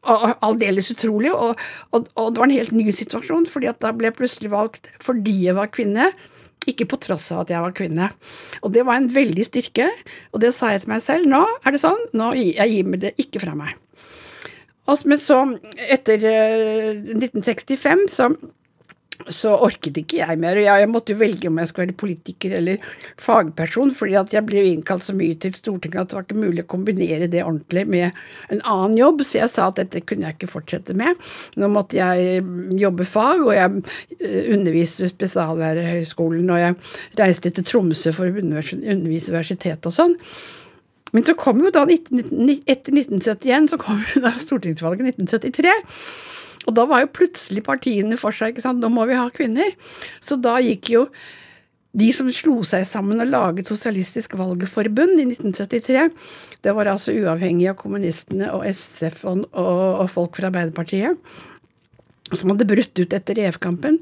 og 0.07 0.27
aldeles 0.47 0.91
utrolig, 0.95 1.33
og, 1.35 1.59
det 1.95 2.39
var 2.39 2.47
en 2.47 2.57
helt 2.57 2.75
ny 2.75 2.91
situasjon, 2.95 3.49
fordi 3.51 3.71
at 3.71 3.81
da 3.83 3.95
ble 3.97 4.11
jeg 4.11 4.19
plutselig 4.19 4.53
valgt 4.53 4.93
fordi 5.03 5.35
jeg 5.47 5.59
var 5.59 5.73
kvinne. 5.75 6.11
Ikke 6.69 6.85
på 6.85 6.99
tross 7.01 7.31
av 7.33 7.47
at 7.47 7.53
jeg 7.55 7.65
var 7.65 7.73
kvinne. 7.77 8.11
Og 8.61 8.73
det 8.75 8.85
var 8.87 9.01
en 9.01 9.09
veldig 9.11 9.47
styrke, 9.47 9.89
og 10.35 10.43
det 10.45 10.53
sa 10.55 10.75
jeg 10.75 10.85
til 10.85 10.93
meg 10.93 11.05
selv. 11.05 11.29
Nå 11.31 11.41
er 11.65 11.75
det 11.75 11.81
sånn, 11.83 12.03
nå 12.13 12.35
jeg 12.37 12.75
gir 12.75 12.91
meg 12.91 13.07
det 13.07 13.15
ikke 13.23 13.41
fra 13.43 13.57
meg. 13.57 13.79
S- 14.95 15.07
men 15.09 15.19
så, 15.23 15.43
etter 15.91 16.25
eh, 16.31 16.97
1965, 17.17 18.07
så, 18.15 18.31
så 19.29 19.51
orket 19.67 19.99
ikke 20.01 20.17
jeg 20.23 20.39
mer. 20.41 20.57
og 20.57 20.65
Jeg, 20.65 20.81
jeg 20.81 20.89
måtte 20.91 21.13
jo 21.13 21.19
velge 21.21 21.49
om 21.51 21.59
jeg 21.61 21.69
skulle 21.69 21.87
være 21.91 21.97
politiker 22.01 22.55
eller 22.57 22.87
fagperson, 23.21 23.91
fordi 23.93 24.15
at 24.17 24.33
jeg 24.33 24.47
ble 24.49 24.63
innkalt 24.71 25.05
så 25.05 25.13
mye 25.17 25.37
til 25.43 25.53
Stortinget 25.55 26.01
at 26.01 26.09
det 26.13 26.17
var 26.17 26.25
ikke 26.25 26.39
mulig 26.41 26.65
å 26.65 26.71
kombinere 26.73 27.29
det 27.31 27.43
ordentlig 27.45 27.85
med 27.93 28.17
en 28.55 28.63
annen 28.65 28.97
jobb, 28.99 29.21
så 29.27 29.43
jeg 29.43 29.53
sa 29.53 29.67
at 29.69 29.77
dette 29.83 30.01
kunne 30.09 30.25
jeg 30.29 30.39
ikke 30.39 30.51
fortsette 30.55 30.97
med. 30.97 31.21
Nå 31.61 31.69
måtte 31.75 32.01
jeg 32.01 32.41
jobbe 32.81 33.05
fag, 33.09 33.45
og 33.45 33.53
jeg 33.57 33.85
eh, 34.25 34.49
underviste 34.57 35.05
ved 35.05 35.13
Spesiallærerhøgskolen, 35.13 36.49
og 36.57 36.63
jeg 36.65 36.79
reiste 37.21 37.53
til 37.59 37.69
Tromsø 37.69 38.15
for 38.17 38.31
å 38.31 38.41
undervise 38.41 38.81
universitetet 39.37 39.91
og 39.93 39.97
sånn. 40.01 40.17
Men 41.17 41.27
så 41.27 41.35
kom 41.39 41.63
jo 41.65 41.73
da 41.75 41.85
19, 41.89 42.21
19, 42.31 42.65
etter 42.71 42.95
1971 42.95 43.73
så 43.73 43.81
kom 43.81 44.01
jo 44.13 44.23
da 44.25 44.35
stortingsvalget 44.39 45.13
1973. 45.17 45.75
Og 46.69 46.77
da 46.77 46.87
var 46.89 47.05
jo 47.05 47.15
plutselig 47.17 47.65
partiene 47.67 48.19
for 48.21 48.37
seg 48.37 48.55
ikke 48.55 48.67
sant, 48.67 48.83
nå 48.83 48.91
må 48.93 49.07
vi 49.09 49.19
ha 49.19 49.29
kvinner. 49.35 49.73
Så 50.23 50.39
da 50.41 50.59
gikk 50.63 50.93
jo 50.93 51.07
de 51.99 52.11
som 52.15 52.29
slo 52.31 52.61
seg 52.67 52.85
sammen 52.87 53.23
og 53.23 53.31
laget 53.33 53.71
Sosialistisk 53.71 54.37
Valgforbund 54.39 55.19
i 55.19 55.27
1973, 55.27 56.05
det 56.63 56.75
var 56.77 56.91
altså 56.93 57.15
uavhengig 57.17 57.67
av 57.73 57.79
kommunistene 57.81 58.53
og 58.55 58.63
SF 58.69 59.25
og, 59.27 59.49
og, 59.51 59.81
og 60.05 60.11
folk 60.13 60.39
fra 60.39 60.53
Arbeiderpartiet, 60.53 61.19
som 62.39 62.53
hadde 62.53 62.69
brutt 62.69 63.03
ut 63.03 63.17
etter 63.17 63.41
EF-kampen, 63.43 63.99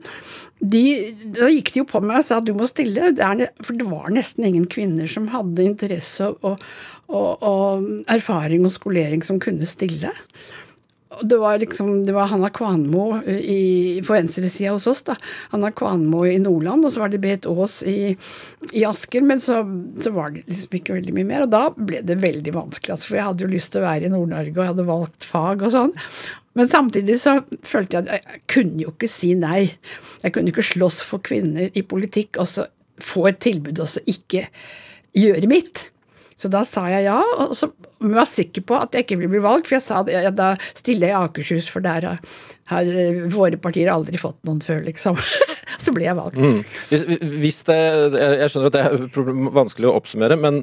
da 0.59 1.49
gikk 1.49 1.72
de 1.72 1.83
jo 1.83 1.89
på 1.89 2.03
meg 2.03 2.20
og 2.20 2.26
sa 2.26 2.41
at 2.41 2.47
du 2.49 2.55
må 2.57 2.66
stille, 2.70 3.12
det 3.14 3.51
for 3.62 3.79
det 3.79 3.87
var 3.89 4.11
nesten 4.14 4.49
ingen 4.49 4.66
kvinner 4.70 5.09
som 5.11 5.31
hadde 5.33 5.64
interesse 5.64 6.33
og, 6.35 6.62
og, 7.07 7.45
og 7.47 7.91
erfaring 8.11 8.66
og 8.66 8.74
skolering 8.74 9.22
som 9.24 9.39
kunne 9.43 9.68
stille. 9.68 10.12
Det 11.22 11.37
var 11.41 11.59
liksom, 11.59 12.05
det 12.07 12.12
var 12.12 12.29
Hanna 12.31 12.51
Kvanmo 12.51 13.22
i, 13.26 14.03
på 14.07 14.12
venstresida 14.12 14.74
hos 14.74 14.87
oss. 14.87 15.03
da, 15.03 15.16
Hanna 15.51 15.70
Kvanmo 15.72 16.26
i 16.26 16.37
Nordland, 16.39 16.85
og 16.85 16.93
så 16.93 17.01
var 17.01 17.09
det 17.11 17.20
Berit 17.22 17.47
Aas 17.49 17.81
i, 17.83 18.12
i 18.72 18.85
Asker. 18.87 19.24
Men 19.26 19.41
så, 19.41 19.62
så, 20.03 20.12
var 20.14 20.35
det 20.35 20.45
liksom 20.47 20.76
ikke 20.79 20.99
veldig 20.99 21.14
mye 21.16 21.31
mer. 21.31 21.47
Og 21.47 21.55
da 21.55 21.62
ble 21.74 22.05
det 22.07 22.20
veldig 22.22 22.55
vanskelig, 22.55 22.93
altså, 22.95 23.11
for 23.11 23.18
jeg 23.18 23.29
hadde 23.31 23.47
jo 23.47 23.55
lyst 23.55 23.72
til 23.72 23.83
å 23.83 23.89
være 23.89 24.07
i 24.07 24.12
Nord-Norge, 24.12 24.55
og 24.55 24.62
jeg 24.62 24.74
hadde 24.74 24.91
valgt 24.93 25.26
fag 25.26 25.64
og 25.64 25.74
sånn. 25.74 25.97
Men 26.59 26.71
samtidig 26.71 27.21
så 27.23 27.39
følte 27.67 27.99
jeg 27.99 28.09
at 28.09 28.17
jeg 28.17 28.43
kunne 28.51 28.83
jo 28.83 28.95
ikke 28.95 29.11
si 29.11 29.35
nei. 29.39 29.69
Jeg 30.25 30.35
kunne 30.35 30.51
ikke 30.53 30.67
slåss 30.67 31.05
for 31.07 31.23
kvinner 31.25 31.71
i 31.71 31.85
politikk 31.87 32.41
og 32.43 32.51
så 32.51 32.67
få 32.99 33.29
et 33.31 33.39
tilbud 33.45 33.79
og 33.79 33.91
så 33.91 34.03
ikke 34.11 34.49
gjøre 35.17 35.51
mitt. 35.51 35.87
Så 36.39 36.51
da 36.51 36.61
sa 36.67 36.85
jeg 36.87 37.09
ja, 37.09 37.19
og 37.19 37.55
så 37.59 37.67
var 37.99 38.21
jeg 38.23 38.31
sikker 38.31 38.65
på 38.69 38.77
at 38.79 38.95
jeg 38.95 39.07
ikke 39.07 39.17
ville 39.19 39.33
bli 39.33 39.41
valgt, 39.43 39.67
for 39.67 39.75
jeg 39.75 39.83
sa 39.83 40.05
ja, 40.07 40.31
da 40.31 40.53
stiller 40.71 41.11
jeg 41.11 41.17
i 41.17 41.27
Akershus, 41.27 41.71
for 41.73 41.83
der 41.83 42.07
har 42.71 42.91
våre 43.33 43.59
partier 43.59 43.91
aldri 43.91 44.21
fått 44.23 44.39
noen 44.47 44.61
før, 44.63 44.85
liksom. 44.87 45.19
så 45.83 45.95
ble 45.97 46.07
jeg 46.07 46.19
valgt. 46.19 46.39
Mm. 46.39 46.61
Hvis, 46.93 47.05
hvis 47.43 47.59
det, 47.67 47.81
jeg 48.15 48.53
skjønner 48.53 48.71
at 48.71 48.77
det 48.77 48.85
er 48.87 49.51
vanskelig 49.59 49.91
å 49.91 49.97
oppsummere, 49.99 50.39
men 50.39 50.63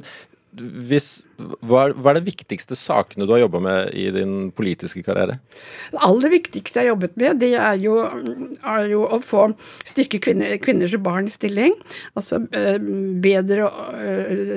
hvis, 0.56 1.10
hva, 1.36 1.90
hva, 1.92 2.12
er, 2.12 2.18
de 2.18 2.30
viktigste 2.30 2.76
sakene 2.78 3.26
du 3.26 3.32
har 3.34 3.42
jobba 3.42 3.60
med 3.60 3.90
i 3.96 4.06
din 4.14 4.50
politiske 4.56 5.02
karriere? 5.04 5.36
Det 5.92 6.00
aller 6.06 6.32
viktigste 6.32 6.80
jeg 6.80 6.86
har 6.86 6.94
jobbet 6.94 7.16
med, 7.20 7.40
det 7.42 7.52
er 7.60 7.80
jo, 7.82 7.98
er 8.64 8.86
jo 8.88 9.02
å 9.04 9.18
få 9.20 9.48
styrke 9.84 10.20
kvinner, 10.24 10.54
kvinners 10.62 10.94
og 10.96 11.04
barns 11.04 11.36
stilling. 11.36 11.74
Altså 12.16 12.40
øh, 12.46 12.78
bedre 13.22 13.68
øh, 14.00 14.54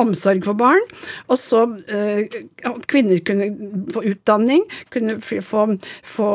omsorg 0.00 0.42
for 0.46 0.58
barn. 0.58 0.82
Og 1.28 1.38
så 1.38 1.64
øh, 1.68 2.24
at 2.66 2.88
kvinner 2.90 3.22
kunne 3.26 3.50
få 3.94 4.02
utdanning, 4.10 4.64
kunne 4.94 5.18
få, 5.22 5.40
få, 6.02 6.30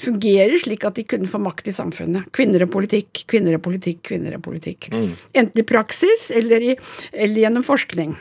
fungere 0.00 0.62
slik 0.64 0.86
at 0.88 0.96
de 0.96 1.04
kunne 1.08 1.28
få 1.30 1.42
makt 1.44 1.68
i 1.68 1.76
samfunnet. 1.76 2.30
Kvinner 2.34 2.64
og 2.64 2.72
politikk, 2.72 3.26
kvinner 3.30 3.58
og 3.58 3.64
politikk, 3.66 4.00
kvinner 4.08 4.38
og 4.38 4.46
politikk. 4.46 4.88
Mm. 4.94 5.12
Enten 5.34 5.60
i 5.60 5.66
praksis 5.68 6.30
eller, 6.34 6.72
i, 6.72 6.78
eller 7.12 7.44
gjennom 7.44 7.66
forskning. 7.66 8.16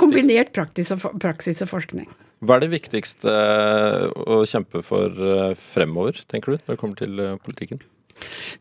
Kombinert 0.00 0.54
praksis 0.56 0.90
og, 0.94 1.02
praksis 1.20 1.60
og, 1.60 1.68
forskning. 1.68 2.08
Hva 2.40 2.56
er 2.56 2.64
det 2.64 2.70
viktigste 2.72 3.28
eh, 3.28 4.06
å 4.08 4.40
kjempe 4.48 4.80
for 4.84 5.12
eh, 5.12 5.52
fremover, 5.60 6.22
tenker 6.30 6.54
du, 6.54 6.62
når 6.64 6.76
det 6.76 6.80
kommer 6.80 6.96
til 6.96 7.20
eh, 7.20 7.34
politikken? 7.44 7.82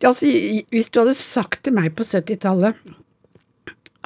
Ja, 0.01 0.11
altså, 0.11 0.27
hvis 0.27 0.91
du 0.91 0.99
hadde 0.99 1.15
sagt 1.15 1.63
til 1.63 1.75
meg 1.75 1.93
på 1.95 2.03
70-tallet 2.07 2.75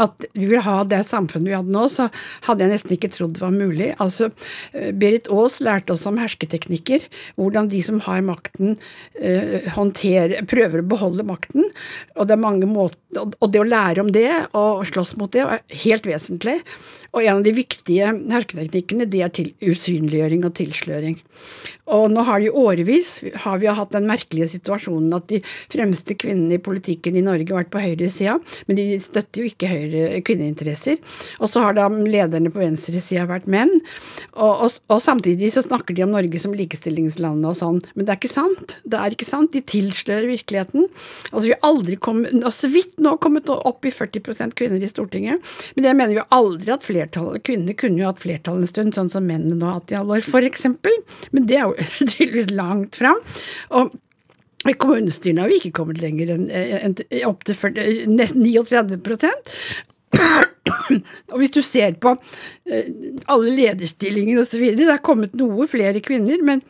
at 0.02 0.26
vi 0.34 0.48
vil 0.50 0.64
ha 0.66 0.80
det 0.90 1.04
samfunnet 1.06 1.52
vi 1.52 1.56
hadde 1.56 1.74
nå, 1.74 1.86
så 1.92 2.08
hadde 2.48 2.66
jeg 2.66 2.74
nesten 2.74 2.96
ikke 2.96 3.12
trodd 3.14 3.36
det 3.36 3.44
var 3.44 3.54
mulig. 3.54 3.92
Altså, 4.02 4.32
Berit 4.74 5.30
Aas 5.34 5.60
lærte 5.64 5.94
oss 5.94 6.08
om 6.10 6.18
hersketeknikker, 6.22 7.06
hvordan 7.38 7.70
de 7.70 7.82
som 7.86 8.02
har 8.08 8.24
makten, 8.26 8.78
eh, 9.20 9.70
håndterer, 9.76 10.48
prøver 10.50 10.82
å 10.82 10.90
beholde 10.96 11.28
makten. 11.28 11.70
Og 12.18 12.28
det 12.28 12.38
er 12.38 12.66
måter, 12.66 13.00
og 13.22 13.52
det 13.54 13.62
å 13.62 13.70
lære 13.70 14.02
om 14.02 14.12
det 14.14 14.30
og 14.58 14.86
slåss 14.90 15.16
mot 15.22 15.32
det 15.34 15.46
er 15.46 15.62
helt 15.86 16.10
vesentlig. 16.10 16.60
Og 17.14 17.22
en 17.22 17.40
av 17.40 17.44
de 17.46 17.54
viktige 17.54 18.10
herketeknikkene 18.34 19.06
det 19.10 19.22
er 19.22 19.52
usynliggjøring 19.70 20.46
og 20.48 20.56
tilsløring. 20.58 21.20
Og 21.94 22.08
nå 22.14 22.24
har 22.24 22.40
det 22.40 22.48
i 22.48 22.62
årevis 22.64 23.10
har 23.44 23.60
vi 23.60 23.68
hatt 23.68 23.92
den 23.94 24.08
merkelige 24.08 24.48
situasjonen 24.54 25.12
at 25.18 25.28
de 25.30 25.42
fremste 25.44 26.16
kvinnene 26.18 26.56
i 26.56 26.64
politikken 26.64 27.18
i 27.20 27.24
Norge 27.26 27.52
har 27.52 27.64
vært 27.64 27.74
på 27.74 27.82
høyresida, 27.84 28.38
men 28.70 28.80
de 28.80 28.86
støtter 29.04 29.44
jo 29.44 29.52
ikke 29.52 29.70
høyre 29.70 30.22
kvinneinteresser. 30.26 31.02
Og 31.44 31.52
så 31.52 31.66
har 31.66 31.76
da 31.78 31.90
lederne 31.92 32.52
på 32.54 32.64
venstresida 32.64 33.28
vært 33.30 33.50
menn. 33.52 33.76
Og, 34.34 34.64
og, 34.66 34.80
og, 34.88 35.02
samtidig 35.04 35.52
så 35.54 35.66
snakker 35.66 35.98
de 35.98 36.06
om 36.08 36.16
Norge 36.16 36.40
som 36.42 36.56
likestillingsland 36.56 37.44
og 37.46 37.58
sånn, 37.60 37.82
men 37.94 38.08
det 38.08 38.16
er 38.16 38.22
ikke 38.22 38.32
sant. 38.32 38.78
Det 38.88 39.00
er 39.00 39.14
ikke 39.14 39.28
sant. 39.28 39.52
De 39.54 39.62
tilslører 39.74 40.30
virkeligheten. 40.32 40.88
Altså 41.34 41.46
vi 41.50 41.54
har 41.54 41.68
aldri 41.68 42.00
kommet, 42.00 42.32
så 42.56 42.72
vidt 42.72 42.98
nå 43.04 43.18
kommet 43.22 43.52
opp 43.54 43.86
i 43.86 43.94
40% 43.94 44.56
kvinner 44.58 44.82
i 44.82 44.90
Stortinget, 44.90 45.54
men 45.76 45.86
det 45.86 45.96
mener 46.00 46.18
vi 46.18 46.28
aldri 46.34 46.74
at 46.74 46.88
flere 46.88 47.03
flertallet 47.04 47.44
Kvinner 47.44 47.76
kunne 47.78 48.02
jo 48.02 48.10
hatt 48.10 48.24
flertall 48.24 48.62
en 48.62 48.70
stund, 48.70 48.96
sånn 48.96 49.12
som 49.12 49.28
mennene 49.28 49.58
nå 49.60 49.68
har 49.68 49.82
hatt 49.82 49.94
i 49.94 50.00
alle 50.00 50.20
år, 50.20 50.48
eksempel. 50.48 50.96
Men 51.32 51.48
det 51.50 51.60
er 51.60 51.68
jo 51.68 51.88
tydeligvis 52.14 52.52
langt 52.52 53.00
fram. 53.00 53.20
Og 53.72 53.94
i 54.64 54.76
kommunestyrene 54.80 55.44
har 55.44 55.52
vi 55.52 55.60
ikke 55.60 55.76
kommet 55.82 56.00
lenger 56.00 56.38
enn 56.38 56.46
en, 56.54 56.94
opp 57.28 57.44
til 57.44 57.58
40, 57.60 58.06
39% 58.16 59.52
og 61.34 61.40
hvis 61.42 61.54
du 61.54 61.62
ser 61.66 61.96
på 62.02 62.14
eh, 62.70 62.92
alle 63.32 63.54
lederstillinger 63.58 64.40
osv., 64.44 64.62
det 64.78 64.88
er 64.88 65.02
kommet 65.04 65.36
noe 65.36 65.66
flere 65.68 66.00
kvinner, 66.06 66.40
men, 66.46 66.62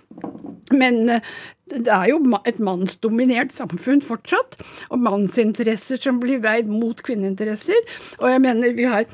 men 0.73 1.01
eh, 1.11 1.33
det 1.73 1.91
er 1.91 2.09
jo 2.11 2.19
et 2.47 2.61
mannsdominert 2.63 3.53
samfunn 3.55 4.01
fortsatt, 4.05 4.57
og 4.89 5.03
mannsinteresser 5.03 6.01
som 6.03 6.21
blir 6.23 6.41
veid 6.43 6.71
mot 6.71 6.99
kvinneinteresser. 7.05 7.79
Og 8.21 8.29
jeg 8.31 8.43
mener 8.43 8.75
vi 8.77 8.87
har, 8.89 9.07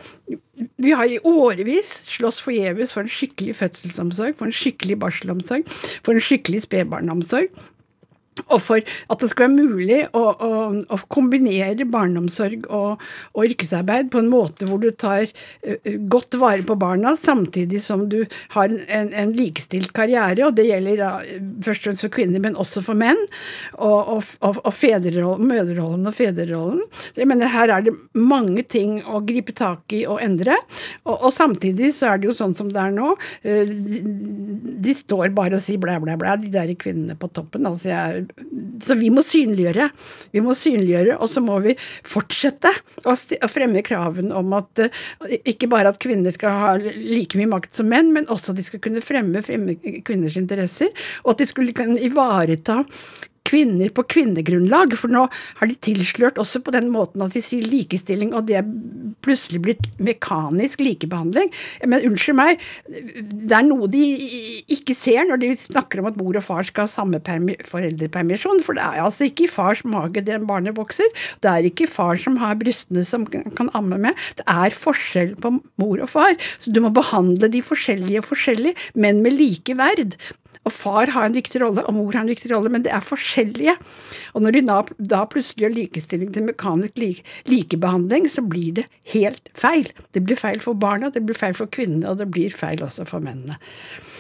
vi 0.78 0.92
har 0.92 1.08
i 1.08 1.20
årevis 1.24 1.92
slåss 2.10 2.42
forgjeves 2.44 2.94
for 2.96 3.06
en 3.06 3.12
skikkelig 3.12 3.56
fødselsomsorg, 3.60 4.36
for 4.40 4.50
en 4.50 4.56
skikkelig 4.56 5.00
barselomsorg, 5.00 5.68
for 6.04 6.16
en 6.16 6.24
skikkelig 6.24 6.66
spedbarnomsorg 6.66 7.52
og 8.48 8.62
for 8.64 8.84
at 8.84 9.22
det 9.22 9.30
skal 9.32 9.50
være 9.50 9.68
mulig 9.70 10.00
å, 10.16 10.24
å, 10.32 10.52
å 10.80 11.00
kombinere 11.12 11.88
barneomsorg 11.90 12.68
og, 12.68 13.04
og, 13.34 13.42
yrkesarbeid 13.50 14.12
på 14.14 14.22
en 14.22 14.32
måte 14.32 14.68
hvor 14.70 14.82
du 14.82 14.90
tar 14.92 15.28
uh, 15.30 15.90
godt 16.12 16.38
vare 16.40 16.66
på 16.66 16.78
barna, 16.80 17.16
samtidig 17.20 17.82
som 17.84 18.08
du 18.12 18.22
har 18.56 18.70
en, 18.70 19.12
en 19.14 19.34
likestilt 19.36 19.94
karriere. 19.96 20.46
Og 20.48 20.56
det 20.58 20.68
gjelder 20.70 21.00
da, 21.00 21.12
først 21.66 21.84
og 21.84 21.90
fremst 21.90 22.06
for 22.06 22.16
kvinner, 22.20 22.44
men 22.44 22.58
også 22.60 22.84
for 22.86 23.00
menn. 23.00 23.20
Og, 23.78 24.20
og, 24.20 24.60
og 24.64 24.72
fedrerollen, 24.76 25.50
mødrerollen 25.50 26.10
og 26.10 26.16
fedrerollen. 26.16 26.84
Så 27.10 27.24
jeg 27.24 27.30
mener, 27.30 27.52
her 27.52 27.74
er 27.74 27.86
det 27.88 27.96
mange 28.18 28.64
ting 28.68 29.00
å 29.08 29.24
gripe 29.26 29.56
tak 29.58 29.96
i 29.96 30.04
og 30.10 30.22
endre. 30.24 30.58
Og, 31.06 31.30
samtidig 31.34 31.92
så 31.96 32.14
er 32.14 32.22
det 32.22 32.30
jo 32.30 32.36
sånn 32.36 32.56
som 32.58 32.72
det 32.74 32.82
er 32.82 32.96
nå. 32.96 33.14
Uh, 33.46 33.64
de, 33.70 34.02
de, 34.90 34.96
står 35.00 35.32
bare 35.36 35.58
og 35.60 35.64
sier 35.64 35.82
blæ, 35.82 35.98
blæ, 36.04 36.18
blæ, 36.20 36.36
de 36.42 36.52
der 36.54 36.74
kvinnene 36.80 37.18
på 37.20 37.30
toppen. 37.34 37.68
altså 37.70 37.92
jeg 37.92 38.29
så 38.84 38.96
vi 39.00 39.10
må 39.14 39.24
synliggjøre. 39.26 39.90
Vi 40.34 40.44
må 40.44 40.56
synliggjøre, 40.58 41.18
og 41.20 41.30
så 41.32 41.44
må 41.44 41.58
vi 41.64 41.76
fortsette 42.08 42.72
å 43.08 43.50
fremme 43.52 43.84
kravene 43.86 44.36
om 44.38 44.54
at 44.58 44.84
eh, 44.86 45.40
ikke 45.54 45.70
bare 45.72 45.92
at 45.92 46.00
kvinner 46.02 46.36
skal 46.36 46.62
ha 46.64 46.76
like 46.80 47.40
mye 47.40 47.50
makt 47.52 47.80
som 47.80 47.90
menn, 47.92 48.14
men 48.16 48.30
også 48.32 48.54
at 48.54 48.62
de 48.62 48.68
skal 48.68 48.84
kunne 48.84 49.04
fremme, 49.06 49.44
fremme 49.46 49.78
kvinners 50.06 50.38
interesser, 50.40 50.94
og 51.26 51.34
at 51.36 51.44
de 51.44 51.50
skulle 51.50 51.76
kunne 51.78 52.00
ivareta 52.04 52.82
kvinner 53.50 53.92
på 53.94 54.06
kvinnegrunnlag, 54.14 54.96
for 55.00 55.12
nå 55.12 55.26
har 55.60 55.70
de 55.70 55.78
tilslørt 55.90 56.40
også 56.42 56.62
på 56.66 56.74
den 56.76 56.90
måten 56.94 57.24
at 57.26 57.36
de 57.36 57.44
sier 57.44 57.66
likestilling, 57.66 58.34
og 58.38 58.48
det 58.50 58.60
er 58.62 58.68
plutselig 59.26 59.62
blitt 59.66 59.88
mekanisk 60.02 60.84
likebehandling. 60.84 61.52
Men 61.90 62.06
unnskyld 62.08 62.38
meg, 62.40 62.64
det 62.88 63.56
er 63.56 63.66
noe 63.68 63.90
de 63.92 64.04
ikke 64.72 64.96
ser 64.98 65.28
når 65.30 65.42
de 65.44 65.52
snakker 65.60 66.02
om 66.02 66.10
at 66.12 66.20
mor 66.20 66.38
og 66.38 66.46
far 66.46 66.68
skal 66.68 66.88
ha 66.88 66.94
samme 66.94 67.22
foreldrepermisjon, 67.24 68.64
for 68.66 68.78
det 68.78 68.86
er 68.86 69.04
altså 69.04 69.28
ikke 69.30 69.48
i 69.48 69.52
fars 69.52 69.84
mage 69.88 70.24
det 70.26 70.40
barnet 70.50 70.78
vokser, 70.78 71.10
det 71.44 71.52
er 71.52 71.70
ikke 71.70 71.90
far 71.90 72.20
som 72.22 72.40
har 72.42 72.58
brystene 72.60 73.06
som 73.08 73.26
kan 73.30 73.72
amme 73.78 74.00
med, 74.02 74.28
det 74.40 74.46
er 74.50 74.76
forskjell 74.78 75.36
på 75.42 75.56
mor 75.82 76.04
og 76.04 76.12
far, 76.12 76.36
så 76.62 76.74
du 76.74 76.82
må 76.84 76.94
behandle 76.96 77.52
de 77.52 77.64
forskjellige 77.66 78.26
forskjellig, 78.28 78.76
men 78.96 79.24
med 79.26 79.38
like 79.40 79.76
verd. 79.80 80.18
Og 80.70 80.76
far 80.76 81.10
har 81.16 81.26
en 81.26 81.34
viktig 81.34 81.64
rolle, 81.64 81.82
og 81.82 81.96
mor 81.98 82.14
har 82.14 82.22
en 82.22 82.30
viktig 82.30 82.52
rolle, 82.54 82.70
men 82.74 82.86
det 82.86 82.94
er 82.94 83.06
forskjellige. 83.06 83.74
Og 84.38 84.46
når 84.46 84.60
de 84.60 84.66
da, 84.70 85.24
plutselig 85.30 85.66
gjør 85.66 85.74
likestilling 85.74 86.36
til 86.36 86.46
mekanisk 86.46 87.00
like, 87.02 87.26
likebehandling, 87.50 88.30
så 88.30 88.46
blir 88.46 88.78
det 88.82 88.86
helt 89.16 89.50
feil. 89.58 89.90
Det 90.14 90.22
blir 90.28 90.38
feil 90.40 90.62
for 90.62 90.78
barna, 90.78 91.10
det 91.14 91.26
blir 91.26 91.38
feil 91.38 91.58
for 91.58 91.72
kvinnene, 91.74 92.12
og 92.12 92.22
det 92.22 92.30
blir 92.30 92.54
feil 92.54 92.86
også 92.86 93.08
for 93.10 93.26
mennene. 93.26 93.58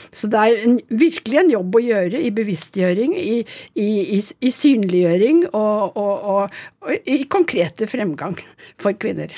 Så 0.09 0.25
det 0.31 0.39
er 0.41 0.63
en, 0.65 0.79
virkelig 0.89 1.37
en 1.37 1.51
jobb 1.53 1.75
å 1.77 1.83
gjøre 1.85 2.21
i 2.25 2.31
bevisstgjøring, 2.33 3.13
i, 3.13 3.35
i, 3.77 3.89
i, 4.17 4.19
i 4.41 4.51
synliggjøring 4.53 5.43
og, 5.51 5.99
og, 5.99 6.15
og, 6.33 6.57
og 6.81 7.09
i 7.13 7.21
konkrete 7.29 7.85
fremgang 7.89 8.39
for 8.81 8.97
kvinner. 8.97 9.37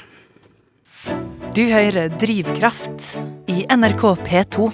Du 1.51 1.65
hører 1.67 2.13
Drivkraft 2.21 3.17
i 3.51 3.65
NRK 3.67 4.05
P2. 4.23 4.71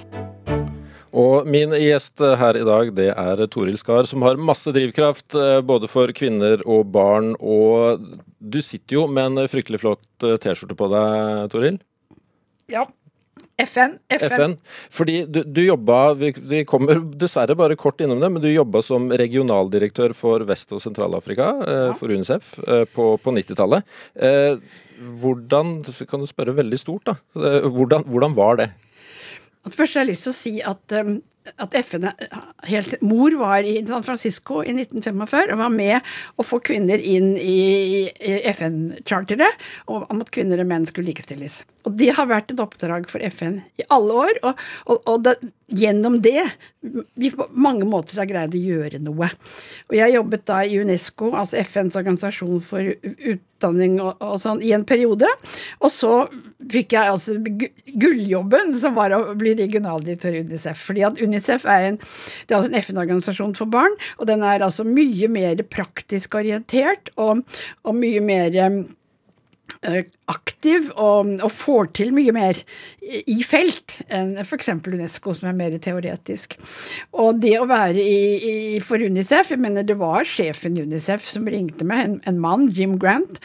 Og 1.18 1.48
min 1.50 1.72
gjest 1.74 2.22
her 2.22 2.58
i 2.60 2.66
dag, 2.66 2.92
det 2.94 3.08
er 3.10 3.42
Toril 3.50 3.78
Skar, 3.80 4.06
som 4.06 4.22
har 4.26 4.38
masse 4.38 4.70
drivkraft 4.74 5.34
eh, 5.38 5.58
både 5.66 5.90
for 5.90 6.12
kvinner 6.14 6.62
og 6.62 6.92
barn. 6.94 7.32
Og 7.40 8.04
du 8.38 8.60
sitter 8.62 9.00
jo 9.00 9.08
med 9.10 9.32
en 9.32 9.50
fryktelig 9.50 9.82
flott 9.82 10.26
eh, 10.28 10.38
T-skjorte 10.38 10.78
på 10.78 10.90
deg, 10.92 11.48
Toril. 11.54 11.80
Ja. 12.70 12.86
FN. 13.58 13.96
FN. 14.14 14.30
FN. 14.30 14.52
Fordi 14.94 15.24
du, 15.26 15.40
du 15.42 15.60
jobba 15.64 16.12
vi, 16.18 16.30
vi 16.36 16.60
kommer 16.68 17.00
dessverre 17.18 17.56
bare 17.58 17.74
kort 17.78 17.98
innom 18.04 18.20
det, 18.22 18.30
men 18.30 18.42
du 18.42 18.46
jobba 18.52 18.82
som 18.86 19.08
regionaldirektør 19.10 20.14
for 20.14 20.44
Vest- 20.46 20.74
og 20.76 20.82
Sentral-Afrika 20.84 21.50
eh, 21.66 21.88
for 21.98 22.14
UNICEF 22.14 22.52
eh, 22.62 22.84
på, 22.94 23.16
på 23.24 23.34
90-tallet. 23.34 23.96
Eh, 24.14 24.60
hvordan 25.22 25.80
Kan 26.10 26.22
du 26.22 26.26
spørre 26.30 26.54
veldig 26.58 26.78
stort, 26.78 27.10
da. 27.10 27.18
Eh, 27.38 27.66
Hvordan, 27.66 28.06
hvordan 28.06 28.38
var 28.38 28.62
det? 28.62 28.68
Først 29.66 29.94
har 29.94 30.04
jeg 30.04 30.12
lyst 30.12 30.26
til 30.28 30.32
å 30.32 30.38
si 30.38 30.52
at, 30.64 30.94
um, 31.00 31.18
at 31.56 31.74
FN 31.80 32.08
helt, 32.68 32.94
Mor 33.04 33.34
var 33.40 33.66
i 33.66 33.78
San 33.86 34.04
Francisco 34.06 34.62
i 34.62 34.74
1945 34.74 35.54
og 35.54 35.62
var 35.62 35.74
med 35.74 36.12
å 36.36 36.46
få 36.46 36.60
kvinner 36.64 36.98
inn 36.98 37.34
i 37.38 38.08
FN-charteret 38.52 39.68
om 39.88 40.22
at 40.22 40.32
kvinner 40.34 40.62
og 40.62 40.70
menn 40.70 40.86
skulle 40.88 41.12
likestilles. 41.12 41.62
Og 41.88 41.94
det 41.96 42.10
har 42.18 42.28
vært 42.28 42.52
et 42.52 42.60
oppdrag 42.60 43.06
for 43.10 43.22
FN 43.32 43.60
i 43.80 43.86
alle 43.94 44.16
år, 44.24 44.40
og, 44.44 44.66
og, 44.90 44.98
og 45.08 45.22
det, 45.24 45.38
gjennom 45.68 46.18
det 46.24 46.42
vi 46.80 47.30
på 47.30 47.46
mange 47.56 47.86
måter 47.88 48.20
har 48.20 48.28
greid 48.28 48.54
å 48.56 48.60
gjøre 48.60 49.00
noe. 49.04 49.28
Og 49.88 49.94
jeg 49.96 50.14
jobbet 50.14 50.44
da 50.48 50.62
i 50.64 50.78
UNESCO, 50.80 51.32
altså 51.36 51.58
FNs 51.60 51.96
organisasjon 51.98 52.60
for 52.64 52.92
utdanning 53.32 53.98
og, 54.02 54.16
og 54.24 54.36
sånn, 54.42 54.62
i 54.64 54.72
en 54.76 54.86
periode. 54.88 55.28
Og 55.80 55.92
så 55.92 56.12
fikk 56.72 56.96
jeg 56.96 57.12
altså 57.12 57.36
gulljobben, 57.40 58.72
som 58.80 58.96
var 58.98 59.14
å 59.16 59.22
bli 59.38 59.54
regionaldirektør 59.58 60.38
i 60.38 60.42
UNICEF. 60.46 60.84
Fordi 60.90 61.04
at 61.08 61.20
UNICEF 61.22 61.37
er 61.38 61.88
en, 61.92 61.98
altså 62.50 62.68
en 62.68 62.78
FN-organisasjon 62.82 63.56
for 63.58 63.70
barn, 63.70 63.94
og 64.18 64.28
den 64.30 64.42
er 64.42 64.64
altså 64.64 64.86
mye 64.86 65.30
mer 65.32 65.62
praktisk 65.70 66.34
orientert 66.38 67.12
og, 67.16 67.44
og 67.84 67.98
mye 67.98 68.22
mer 68.24 68.58
eh, 68.58 70.02
aktiv 70.28 70.90
og, 70.96 71.34
og 71.44 71.52
får 71.54 71.90
til 71.98 72.12
mye 72.16 72.34
mer 72.34 72.58
i 73.02 73.38
felt 73.46 74.00
enn 74.10 74.34
f.eks. 74.42 74.72
UNESCO, 74.84 75.34
som 75.36 75.50
er 75.50 75.58
mer 75.58 75.78
teoretisk. 75.82 76.58
Og 77.12 77.40
det 77.42 77.54
å 77.60 77.68
være 77.70 78.02
i, 78.02 78.20
i, 78.38 78.54
for 78.84 79.00
UNICEF 79.00 79.54
Jeg 79.54 79.62
mener 79.62 79.86
det 79.86 79.98
var 80.00 80.26
sjefen 80.28 80.78
UNICEF 80.78 81.26
som 81.28 81.48
ringte 81.48 81.86
meg, 81.88 82.04
en, 82.04 82.20
en 82.28 82.40
mann, 82.42 82.68
Jim 82.74 82.98
Grant. 83.00 83.40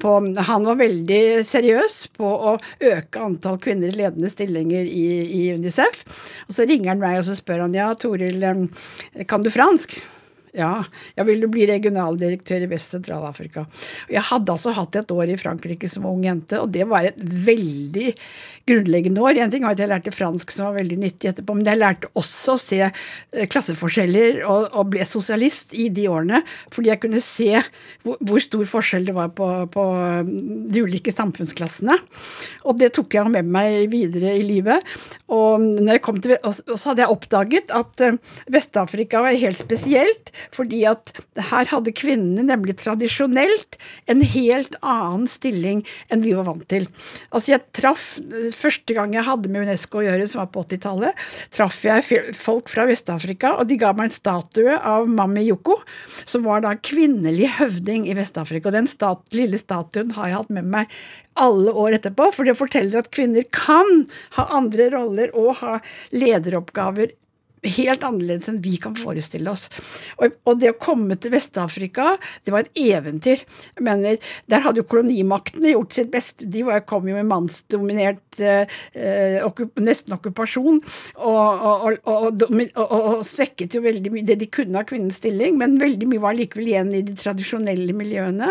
På, 0.00 0.16
han 0.48 0.66
var 0.68 0.80
veldig 0.80 1.44
seriøs 1.46 1.98
på 2.16 2.28
å 2.28 2.56
øke 2.80 3.22
antall 3.22 3.60
kvinner 3.62 3.92
i 3.92 3.98
ledende 3.98 4.30
stillinger 4.32 4.88
i, 4.88 5.06
i 5.24 5.42
UNICEF. 5.54 6.02
Og 6.48 6.56
så 6.56 6.68
ringer 6.68 6.94
han 6.94 7.02
meg 7.04 7.20
og 7.20 7.28
så 7.28 7.36
spør 7.38 7.66
han 7.66 7.76
ja, 7.76 7.90
Toril, 7.98 8.44
kan 9.30 9.44
du 9.44 9.52
fransk? 9.52 9.98
Ja, 10.54 10.84
jeg 11.18 11.26
ville 11.26 11.48
bli 11.50 11.64
regionaldirektør 11.66 12.62
i 12.62 12.68
Vest-Sentral-Afrika. 12.70 13.64
Jeg 14.12 14.22
hadde 14.28 14.54
altså 14.54 14.74
hatt 14.76 14.94
et 15.00 15.10
år 15.10 15.32
i 15.34 15.38
Frankrike 15.40 15.88
som 15.90 16.06
ung 16.06 16.22
jente, 16.22 16.60
og 16.62 16.70
det 16.74 16.86
var 16.86 17.08
et 17.08 17.18
veldig 17.18 18.12
grunnleggende 18.68 19.24
år. 19.24 19.40
En 19.42 19.50
ting 19.50 19.64
var 19.66 19.74
at 19.74 19.82
jeg 19.82 19.90
lærte 19.90 20.14
fransk 20.14 20.54
som 20.54 20.68
var 20.68 20.78
veldig 20.78 20.98
nyttig 21.02 21.30
etterpå, 21.32 21.56
men 21.58 21.66
jeg 21.68 21.80
lærte 21.80 22.10
også 22.16 22.54
å 22.54 22.60
se 22.60 22.80
eh, 22.84 23.48
klasseforskjeller 23.50 24.44
og, 24.46 24.68
og 24.72 24.92
ble 24.94 25.04
sosialist 25.08 25.74
i 25.76 25.88
de 25.92 26.06
årene, 26.08 26.40
fordi 26.72 26.92
jeg 26.92 27.02
kunne 27.02 27.24
se 27.24 27.50
hvor, 28.06 28.20
hvor 28.22 28.44
stor 28.44 28.64
forskjell 28.76 29.10
det 29.10 29.16
var 29.16 29.34
på, 29.36 29.48
på 29.74 29.84
um, 29.90 30.30
de 30.70 30.84
ulike 30.86 31.12
samfunnsklassene. 31.14 31.98
Og 32.64 32.78
det 32.80 32.92
tok 32.96 33.18
jeg 33.18 33.34
med 33.34 33.50
meg 33.58 33.90
videre 33.92 34.36
i 34.38 34.46
livet. 34.46 34.94
Og, 35.34 35.66
til, 36.22 36.36
og 36.38 36.78
så 36.78 36.92
hadde 36.92 37.04
jeg 37.04 37.12
oppdaget 37.18 37.74
at 37.74 38.06
eh, 38.06 38.22
Vest-Afrika 38.54 39.24
var 39.24 39.36
helt 39.36 39.60
spesielt, 39.60 40.32
fordi 40.54 40.82
at 40.90 41.12
her 41.50 41.70
hadde 41.70 41.94
kvinnene 41.96 42.44
nemlig 42.46 42.76
tradisjonelt 42.82 43.78
en 44.10 44.22
helt 44.34 44.76
annen 44.80 45.26
stilling 45.30 45.84
enn 46.12 46.24
vi 46.24 46.34
var 46.36 46.48
vant 46.48 46.66
til. 46.70 46.88
Altså 47.30 47.54
jeg 47.54 47.64
traff, 47.76 48.04
Første 48.54 48.94
gang 48.96 49.14
jeg 49.14 49.26
hadde 49.26 49.50
med 49.50 49.64
UNESCO 49.66 50.00
å 50.00 50.04
gjøre, 50.06 50.26
som 50.30 50.42
var 50.42 50.50
på 50.54 50.64
80-tallet, 50.64 51.24
traff 51.54 51.80
jeg 51.86 52.34
folk 52.36 52.70
fra 52.72 52.86
Vest-Afrika, 52.88 53.54
og 53.58 53.68
de 53.70 53.78
ga 53.80 53.92
meg 53.96 54.10
en 54.10 54.16
statue 54.16 54.76
av 54.76 55.08
Mami 55.10 55.46
Yoko, 55.48 55.78
som 56.24 56.44
var 56.46 56.64
da 56.64 56.74
kvinnelig 56.76 57.54
høvding 57.58 58.08
i 58.10 58.16
Vest-Afrika. 58.18 58.70
Og 58.70 58.76
den 58.76 58.90
stat, 58.90 59.26
lille 59.36 59.60
statuen 59.60 60.14
har 60.18 60.30
jeg 60.30 60.40
hatt 60.42 60.54
med 60.54 60.70
meg 60.76 60.94
alle 61.40 61.72
år 61.74 61.98
etterpå, 61.98 62.30
for 62.34 62.46
det 62.46 62.56
forteller 62.58 63.02
at 63.02 63.10
kvinner 63.14 63.46
kan 63.54 64.04
ha 64.36 64.46
andre 64.54 64.88
roller 64.94 65.34
og 65.34 65.58
ha 65.62 65.78
lederoppgaver 66.14 67.14
helt 67.64 68.04
annerledes 68.06 68.48
enn 68.50 68.62
vi 68.64 68.76
kan 68.80 68.96
forestille 68.98 69.50
oss. 69.50 69.68
Og, 70.18 70.36
og 70.48 70.60
det 70.60 70.72
å 70.72 70.78
komme 70.80 71.18
til 71.20 71.34
Vest-Afrika, 71.34 72.14
det 72.44 72.54
var 72.54 72.64
et 72.64 72.82
eventyr. 72.84 73.44
Jeg 73.44 73.86
mener, 73.86 74.18
Der 74.50 74.64
hadde 74.64 74.82
jo 74.82 74.88
kolonimaktene 74.88 75.74
gjort 75.74 75.96
sitt 75.96 76.10
beste. 76.12 76.48
De 76.50 76.64
kom 76.88 77.08
jo 77.08 77.16
med 77.16 77.28
mannsdominert 77.30 78.23
eh, 78.42 78.70
eh, 78.92 79.38
okkup, 79.44 79.78
nesten 79.84 80.16
okkupasjon, 80.16 80.80
og, 81.16 81.66
og, 82.04 82.38
og, 82.74 83.24
svekket 83.26 83.76
jo 83.76 83.84
veldig 83.84 84.12
mye 84.14 84.26
det 84.26 84.38
de 84.40 84.50
kunne 84.52 84.80
av 84.80 84.88
kvinnens 84.88 85.20
stilling, 85.20 85.58
men 85.60 85.78
veldig 85.80 86.08
mye 86.10 86.22
var 86.22 86.38
likevel 86.38 86.70
igjen 86.72 86.92
i 86.96 87.02
de 87.06 87.16
tradisjonelle 87.18 87.94
miljøene, 87.96 88.50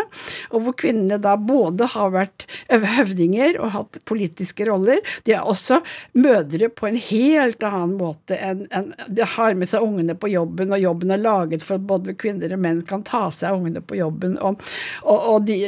og 0.52 0.66
hvor 0.66 0.78
kvinnene 0.84 1.20
da 1.22 1.36
både 1.40 1.88
har 1.94 2.14
vært 2.14 2.46
høvdinger 2.70 3.58
og 3.60 3.72
hatt 3.74 4.00
politiske 4.08 4.66
roller. 4.68 5.02
De 5.26 5.34
er 5.36 5.44
også 5.44 5.80
mødre 6.18 6.70
på 6.72 6.88
en 6.88 6.98
helt 7.00 7.64
annen 7.66 7.96
måte 7.98 8.38
enn- 8.38 8.92
de 9.08 9.26
har 9.36 9.54
med 9.54 9.68
seg 9.68 9.84
ungene 9.84 10.14
på 10.18 10.28
jobben, 10.32 10.72
og 10.72 10.80
jobben 10.80 11.12
er 11.14 11.22
laget 11.22 11.64
for 11.64 11.78
at 11.78 11.86
både 11.88 12.14
kvinner 12.18 12.52
og 12.54 12.62
menn 12.62 12.82
kan 12.86 13.02
ta 13.06 13.26
seg 13.34 13.50
av 13.50 13.60
ungene 13.60 13.82
på 13.84 13.98
jobben. 13.98 14.36
Og, 14.44 14.62
og, 15.02 15.26
og 15.34 15.46
de 15.48 15.58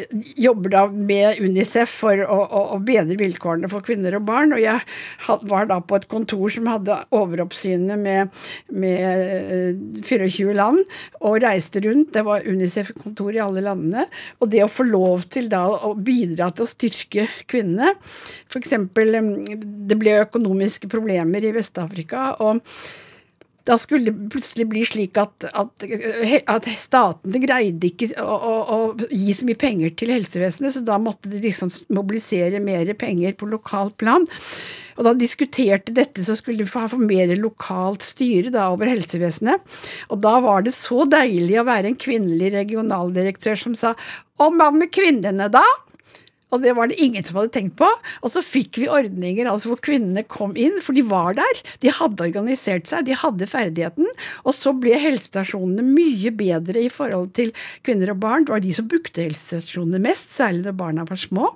jobber 0.40 0.74
da 0.74 0.84
med 0.92 1.40
Unicef 1.42 1.92
for 2.02 2.22
å, 2.22 2.38
å, 2.44 2.62
å 2.76 2.80
bedre 2.86 3.18
vilkårene 3.20 3.70
for 3.72 3.84
kvinner 3.86 4.05
og 4.14 4.26
barn. 4.28 4.54
Og 4.54 4.62
jeg 4.62 4.80
var 5.50 5.66
da 5.70 5.80
på 5.82 5.98
et 5.98 6.08
kontor 6.10 6.52
som 6.52 6.70
hadde 6.70 7.00
overoppsynet 7.16 7.98
med, 7.98 8.30
med 8.70 9.74
eh, 9.74 10.02
24 10.06 10.54
land, 10.56 10.82
og 11.20 11.40
reiste 11.42 11.82
rundt. 11.84 12.12
Det 12.14 12.22
var 12.26 12.46
Unicef-kontor 12.46 13.34
i 13.34 13.42
alle 13.42 13.64
landene. 13.66 14.06
Og 14.40 14.52
det 14.52 14.62
å 14.64 14.70
få 14.70 14.86
lov 14.86 15.26
til 15.32 15.50
da 15.52 15.64
å 15.66 15.94
bidra 15.96 16.52
til 16.54 16.66
å 16.66 16.70
styrke 16.70 17.26
kvinnene 17.50 17.94
F.eks. 18.50 18.72
det 19.88 19.98
ble 19.98 20.20
økonomiske 20.22 20.90
problemer 20.92 21.44
i 21.44 21.52
Vest-Afrika. 21.56 22.36
og 22.40 22.62
da 23.66 23.76
skulle 23.80 24.12
det 24.12 24.30
plutselig 24.30 24.68
bli 24.70 24.84
slik 24.86 25.18
at, 25.18 25.48
at, 25.50 25.86
at 26.46 26.68
statene 26.78 27.40
greide 27.42 27.88
ikke 27.90 28.12
å, 28.22 28.36
å, 28.36 28.54
å 28.76 29.08
gi 29.10 29.34
så 29.34 29.46
mye 29.48 29.58
penger 29.58 29.94
til 29.98 30.12
helsevesenet, 30.14 30.76
så 30.76 30.84
da 30.86 30.98
måtte 31.02 31.32
de 31.32 31.42
liksom 31.42 31.72
mobilisere 31.94 32.62
mer 32.62 32.92
penger 32.98 33.34
på 33.38 33.50
lokalt 33.50 33.96
plan. 33.98 34.26
Og 34.96 35.04
da 35.04 35.12
diskuterte 35.16 35.94
dette, 35.96 36.22
så 36.24 36.36
skulle 36.38 36.64
de 36.64 36.70
få 36.70 36.86
mer 37.00 37.34
lokalt 37.40 38.04
styre 38.06 38.52
da 38.54 38.70
over 38.72 38.88
helsevesenet. 38.88 39.64
Og 40.14 40.22
da 40.24 40.38
var 40.44 40.64
det 40.64 40.72
så 40.76 41.04
deilig 41.10 41.58
å 41.60 41.66
være 41.68 41.90
en 41.90 41.98
kvinnelig 42.00 42.54
regionaldirektør 42.54 43.60
som 43.60 43.76
sa 43.76 43.96
Og 44.40 44.56
hva 44.56 44.70
med 44.72 44.92
kvinnene, 44.92 45.48
da? 45.48 45.64
Og 46.54 46.62
det 46.62 46.76
var 46.78 46.90
det 46.90 46.98
ingen 47.02 47.24
som 47.26 47.40
hadde 47.40 47.52
tenkt 47.56 47.74
på. 47.80 47.88
Og 48.22 48.30
så 48.30 48.42
fikk 48.44 48.78
vi 48.78 48.90
ordninger 48.92 49.48
altså 49.50 49.72
hvor 49.72 49.80
kvinnene 49.82 50.22
kom 50.30 50.54
inn, 50.58 50.78
for 50.84 50.96
de 50.96 51.02
var 51.06 51.34
der. 51.38 51.62
De 51.82 51.90
hadde 51.92 52.28
organisert 52.28 52.86
seg, 52.90 53.06
de 53.08 53.16
hadde 53.18 53.48
ferdigheten. 53.50 54.06
Og 54.46 54.54
så 54.54 54.74
ble 54.76 54.94
helsestasjonene 55.02 55.84
mye 55.86 56.32
bedre 56.36 56.86
i 56.86 56.92
forhold 56.92 57.32
til 57.38 57.52
kvinner 57.86 58.14
og 58.14 58.22
barn. 58.22 58.46
Det 58.46 58.54
var 58.54 58.64
de 58.64 58.74
som 58.76 58.88
brukte 58.90 59.26
helsestasjonene 59.26 60.02
mest, 60.06 60.30
særlig 60.36 60.68
når 60.68 60.78
barna 60.78 61.06
var 61.08 61.20
små. 61.20 61.50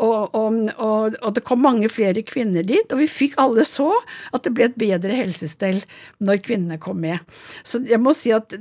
Og, 0.00 0.32
og, 0.32 0.58
og, 0.78 1.20
og 1.20 1.36
det 1.36 1.44
kom 1.48 1.64
mange 1.64 1.92
flere 1.92 2.24
kvinner 2.26 2.64
dit, 2.66 2.88
og 2.88 3.02
vi 3.02 3.10
fikk 3.10 3.36
alle 3.42 3.66
så 3.68 3.90
at 4.32 4.46
det 4.46 4.54
ble 4.56 4.70
et 4.70 4.80
bedre 4.80 5.16
helsestell 5.16 5.82
når 6.24 6.40
kvinnene 6.46 6.80
kom 6.82 7.02
med. 7.04 7.20
Så 7.68 7.84
jeg 7.84 8.00
må 8.00 8.16
si 8.16 8.32
at 8.32 8.56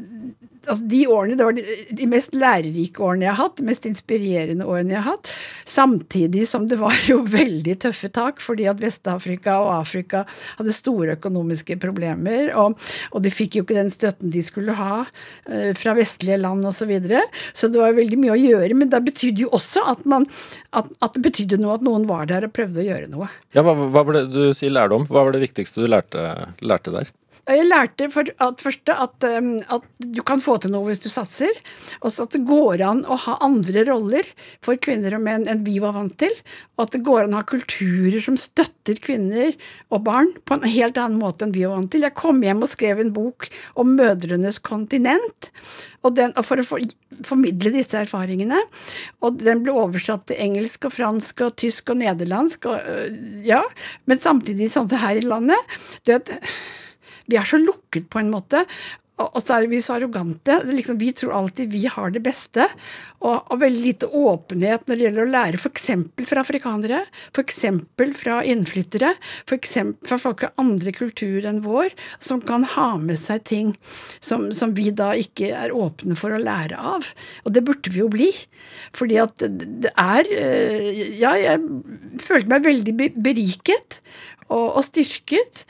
altså 0.67 0.85
de 0.91 1.01
årene, 1.09 1.37
det 1.37 1.47
var 1.47 1.57
de, 1.57 2.07
mest 2.09 2.35
lærerike 2.37 3.01
årene 3.01 3.27
jeg 3.27 3.33
har 3.33 3.39
hatt, 3.41 3.57
de 3.59 3.67
mest 3.67 3.87
inspirerende 3.89 4.67
årene 4.67 4.95
jeg 4.95 5.01
har 5.01 5.15
hatt, 5.15 5.31
samtidig 5.69 6.45
som 6.49 6.67
det 6.69 6.79
var 6.81 6.97
jo 7.09 7.21
veldig 7.25 7.77
tøffe 7.85 8.11
tak, 8.13 8.41
fordi 8.43 8.67
at 8.69 8.81
Vest-Afrika 8.81 9.57
og 9.63 9.71
Afrika 9.79 10.23
hadde 10.59 10.75
store 10.75 11.17
økonomiske 11.17 11.77
problemer, 11.81 12.51
og, 12.59 12.77
og 13.11 13.25
de 13.25 13.33
fikk 13.33 13.59
jo 13.59 13.65
ikke 13.65 13.79
den 13.79 13.91
støtten 13.93 14.33
de 14.33 14.43
skulle 14.45 14.75
ha 14.77 15.03
eh, 15.49 15.71
fra 15.77 15.95
vestlige 15.97 16.39
land 16.41 16.65
osv. 16.67 16.79
Så, 16.81 16.87
videre. 16.89 17.19
så 17.53 17.67
det 17.69 17.77
var 17.77 17.93
veldig 17.93 18.17
mye 18.17 18.33
å 18.33 18.39
gjøre, 18.39 18.73
men 18.73 18.89
det 18.89 19.03
betydde 19.05 19.43
jo 19.43 19.51
også 19.53 19.83
at, 19.91 20.01
man, 20.09 20.25
at, 20.73 20.89
at 21.05 21.13
det 21.13 21.21
betydde 21.27 21.59
noe 21.61 21.75
at 21.77 21.85
noen 21.85 22.07
var 22.09 22.25
der 22.31 22.47
og 22.47 22.55
prøvde 22.55 22.81
å 22.81 22.87
gjøre 22.87 23.11
noe. 23.11 23.29
Ja, 23.53 23.61
hva, 23.61 23.75
hva 23.77 24.01
var 24.07 24.17
det 24.17 24.23
du 24.33 24.49
sier 24.57 24.73
lærdom? 24.73 25.05
Hva 25.05 25.27
var 25.27 25.37
det 25.37 25.43
viktigste 25.45 25.83
du 25.83 25.91
lærte, 25.91 26.25
lærte 26.65 26.95
der? 26.95 27.13
Jeg 27.49 27.65
lærte 27.65 28.07
for 28.13 28.27
at 28.45 28.61
første 28.61 28.93
at, 28.93 29.25
at 29.25 29.85
du 29.99 30.21
kan 30.25 30.41
få 30.43 30.57
til 30.61 30.73
noe 30.73 30.89
hvis 30.89 31.01
du 31.03 31.09
satser. 31.11 31.55
Og 32.01 32.13
så 32.13 32.27
at 32.27 32.35
det 32.35 32.43
går 32.47 32.83
an 32.85 33.03
å 33.09 33.17
ha 33.25 33.37
andre 33.41 33.85
roller 33.89 34.27
for 34.63 34.79
kvinner 34.81 35.15
og 35.17 35.23
menn 35.25 35.47
enn 35.49 35.63
vi 35.65 35.79
var 35.81 35.95
vant 35.97 36.13
til. 36.21 36.33
Og 36.77 36.85
at 36.85 36.95
det 36.95 37.03
går 37.07 37.25
an 37.25 37.35
å 37.35 37.41
ha 37.41 37.47
kulturer 37.49 38.21
som 38.23 38.37
støtter 38.39 39.01
kvinner 39.01 39.55
og 39.89 40.03
barn 40.05 40.33
på 40.45 40.57
en 40.57 40.67
helt 40.69 40.99
annen 41.01 41.21
måte 41.21 41.47
enn 41.47 41.55
vi 41.55 41.65
var 41.65 41.79
vant 41.79 41.91
til. 41.93 42.05
Jeg 42.05 42.17
kom 42.19 42.41
hjem 42.45 42.61
og 42.65 42.71
skrev 42.71 43.01
en 43.01 43.13
bok 43.15 43.49
om 43.81 43.95
mødrenes 43.97 44.61
kontinent. 44.63 45.49
Og 46.05 46.15
den, 46.17 46.33
for 46.45 46.61
å 46.61 46.65
for, 46.65 46.93
formidle 47.27 47.73
disse 47.73 47.97
erfaringene. 47.99 48.59
Og 49.25 49.41
den 49.41 49.63
ble 49.65 49.73
oversatt 49.77 50.27
til 50.29 50.39
engelsk 50.45 50.87
og 50.89 50.95
fransk 50.95 51.43
og 51.45 51.57
tysk 51.61 51.93
og 51.93 52.01
nederlandsk. 52.01 52.69
Og, 52.69 53.17
ja, 53.45 53.63
Men 54.09 54.21
samtidig 54.21 54.71
sånn 54.73 54.89
som 54.89 55.01
her 55.01 55.19
i 55.19 55.25
landet. 55.25 55.75
Du 56.05 56.13
vet, 56.15 56.31
vi 57.31 57.39
er 57.39 57.47
så 57.47 57.59
lukket 57.61 58.09
på 58.11 58.21
en 58.21 58.33
måte. 58.33 58.65
Og 59.21 59.41
så 59.43 59.57
er 59.57 59.67
vi 59.69 59.81
så 59.83 59.97
arrogante. 59.97 60.55
Liksom, 60.65 60.97
vi 61.01 61.11
tror 61.15 61.33
alltid 61.37 61.73
vi 61.73 61.83
har 61.91 62.13
det 62.13 62.23
beste. 62.25 62.67
Og, 63.21 63.51
og 63.51 63.59
veldig 63.61 63.83
lite 63.83 64.07
åpenhet 64.07 64.87
når 64.87 64.97
det 64.97 65.05
gjelder 65.05 65.25
å 65.25 65.31
lære 65.35 65.59
f.eks. 65.59 65.89
fra 66.29 66.41
afrikanere, 66.41 67.03
f.eks. 67.29 67.59
fra 68.17 68.39
innflyttere, 68.49 69.13
f.eks. 69.45 69.75
fra 70.07 70.19
folk 70.21 70.45
av 70.47 70.63
andre 70.63 70.93
kulturer 70.95 71.49
enn 71.51 71.61
vår, 71.65 71.93
som 72.23 72.41
kan 72.41 72.65
ha 72.75 72.89
med 73.01 73.19
seg 73.21 73.45
ting 73.49 73.73
som, 74.19 74.49
som, 74.55 74.73
vi 74.77 74.89
da 74.95 75.11
ikke 75.19 75.51
er 75.53 75.75
åpne 75.75 76.17
for 76.17 76.33
å 76.33 76.41
lære 76.41 76.79
av. 76.79 77.11
Og 77.45 77.53
det 77.53 77.65
burde 77.67 77.93
vi 77.93 78.01
jo 78.01 78.09
bli. 78.11 78.31
Fordi 78.97 79.19
at 79.21 79.45
det 79.45 79.91
er 79.99 80.27
øh, 80.31 80.89
Ja, 81.21 81.35
jeg 81.37 81.59
følte 82.23 82.49
meg 82.49 82.65
veldig 82.65 82.93
beriket 83.21 83.99
og, 84.47 84.77
og 84.79 84.83
styrket. 84.87 85.65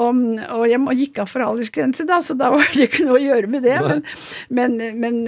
Og, 0.00 0.20
og 0.56 0.62
jeg 0.70 0.98
gikk 1.02 1.22
av 1.22 1.28
for 1.28 1.44
aldersgrense, 1.44 2.06
da, 2.08 2.22
så 2.24 2.36
da 2.38 2.48
var 2.54 2.64
det 2.72 2.88
ikke 2.88 3.04
noe 3.04 3.18
å 3.18 3.24
gjøre 3.26 3.50
med 3.52 3.66
det. 3.66 3.78
Men, 3.82 4.78
men, 4.78 4.78
men, 5.02 5.18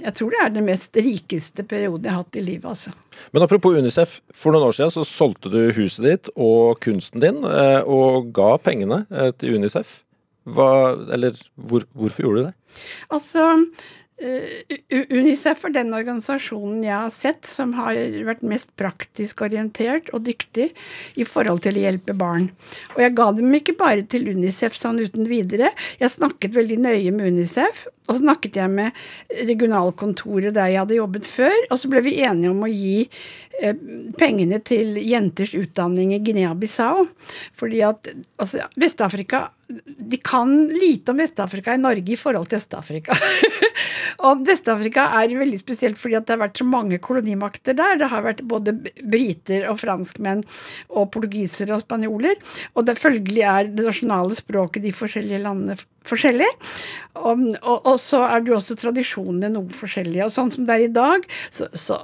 jeg 0.00 0.14
tror 0.16 0.32
det 0.32 0.40
er 0.40 0.54
den 0.54 0.66
mest 0.68 0.96
rikeste 1.02 1.64
perioden 1.68 2.06
jeg 2.06 2.14
har 2.14 2.22
hatt 2.22 2.38
i 2.38 2.44
livet, 2.44 2.66
altså. 2.70 2.92
Men 3.34 3.44
apropos 3.44 3.76
Unicef. 3.76 4.20
For 4.36 4.54
noen 4.54 4.68
år 4.68 4.76
siden 4.76 4.94
så 4.94 5.04
solgte 5.08 5.52
du 5.52 5.60
huset 5.76 6.06
ditt 6.06 6.32
og 6.32 6.80
kunsten 6.84 7.24
din, 7.24 7.42
eh, 7.44 7.80
og 7.82 8.32
ga 8.36 8.54
pengene 8.62 9.04
eh, 9.10 9.32
til 9.36 9.58
Unicef. 9.58 10.00
Hva, 10.46 10.94
eller 11.10 11.36
hvor, 11.58 11.84
hvorfor 11.96 12.22
gjorde 12.22 12.42
du 12.42 12.48
det? 12.48 12.82
Altså, 13.10 13.48
Unicef 14.16 15.66
er 15.68 15.72
den 15.74 15.90
organisasjonen 15.92 16.80
jeg 16.86 16.94
har 16.94 17.10
sett 17.12 17.44
som 17.48 17.74
har 17.76 17.98
vært 18.24 18.44
mest 18.48 18.70
praktisk 18.80 19.42
orientert 19.44 20.08
og 20.16 20.24
dyktig 20.24 20.70
i 21.20 21.26
forhold 21.28 21.60
til 21.66 21.76
å 21.76 21.82
hjelpe 21.82 22.16
barn. 22.16 22.48
Og 22.94 23.02
jeg 23.04 23.12
ga 23.18 23.26
dem 23.36 23.52
ikke 23.58 23.76
bare 23.76 24.06
til 24.08 24.24
Unicef 24.32 24.78
sånn 24.78 25.02
uten 25.04 25.28
videre. 25.28 25.68
Jeg 26.00 26.14
snakket 26.14 26.56
veldig 26.56 26.78
nøye 26.86 27.12
med 27.12 27.36
Unicef, 27.36 27.84
og 28.06 28.14
så 28.14 28.22
snakket 28.22 28.56
jeg 28.56 28.72
med 28.72 29.04
regionalkontoret 29.50 30.56
der 30.56 30.72
jeg 30.72 30.80
hadde 30.84 31.00
jobbet 31.00 31.28
før, 31.28 31.56
og 31.68 31.80
så 31.82 31.92
ble 31.92 32.04
vi 32.06 32.16
enige 32.24 32.54
om 32.54 32.64
å 32.64 32.72
gi 32.72 33.08
pengene 34.18 34.60
til 34.64 34.96
jenters 35.00 35.54
utdanning 35.56 36.14
i 36.14 36.22
Guinea-Bissau. 36.24 37.06
Fordi 37.58 37.82
at 37.86 38.10
altså, 38.38 38.66
Vest-Afrika 38.80 39.46
de 39.98 40.16
kan 40.22 40.68
lite 40.68 41.10
om 41.10 41.18
Vest-Afrika 41.18 41.74
i 41.74 41.80
Norge 41.80 42.12
i 42.12 42.18
forhold 42.18 42.46
til 42.46 42.60
Øst-Afrika. 42.60 43.16
og 44.28 44.44
Vest-Afrika 44.46 45.08
er 45.18 45.34
veldig 45.40 45.58
spesielt 45.58 45.98
fordi 45.98 46.20
det 46.20 46.34
har 46.36 46.42
vært 46.44 46.60
så 46.60 46.66
mange 46.68 47.00
kolonimakter 47.02 47.74
der. 47.74 47.98
Det 47.98 48.10
har 48.12 48.22
vært 48.22 48.44
både 48.46 48.76
briter 48.76 49.66
og 49.70 49.80
franskmenn 49.82 50.44
og 50.92 51.10
portugisere 51.14 51.74
og 51.74 51.82
spanjoler. 51.82 52.38
Og 52.76 52.86
det 52.86 52.98
følgelig 53.00 53.42
er 53.42 53.72
det 53.72 53.88
nasjonale 53.88 54.38
språket 54.38 54.86
de 54.86 54.94
forskjellige 54.94 55.42
landene 55.42 55.78
forskjellig. 56.08 56.48
Og, 57.16 57.46
og, 57.62 57.78
og, 57.78 57.96
så 58.00 58.22
er 58.26 58.42
det 58.42 58.52
jo 58.52 58.58
også 58.58 58.76
tradisjonene 58.80 59.50
noe 59.54 59.72
forskjellige. 59.76 60.26
Og 60.26 60.34
sånn 60.34 60.52
som 60.52 60.66
det 60.68 60.76
er 60.76 60.86
i 60.86 60.92
dag, 60.92 61.24
så, 61.54 61.68
så 61.72 62.00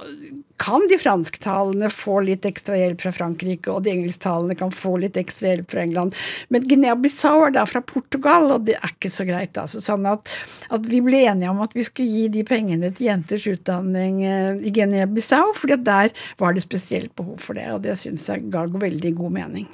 kan 0.61 0.85
de 0.89 0.97
fransktalende 1.01 1.89
få 1.91 2.19
litt 2.23 2.45
ekstra 2.47 2.77
hjelp 2.77 3.01
fra 3.03 3.11
Frankrike, 3.15 3.71
og 3.73 3.83
de 3.83 3.91
engelsktalende 3.93 4.55
kan 4.57 4.71
få 4.73 4.95
litt 5.01 5.17
ekstra 5.19 5.51
hjelp 5.51 5.73
fra 5.73 5.83
England. 5.83 6.15
Men 6.53 6.67
Guinea-Bissau 6.69 7.47
er 7.47 7.55
da 7.57 7.65
fra 7.69 7.81
Portugal, 7.83 8.51
og 8.53 8.67
det 8.69 8.77
er 8.77 8.93
ikke 8.93 9.11
så 9.11 9.25
greit. 9.27 9.57
Altså. 9.59 9.81
Sånn 9.83 10.07
at, 10.09 10.31
at, 10.69 10.87
vi 10.89 11.01
ble 11.03 11.25
enige 11.25 11.51
om 11.51 11.61
at 11.65 11.75
vi 11.75 11.85
skulle 11.87 12.09
gi 12.13 12.29
de 12.37 12.45
pengene 12.47 12.93
til 12.93 13.09
jenters 13.09 13.47
utdanning 13.49 14.23
eh, 14.27 14.63
i 14.63 14.73
Guinea-Bissau, 14.75 15.51
fordi 15.57 15.81
der 15.83 16.13
var 16.39 16.55
det 16.55 16.65
spesielt 16.65 17.15
behov 17.17 17.41
for 17.43 17.59
det, 17.59 17.67
og 17.73 17.83
det 17.83 17.97
syns 17.99 18.29
jeg 18.29 18.47
ga 18.53 18.67
veldig 18.69 19.15
god 19.19 19.37
mening. 19.41 19.67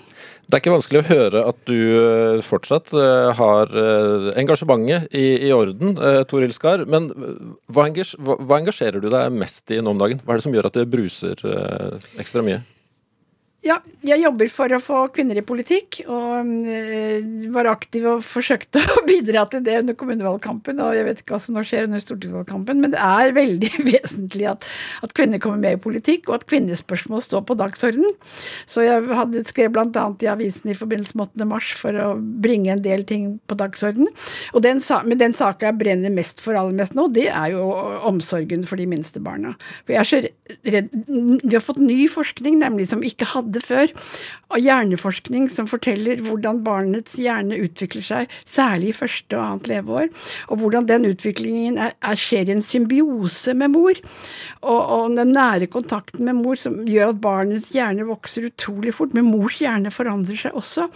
Det 0.49 0.57
er 0.57 0.63
ikke 0.63 0.73
vanskelig 0.73 1.01
å 1.03 1.05
høre 1.05 1.41
at 1.45 1.59
du 1.69 1.75
eh, 1.77 2.39
fortsatt 2.41 2.89
eh, 2.97 3.27
har 3.37 3.73
engasjementet 4.41 5.13
i, 5.13 5.27
i 5.45 5.51
orden, 5.53 5.93
Toril 6.31 6.55
Skar. 6.55 6.87
Men 6.89 7.11
hva, 7.69 7.85
engasjerer 8.57 8.97
du 8.97 9.11
deg 9.13 9.35
mest 9.35 9.69
i 9.69 9.77
nå 9.77 9.93
om 9.93 10.01
dagen? 10.01 10.23
Hva 10.25 10.33
er 10.33 10.41
det 10.41 10.47
som 10.47 10.57
gjør 10.57 10.71
at 10.71 10.79
det 10.79 10.89
bruser 10.89 11.45
eh, 11.45 12.09
ekstra 12.23 12.41
mye? 12.45 12.63
Ja, 13.59 13.75
jeg 14.07 14.21
jobber 14.21 14.47
for 14.47 14.71
å 14.71 14.77
få 14.79 14.99
kvinner 15.11 15.35
i 15.35 15.43
politikk, 15.43 15.97
og 16.07 16.47
øh, 16.71 17.25
var 17.51 17.67
aktiv 17.67 18.05
og 18.07 18.21
forsøkte 18.23 18.79
å 18.95 19.01
bidra 19.03 19.43
til 19.51 19.65
det 19.65 19.81
under 19.81 19.97
kommunevalgkampen. 19.99 20.77
Og 20.79 20.93
jeg 20.95 21.03
vet 21.03 21.19
ikke 21.19 21.35
hva 21.35 21.39
som 21.43 21.57
nå 21.57 21.63
skjer 21.67 21.89
under 21.89 21.99
stortingsvalgkampen, 21.99 22.79
men 22.79 22.93
det 22.93 23.01
er 23.03 23.35
veldig 23.35 23.71
vesentlig 23.89 24.47
at, 24.53 24.67
at 25.03 25.15
kvinner 25.17 25.43
kommer 25.43 25.59
med 25.59 25.75
i 25.75 25.81
politikk, 25.83 26.29
og 26.29 26.37
at 26.37 26.45
kvinnespørsmål 26.47 27.25
står 27.25 27.43
på 27.49 27.57
dagsorden. 27.59 28.15
Så 28.63 28.85
jeg 28.87 29.03
hadde 29.19 29.43
skrevet 29.49 29.75
bl.a. 29.75 30.05
i 30.23 30.31
avisen 30.31 30.71
i 30.71 30.77
forbindelse 30.79 31.19
med 31.19 31.35
8. 31.35 31.49
mars 31.51 31.73
for 31.81 31.99
å 31.99 32.13
bringe 32.15 32.71
en 32.77 32.85
del 32.85 33.03
ting 33.09 33.27
på 33.43 33.59
dagsorden. 33.59 34.07
Og 34.53 34.63
den, 34.63 34.79
men 35.03 35.19
den 35.19 35.35
saka 35.35 35.67
jeg 35.67 35.79
brenner 35.81 36.15
mest 36.15 36.39
for 36.39 36.55
aller 36.55 36.79
mest 36.79 36.95
nå, 36.95 37.09
det 37.11 37.27
er 37.27 37.57
jo 37.57 37.67
omsorgen 38.07 38.63
for 38.63 38.79
de 38.79 38.87
minste 38.87 39.19
barna. 39.19 39.57
For 39.83 39.97
jeg 39.97 39.99
er 39.99 40.11
så 40.13 40.23
redd 40.69 40.87
Vi 41.09 41.53
har 41.53 41.61
fått 41.61 41.83
ny 41.83 42.05
forskning, 42.09 42.55
nemlig 42.63 42.87
som 42.93 43.03
ikke 43.03 43.27
hadde 43.35 43.48
hadde 43.49 43.65
før, 43.65 43.91
av 44.49 44.61
hjerneforskning 44.63 45.45
som 45.51 45.67
forteller 45.69 46.21
hvordan 46.25 46.63
barnets 46.65 47.17
hjerne 47.21 47.59
utvikler 47.61 48.05
seg, 48.05 48.31
særlig 48.49 48.91
i 48.91 48.97
første 48.97 49.37
og 49.37 49.43
annet 49.43 49.69
leveår, 49.69 50.07
og 50.49 50.61
hvordan 50.61 50.87
den 50.89 51.05
utviklingen 51.11 51.77
er, 51.77 51.93
er, 52.01 52.17
skjer 52.17 52.49
i 52.49 52.55
en 52.55 52.65
symbiose 52.65 53.53
med 53.57 53.75
mor, 53.75 53.99
og, 54.63 54.79
og, 54.79 55.17
den 55.19 55.33
nære 55.35 55.69
kontakten 55.71 56.25
med 56.25 56.39
mor 56.39 56.57
som 56.59 56.79
gjør 56.87 57.13
at 57.13 57.21
barnets 57.21 57.69
hjerne 57.75 58.07
vokser 58.09 58.47
utrolig 58.49 58.95
fort, 58.97 59.13
men 59.17 59.29
mors 59.29 59.59
hjerne 59.61 59.93
forandrer 59.93 60.39
seg 60.41 60.57
også, 60.57 60.87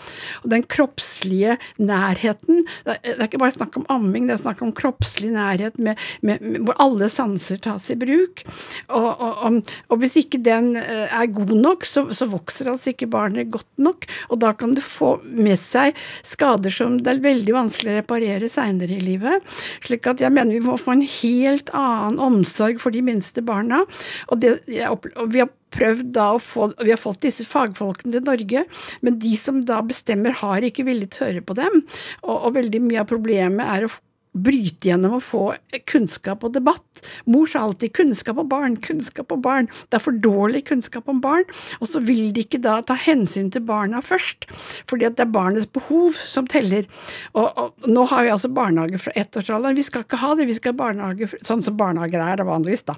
og 0.41 0.49
den 0.53 0.65
kroppslige 0.65 1.59
nærheten, 1.77 2.63
det 2.87 2.97
er, 2.97 3.01
det 3.05 3.19
er 3.19 3.29
ikke 3.29 3.43
bare 3.43 3.57
snakk 3.57 3.77
om 3.81 3.87
amming, 3.93 4.27
det 4.29 4.37
er 4.37 4.43
snakk 4.47 4.65
om 4.65 4.73
kroppslig 4.75 5.29
nærhet 5.35 5.77
med, 5.77 6.01
med, 6.25 6.41
med, 6.41 6.63
hvor 6.65 6.79
alle 6.81 7.09
sanser 7.11 7.61
tas 7.61 7.91
i 7.93 7.99
bruk, 8.01 8.41
og, 8.89 9.09
og, 9.13 9.61
og 9.93 10.01
hvis 10.01 10.17
ikke 10.23 10.41
den 10.41 10.73
eh, 10.81 11.05
er 11.05 11.29
god 11.33 11.53
nok, 11.53 11.85
så, 11.85 12.07
så 12.15 12.25
vokser 12.29 12.42
vokser 12.43 12.71
altså 12.71 12.91
ikke 12.93 13.09
barnet 13.11 13.51
godt 13.53 13.69
nok, 13.81 14.07
og 14.29 14.41
da 14.43 14.53
kan 14.57 14.75
det 14.75 14.83
få 14.85 15.15
med 15.23 15.57
seg 15.59 15.97
skader 16.27 16.73
som 16.73 16.99
det 16.99 17.15
er 17.15 17.23
veldig 17.23 17.55
vanskelig 17.55 17.93
å 17.93 17.97
reparere 18.01 18.51
seinere 18.51 18.97
i 18.97 19.03
livet. 19.03 19.43
Slik 19.85 20.07
at 20.11 20.21
jeg 20.23 20.33
mener 20.33 20.53
vi 20.53 20.63
må 20.63 20.77
få 20.79 20.97
en 20.97 21.07
helt 21.07 21.71
annen 21.73 22.19
omsorg 22.21 22.81
for 22.83 22.93
de 22.93 23.03
minste 23.05 23.43
barna. 23.45 23.83
Og, 24.29 24.39
det, 24.43 24.57
og 24.89 25.07
vi 25.33 25.43
har 25.43 25.51
prøvd 25.73 26.11
da 26.13 26.27
å 26.35 26.41
få 26.41 26.69
Vi 26.83 26.91
har 26.93 27.01
fått 27.01 27.23
disse 27.25 27.45
fagfolkene 27.47 28.13
til 28.13 28.25
Norge, 28.27 28.65
men 29.05 29.19
de 29.21 29.33
som 29.39 29.63
da 29.65 29.81
bestemmer, 29.85 30.35
har 30.43 30.65
ikke 30.65 30.85
villet 30.87 31.17
høre 31.21 31.41
på 31.45 31.55
dem. 31.57 31.83
Og, 32.23 32.35
og 32.35 32.55
veldig 32.59 32.81
mye 32.85 33.03
av 33.03 33.09
problemet 33.09 33.69
er 33.77 33.87
å 33.87 33.93
bryte 34.33 34.89
gjennom 34.89 35.17
og 35.19 35.23
få 35.25 35.43
kunnskap 35.89 36.43
og 36.43 36.55
debatt. 36.55 37.03
Mor 37.25 37.45
sa 37.47 37.63
alltid 37.63 37.93
'kunnskap 37.93 38.37
om 38.37 38.49
barn', 38.49 38.77
'kunnskap 38.77 39.31
om 39.31 39.41
barn'. 39.41 39.67
Det 39.89 39.93
er 39.93 39.99
for 39.99 40.11
dårlig 40.11 40.65
kunnskap 40.65 41.07
om 41.09 41.21
barn. 41.21 41.43
Og 41.81 41.87
så 41.87 41.99
vil 41.99 42.33
de 42.33 42.43
ikke 42.43 42.61
da 42.61 42.81
ta 42.81 42.95
hensyn 42.95 43.51
til 43.51 43.61
barna 43.61 44.01
først, 44.01 44.45
fordi 44.89 45.05
at 45.05 45.15
det 45.17 45.27
er 45.27 45.31
barnets 45.31 45.67
behov 45.67 46.13
som 46.13 46.47
teller. 46.47 46.85
Og, 47.33 47.57
og 47.57 47.73
nå 47.87 48.05
har 48.09 48.23
vi 48.23 48.29
altså 48.29 48.49
barnehage 48.49 48.99
fra 48.99 49.11
ettårsalderen. 49.15 49.75
Vi 49.75 49.83
skal 49.83 50.03
ikke 50.03 50.17
ha 50.17 50.35
det, 50.35 50.47
vi 50.47 50.53
skal 50.57 50.73
ha 50.73 50.77
barnehage 50.77 51.29
sånn 51.41 51.63
som 51.63 51.77
barnehager 51.77 52.21
er 52.21 52.41
da 52.41 52.47
vanligvis, 52.47 52.85
da. 52.89 52.97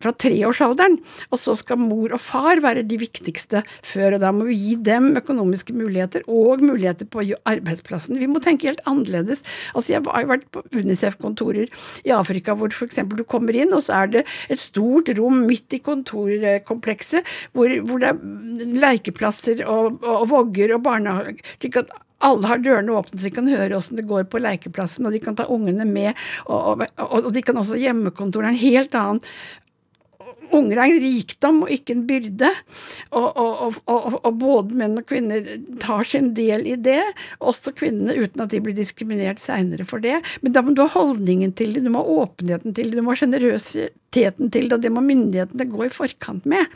Fra 0.00 0.12
treårsalderen. 0.12 0.98
Og 1.30 1.38
så 1.38 1.56
skal 1.58 1.80
mor 1.82 2.12
og 2.12 2.20
far 2.20 2.60
være 2.60 2.86
de 2.86 3.00
viktigste 3.00 3.64
før, 3.82 4.14
og 4.14 4.20
da 4.20 4.32
må 4.32 4.48
vi 4.48 4.58
gi 4.58 4.76
dem 4.76 5.16
økonomiske 5.18 5.74
muligheter 5.74 6.22
og 6.28 6.62
muligheter 6.62 7.08
på 7.08 7.24
arbeidsplassen. 7.48 8.18
Vi 8.18 8.30
må 8.30 8.42
tenke 8.44 8.68
helt 8.70 8.84
annerledes. 8.86 9.44
Altså, 9.74 9.92
jeg 9.92 10.06
har 10.06 10.28
vært 10.28 10.48
på 10.54 10.62
Unicef-kontorer 10.74 11.68
i 12.04 12.14
Afrika 12.14 12.56
hvor 12.58 12.72
f.eks. 12.72 13.00
du 13.14 13.24
kommer 13.28 13.56
inn, 13.56 13.74
og 13.74 13.84
så 13.84 14.02
er 14.02 14.12
det 14.16 14.24
et 14.48 14.62
stort 14.62 15.10
rom 15.18 15.44
midt 15.48 15.78
i 15.78 15.82
kontorkomplekset 15.84 17.36
hvor, 17.56 17.72
hvor 17.86 18.02
det 18.02 18.12
er 18.12 18.76
lekeplasser 18.84 19.64
og, 19.66 19.98
og, 20.02 20.14
og 20.22 20.28
vogger 20.32 20.76
og 20.76 20.84
barnehager. 20.86 21.40
slik 21.58 21.80
at 21.82 21.96
alle 22.24 22.50
har 22.50 22.58
dørene 22.58 22.96
åpne, 22.98 23.18
så 23.18 23.28
de 23.28 23.34
kan 23.36 23.50
høre 23.50 23.76
åssen 23.78 23.98
det 23.98 24.08
går 24.08 24.26
på 24.30 24.40
lekeplassen, 24.42 25.06
og 25.06 25.14
de 25.14 25.20
kan 25.22 25.36
ta 25.38 25.46
ungene 25.54 25.86
med. 25.86 26.18
Og, 26.50 26.82
og, 26.82 27.14
og 27.20 27.30
de 27.34 27.42
kan 27.46 27.58
også 27.60 27.78
hjemmekontor. 27.78 28.42
Det 28.42 28.56
en 28.56 28.62
helt 28.64 28.98
annen 28.98 29.22
unger 30.54 30.80
er 30.80 30.92
en 30.92 31.02
rikdom 31.02 31.62
og 31.64 31.72
ikke 31.72 31.94
en 31.96 32.04
byrde. 32.08 32.50
Og, 33.10 33.28
og, 33.28 33.78
og, 33.90 34.18
og, 34.22 34.30
både 34.40 34.78
menn 34.78 34.98
og 35.00 35.06
kvinner 35.08 35.44
tar 35.82 36.06
sin 36.08 36.32
del 36.36 36.66
i 36.68 36.76
det, 36.80 37.02
også 37.38 37.74
kvinnene, 37.78 38.16
uten 38.18 38.44
at 38.44 38.52
de 38.52 38.60
blir 38.64 38.76
diskriminert 38.76 39.42
seinere 39.42 39.86
for 39.88 40.02
det. 40.04 40.18
Men 40.44 40.54
da 40.56 40.64
må 40.64 40.74
du 40.76 40.84
ha 40.84 40.90
holdningen 40.92 41.54
til 41.58 41.74
det, 41.76 41.84
du 41.86 41.92
må 41.94 42.04
ha 42.04 42.24
åpenheten 42.24 42.76
til 42.76 42.90
det, 42.90 42.98
du 42.98 43.04
må 43.06 43.14
ha 43.14 43.20
sjenerøsiteten 43.20 44.52
til 44.54 44.68
det, 44.68 44.78
og 44.78 44.84
det 44.84 44.92
må 44.94 45.04
myndighetene 45.04 45.68
gå 45.70 45.86
i 45.86 45.92
forkant 45.94 46.48
med. 46.48 46.70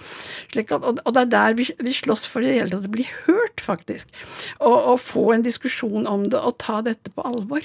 At, 0.56 0.72
og, 0.82 1.12
det 1.14 1.24
er 1.24 1.32
der 1.36 1.58
vi, 1.58 1.68
vi 1.82 1.96
slåss 1.96 2.26
for 2.28 2.44
det 2.44 2.56
hele 2.58 2.72
tatt 2.74 2.90
å 2.90 2.92
bli 2.92 3.06
hørt, 3.26 3.62
faktisk. 3.62 4.12
Og, 4.60 4.94
få 5.02 5.32
en 5.34 5.44
diskusjon 5.46 6.06
om 6.08 6.28
det 6.30 6.38
og 6.38 6.58
ta 6.62 6.80
dette 6.84 7.10
på 7.14 7.24
alvor. 7.26 7.64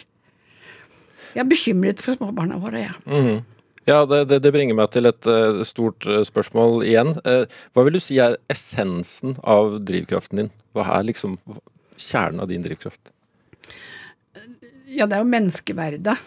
Jeg 1.36 1.44
er 1.44 1.50
bekymret 1.52 2.02
for 2.02 2.18
småbarna 2.18 2.58
våre, 2.62 2.88
jeg. 2.88 2.98
Ja. 3.06 3.22
Mm. 3.22 3.57
Ja, 3.88 4.02
det, 4.06 4.26
det, 4.28 4.42
det, 4.44 4.52
bringer 4.52 4.76
meg 4.76 4.90
til 4.92 5.08
et 5.08 5.28
uh, 5.32 5.62
stort 5.68 6.04
uh, 6.10 6.20
spørsmål 6.28 6.82
igjen. 6.84 7.14
Uh, 7.24 7.46
hva 7.72 7.86
vil 7.88 7.96
du 7.96 8.02
si 8.04 8.18
er 8.20 8.36
essensen 8.52 9.38
av 9.48 9.78
drivkraften 9.88 10.42
din? 10.42 10.50
Hva 10.76 10.90
er 10.98 11.08
liksom 11.08 11.38
kjernen 11.96 12.44
av 12.44 12.52
din 12.52 12.66
drivkraft? 12.66 13.14
Ja, 14.92 15.08
det 15.08 15.16
er 15.16 15.24
jo 15.24 15.32
menneskeverdet. 15.32 16.18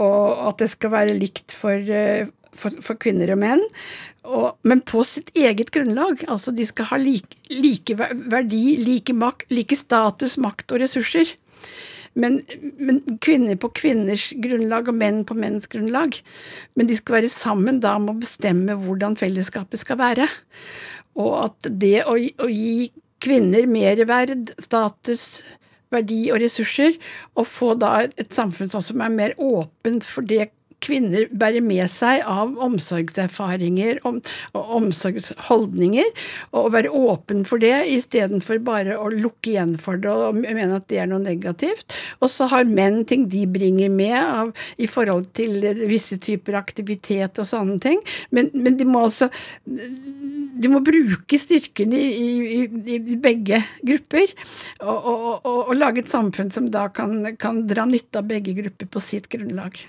Og 0.00 0.48
at 0.48 0.64
det 0.64 0.70
skal 0.72 0.94
være 0.94 1.18
likt 1.18 1.52
for, 1.52 1.84
for, 2.56 2.80
for 2.84 3.00
kvinner 3.00 3.34
og 3.34 3.40
menn. 3.44 3.62
Og, 4.24 4.56
men 4.68 4.80
på 4.86 5.04
sitt 5.08 5.32
eget 5.36 5.72
grunnlag. 5.74 6.24
Altså 6.32 6.52
de 6.56 6.64
skal 6.68 6.88
ha 6.94 7.00
like, 7.00 7.36
like 7.52 7.96
verdi, 7.98 8.78
like, 8.80 9.12
makt, 9.12 9.50
like 9.52 9.76
status, 9.76 10.38
makt 10.40 10.72
og 10.72 10.84
ressurser. 10.84 11.36
Men, 12.18 12.42
men, 12.76 13.00
kvinner 13.24 13.56
på 13.60 13.70
kvinners 13.78 14.28
grunnlag 14.44 14.90
og 14.90 14.98
menn 14.98 15.22
på 15.28 15.36
menns 15.38 15.68
grunnlag. 15.72 16.18
Men 16.76 16.90
de 16.90 16.98
skal 16.98 17.20
være 17.20 17.32
sammen 17.32 17.80
da 17.84 17.94
med 18.02 18.16
å 18.16 18.22
bestemme 18.22 18.76
hvordan 18.84 19.16
fellesskapet 19.20 19.80
skal 19.80 20.00
være. 20.02 20.28
Og 21.20 21.32
at 21.46 21.70
det 21.82 22.02
å, 22.04 22.16
å 22.16 22.50
gi 22.52 22.90
kvinner 23.22 23.68
merverd, 23.70 24.52
status, 24.60 25.42
verdi 25.92 26.24
og 26.32 26.40
ressurser, 26.42 26.96
og 27.36 27.48
få 27.48 27.74
da 27.80 28.02
et 28.08 28.32
samfunn 28.34 28.72
som 28.72 29.04
er 29.04 29.12
mer 29.12 29.36
åpent 29.40 30.04
for 30.08 30.26
det 30.26 30.50
kvinner 30.82 31.28
bærer 31.30 31.64
med 31.64 31.86
seg 31.90 32.22
av 32.28 32.56
omsorgserfaringer 32.66 34.02
og 34.08 34.22
omsorgsholdninger, 34.54 36.10
og 36.56 36.72
være 36.74 36.92
åpen 36.92 37.44
for 37.48 37.62
det 37.62 37.74
istedenfor 37.92 38.60
bare 38.64 38.98
å 38.98 39.10
lukke 39.12 39.54
igjen 39.54 39.76
for 39.80 40.00
det 40.00 40.12
og 40.12 40.38
mene 40.42 40.78
at 40.78 40.88
det 40.92 41.02
er 41.02 41.10
noe 41.10 41.22
negativt. 41.22 41.96
Og 42.20 42.30
så 42.32 42.48
har 42.52 42.68
menn 42.68 43.02
ting 43.08 43.28
de 43.32 43.44
bringer 43.50 43.92
med 43.92 44.18
av, 44.18 44.52
i 44.76 44.88
forhold 44.90 45.30
til 45.36 45.62
visse 45.88 46.18
typer 46.22 46.58
aktivitet 46.58 47.40
og 47.40 47.48
sånne 47.48 47.78
ting, 47.82 48.00
men, 48.34 48.50
men 48.54 48.78
de 48.78 48.86
må 48.88 49.06
altså 49.06 49.30
de 50.52 50.70
må 50.70 50.82
bruke 50.84 51.38
styrken 51.40 51.94
i, 51.96 52.02
i, 52.58 52.98
i 53.14 53.16
begge 53.20 53.62
grupper, 53.82 54.34
og, 54.82 54.98
og, 54.98 55.24
og, 55.40 55.58
og, 55.62 55.74
lage 55.78 56.04
et 56.04 56.12
samfunn 56.12 56.52
som 56.54 56.68
da 56.72 56.88
kan, 56.94 57.16
kan 57.40 57.64
dra 57.68 57.86
nytte 57.88 58.20
av 58.20 58.28
begge 58.30 58.54
grupper 58.58 58.90
på 58.92 59.02
sitt 59.02 59.30
grunnlag. 59.32 59.80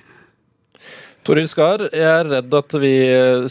Toril 1.23 1.47
Skar, 1.47 1.85
jeg 1.87 2.03
er 2.03 2.27
redd 2.27 2.55
at 2.57 2.73
vi 2.83 2.93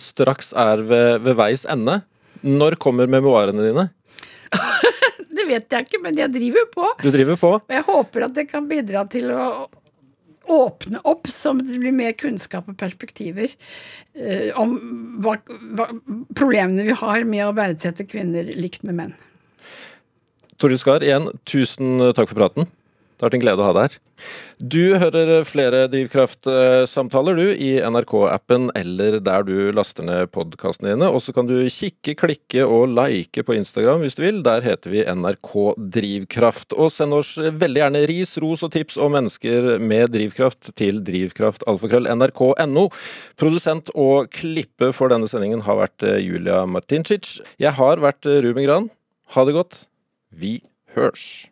straks 0.00 0.52
er 0.52 0.82
ved, 0.84 1.22
ved 1.24 1.36
veis 1.38 1.62
ende. 1.64 2.02
Når 2.44 2.76
kommer 2.82 3.08
memoarene 3.08 3.64
dine? 3.64 3.86
det 5.36 5.46
vet 5.48 5.72
jeg 5.72 5.86
ikke, 5.86 6.00
men 6.02 6.18
jeg 6.20 6.32
driver 6.34 6.66
på. 6.74 6.90
Du 7.00 7.08
driver 7.14 7.38
på? 7.40 7.52
Og 7.62 7.72
jeg 7.72 7.86
håper 7.86 8.26
at 8.26 8.34
det 8.36 8.44
kan 8.50 8.68
bidra 8.68 9.06
til 9.08 9.32
å 9.32 9.46
åpne 10.52 11.00
opp, 11.08 11.30
så 11.30 11.54
det 11.56 11.78
blir 11.80 11.94
mer 11.96 12.12
kunnskap 12.18 12.68
og 12.68 12.76
perspektiver 12.76 13.54
eh, 14.18 14.50
om 14.58 14.74
hva, 15.22 15.38
hva, 15.78 15.88
problemene 16.36 16.84
vi 16.90 16.96
har 16.98 17.24
med 17.24 17.46
å 17.46 17.54
verdsette 17.56 18.04
kvinner 18.10 18.50
likt 18.58 18.84
med 18.84 18.98
menn. 18.98 19.16
Toril 20.60 20.80
Skar, 20.82 21.06
igjen, 21.06 21.30
tusen 21.48 22.10
takk 22.12 22.28
for 22.28 22.42
praten. 22.42 22.68
Det 23.22 23.28
har 23.28 23.30
vært 23.30 23.36
en 23.36 23.42
glede 23.44 23.62
å 23.62 23.66
ha 23.68 23.72
deg 23.76 23.84
her. 23.84 23.96
Du 24.58 24.96
hører 24.98 25.28
flere 25.46 25.84
Drivkraft-samtaler 25.92 27.36
du 27.38 27.52
i 27.54 27.68
NRK-appen 27.78 28.64
eller 28.80 29.20
der 29.22 29.44
du 29.46 29.70
laster 29.70 30.02
ned 30.02 30.32
podkastene 30.34 30.90
dine. 30.90 31.06
Og 31.06 31.22
så 31.22 31.30
kan 31.36 31.46
du 31.46 31.54
kikke, 31.70 32.16
klikke 32.18 32.64
og 32.66 32.90
like 32.90 33.44
på 33.46 33.54
Instagram 33.54 34.02
hvis 34.02 34.18
du 34.18 34.24
vil. 34.24 34.40
Der 34.42 34.66
heter 34.66 34.90
vi 34.90 35.04
NRK 35.06 35.54
Drivkraft. 35.98 36.74
Og 36.74 36.90
send 36.90 37.14
oss 37.14 37.36
veldig 37.38 37.84
gjerne 37.84 38.02
ris, 38.10 38.34
ros 38.42 38.66
og 38.66 38.74
tips 38.74 38.98
om 38.98 39.14
mennesker 39.14 39.78
med 39.78 40.10
drivkraft 40.16 40.72
til 40.74 40.98
drivkraftalfakrøll.nrk.no. 41.06 42.84
Produsent 43.38 43.94
og 43.94 44.34
klippe 44.34 44.90
for 44.98 45.14
denne 45.14 45.30
sendingen 45.30 45.62
har 45.68 45.78
vært 45.84 46.10
Julia 46.26 46.64
Martincic. 46.66 47.38
Jeg 47.62 47.78
har 47.78 48.02
vært 48.02 48.26
Ruben 48.26 48.66
Gran. 48.66 48.90
Ha 49.38 49.46
det 49.46 49.54
godt. 49.62 49.84
Vi 50.34 50.58
hørs. 50.98 51.51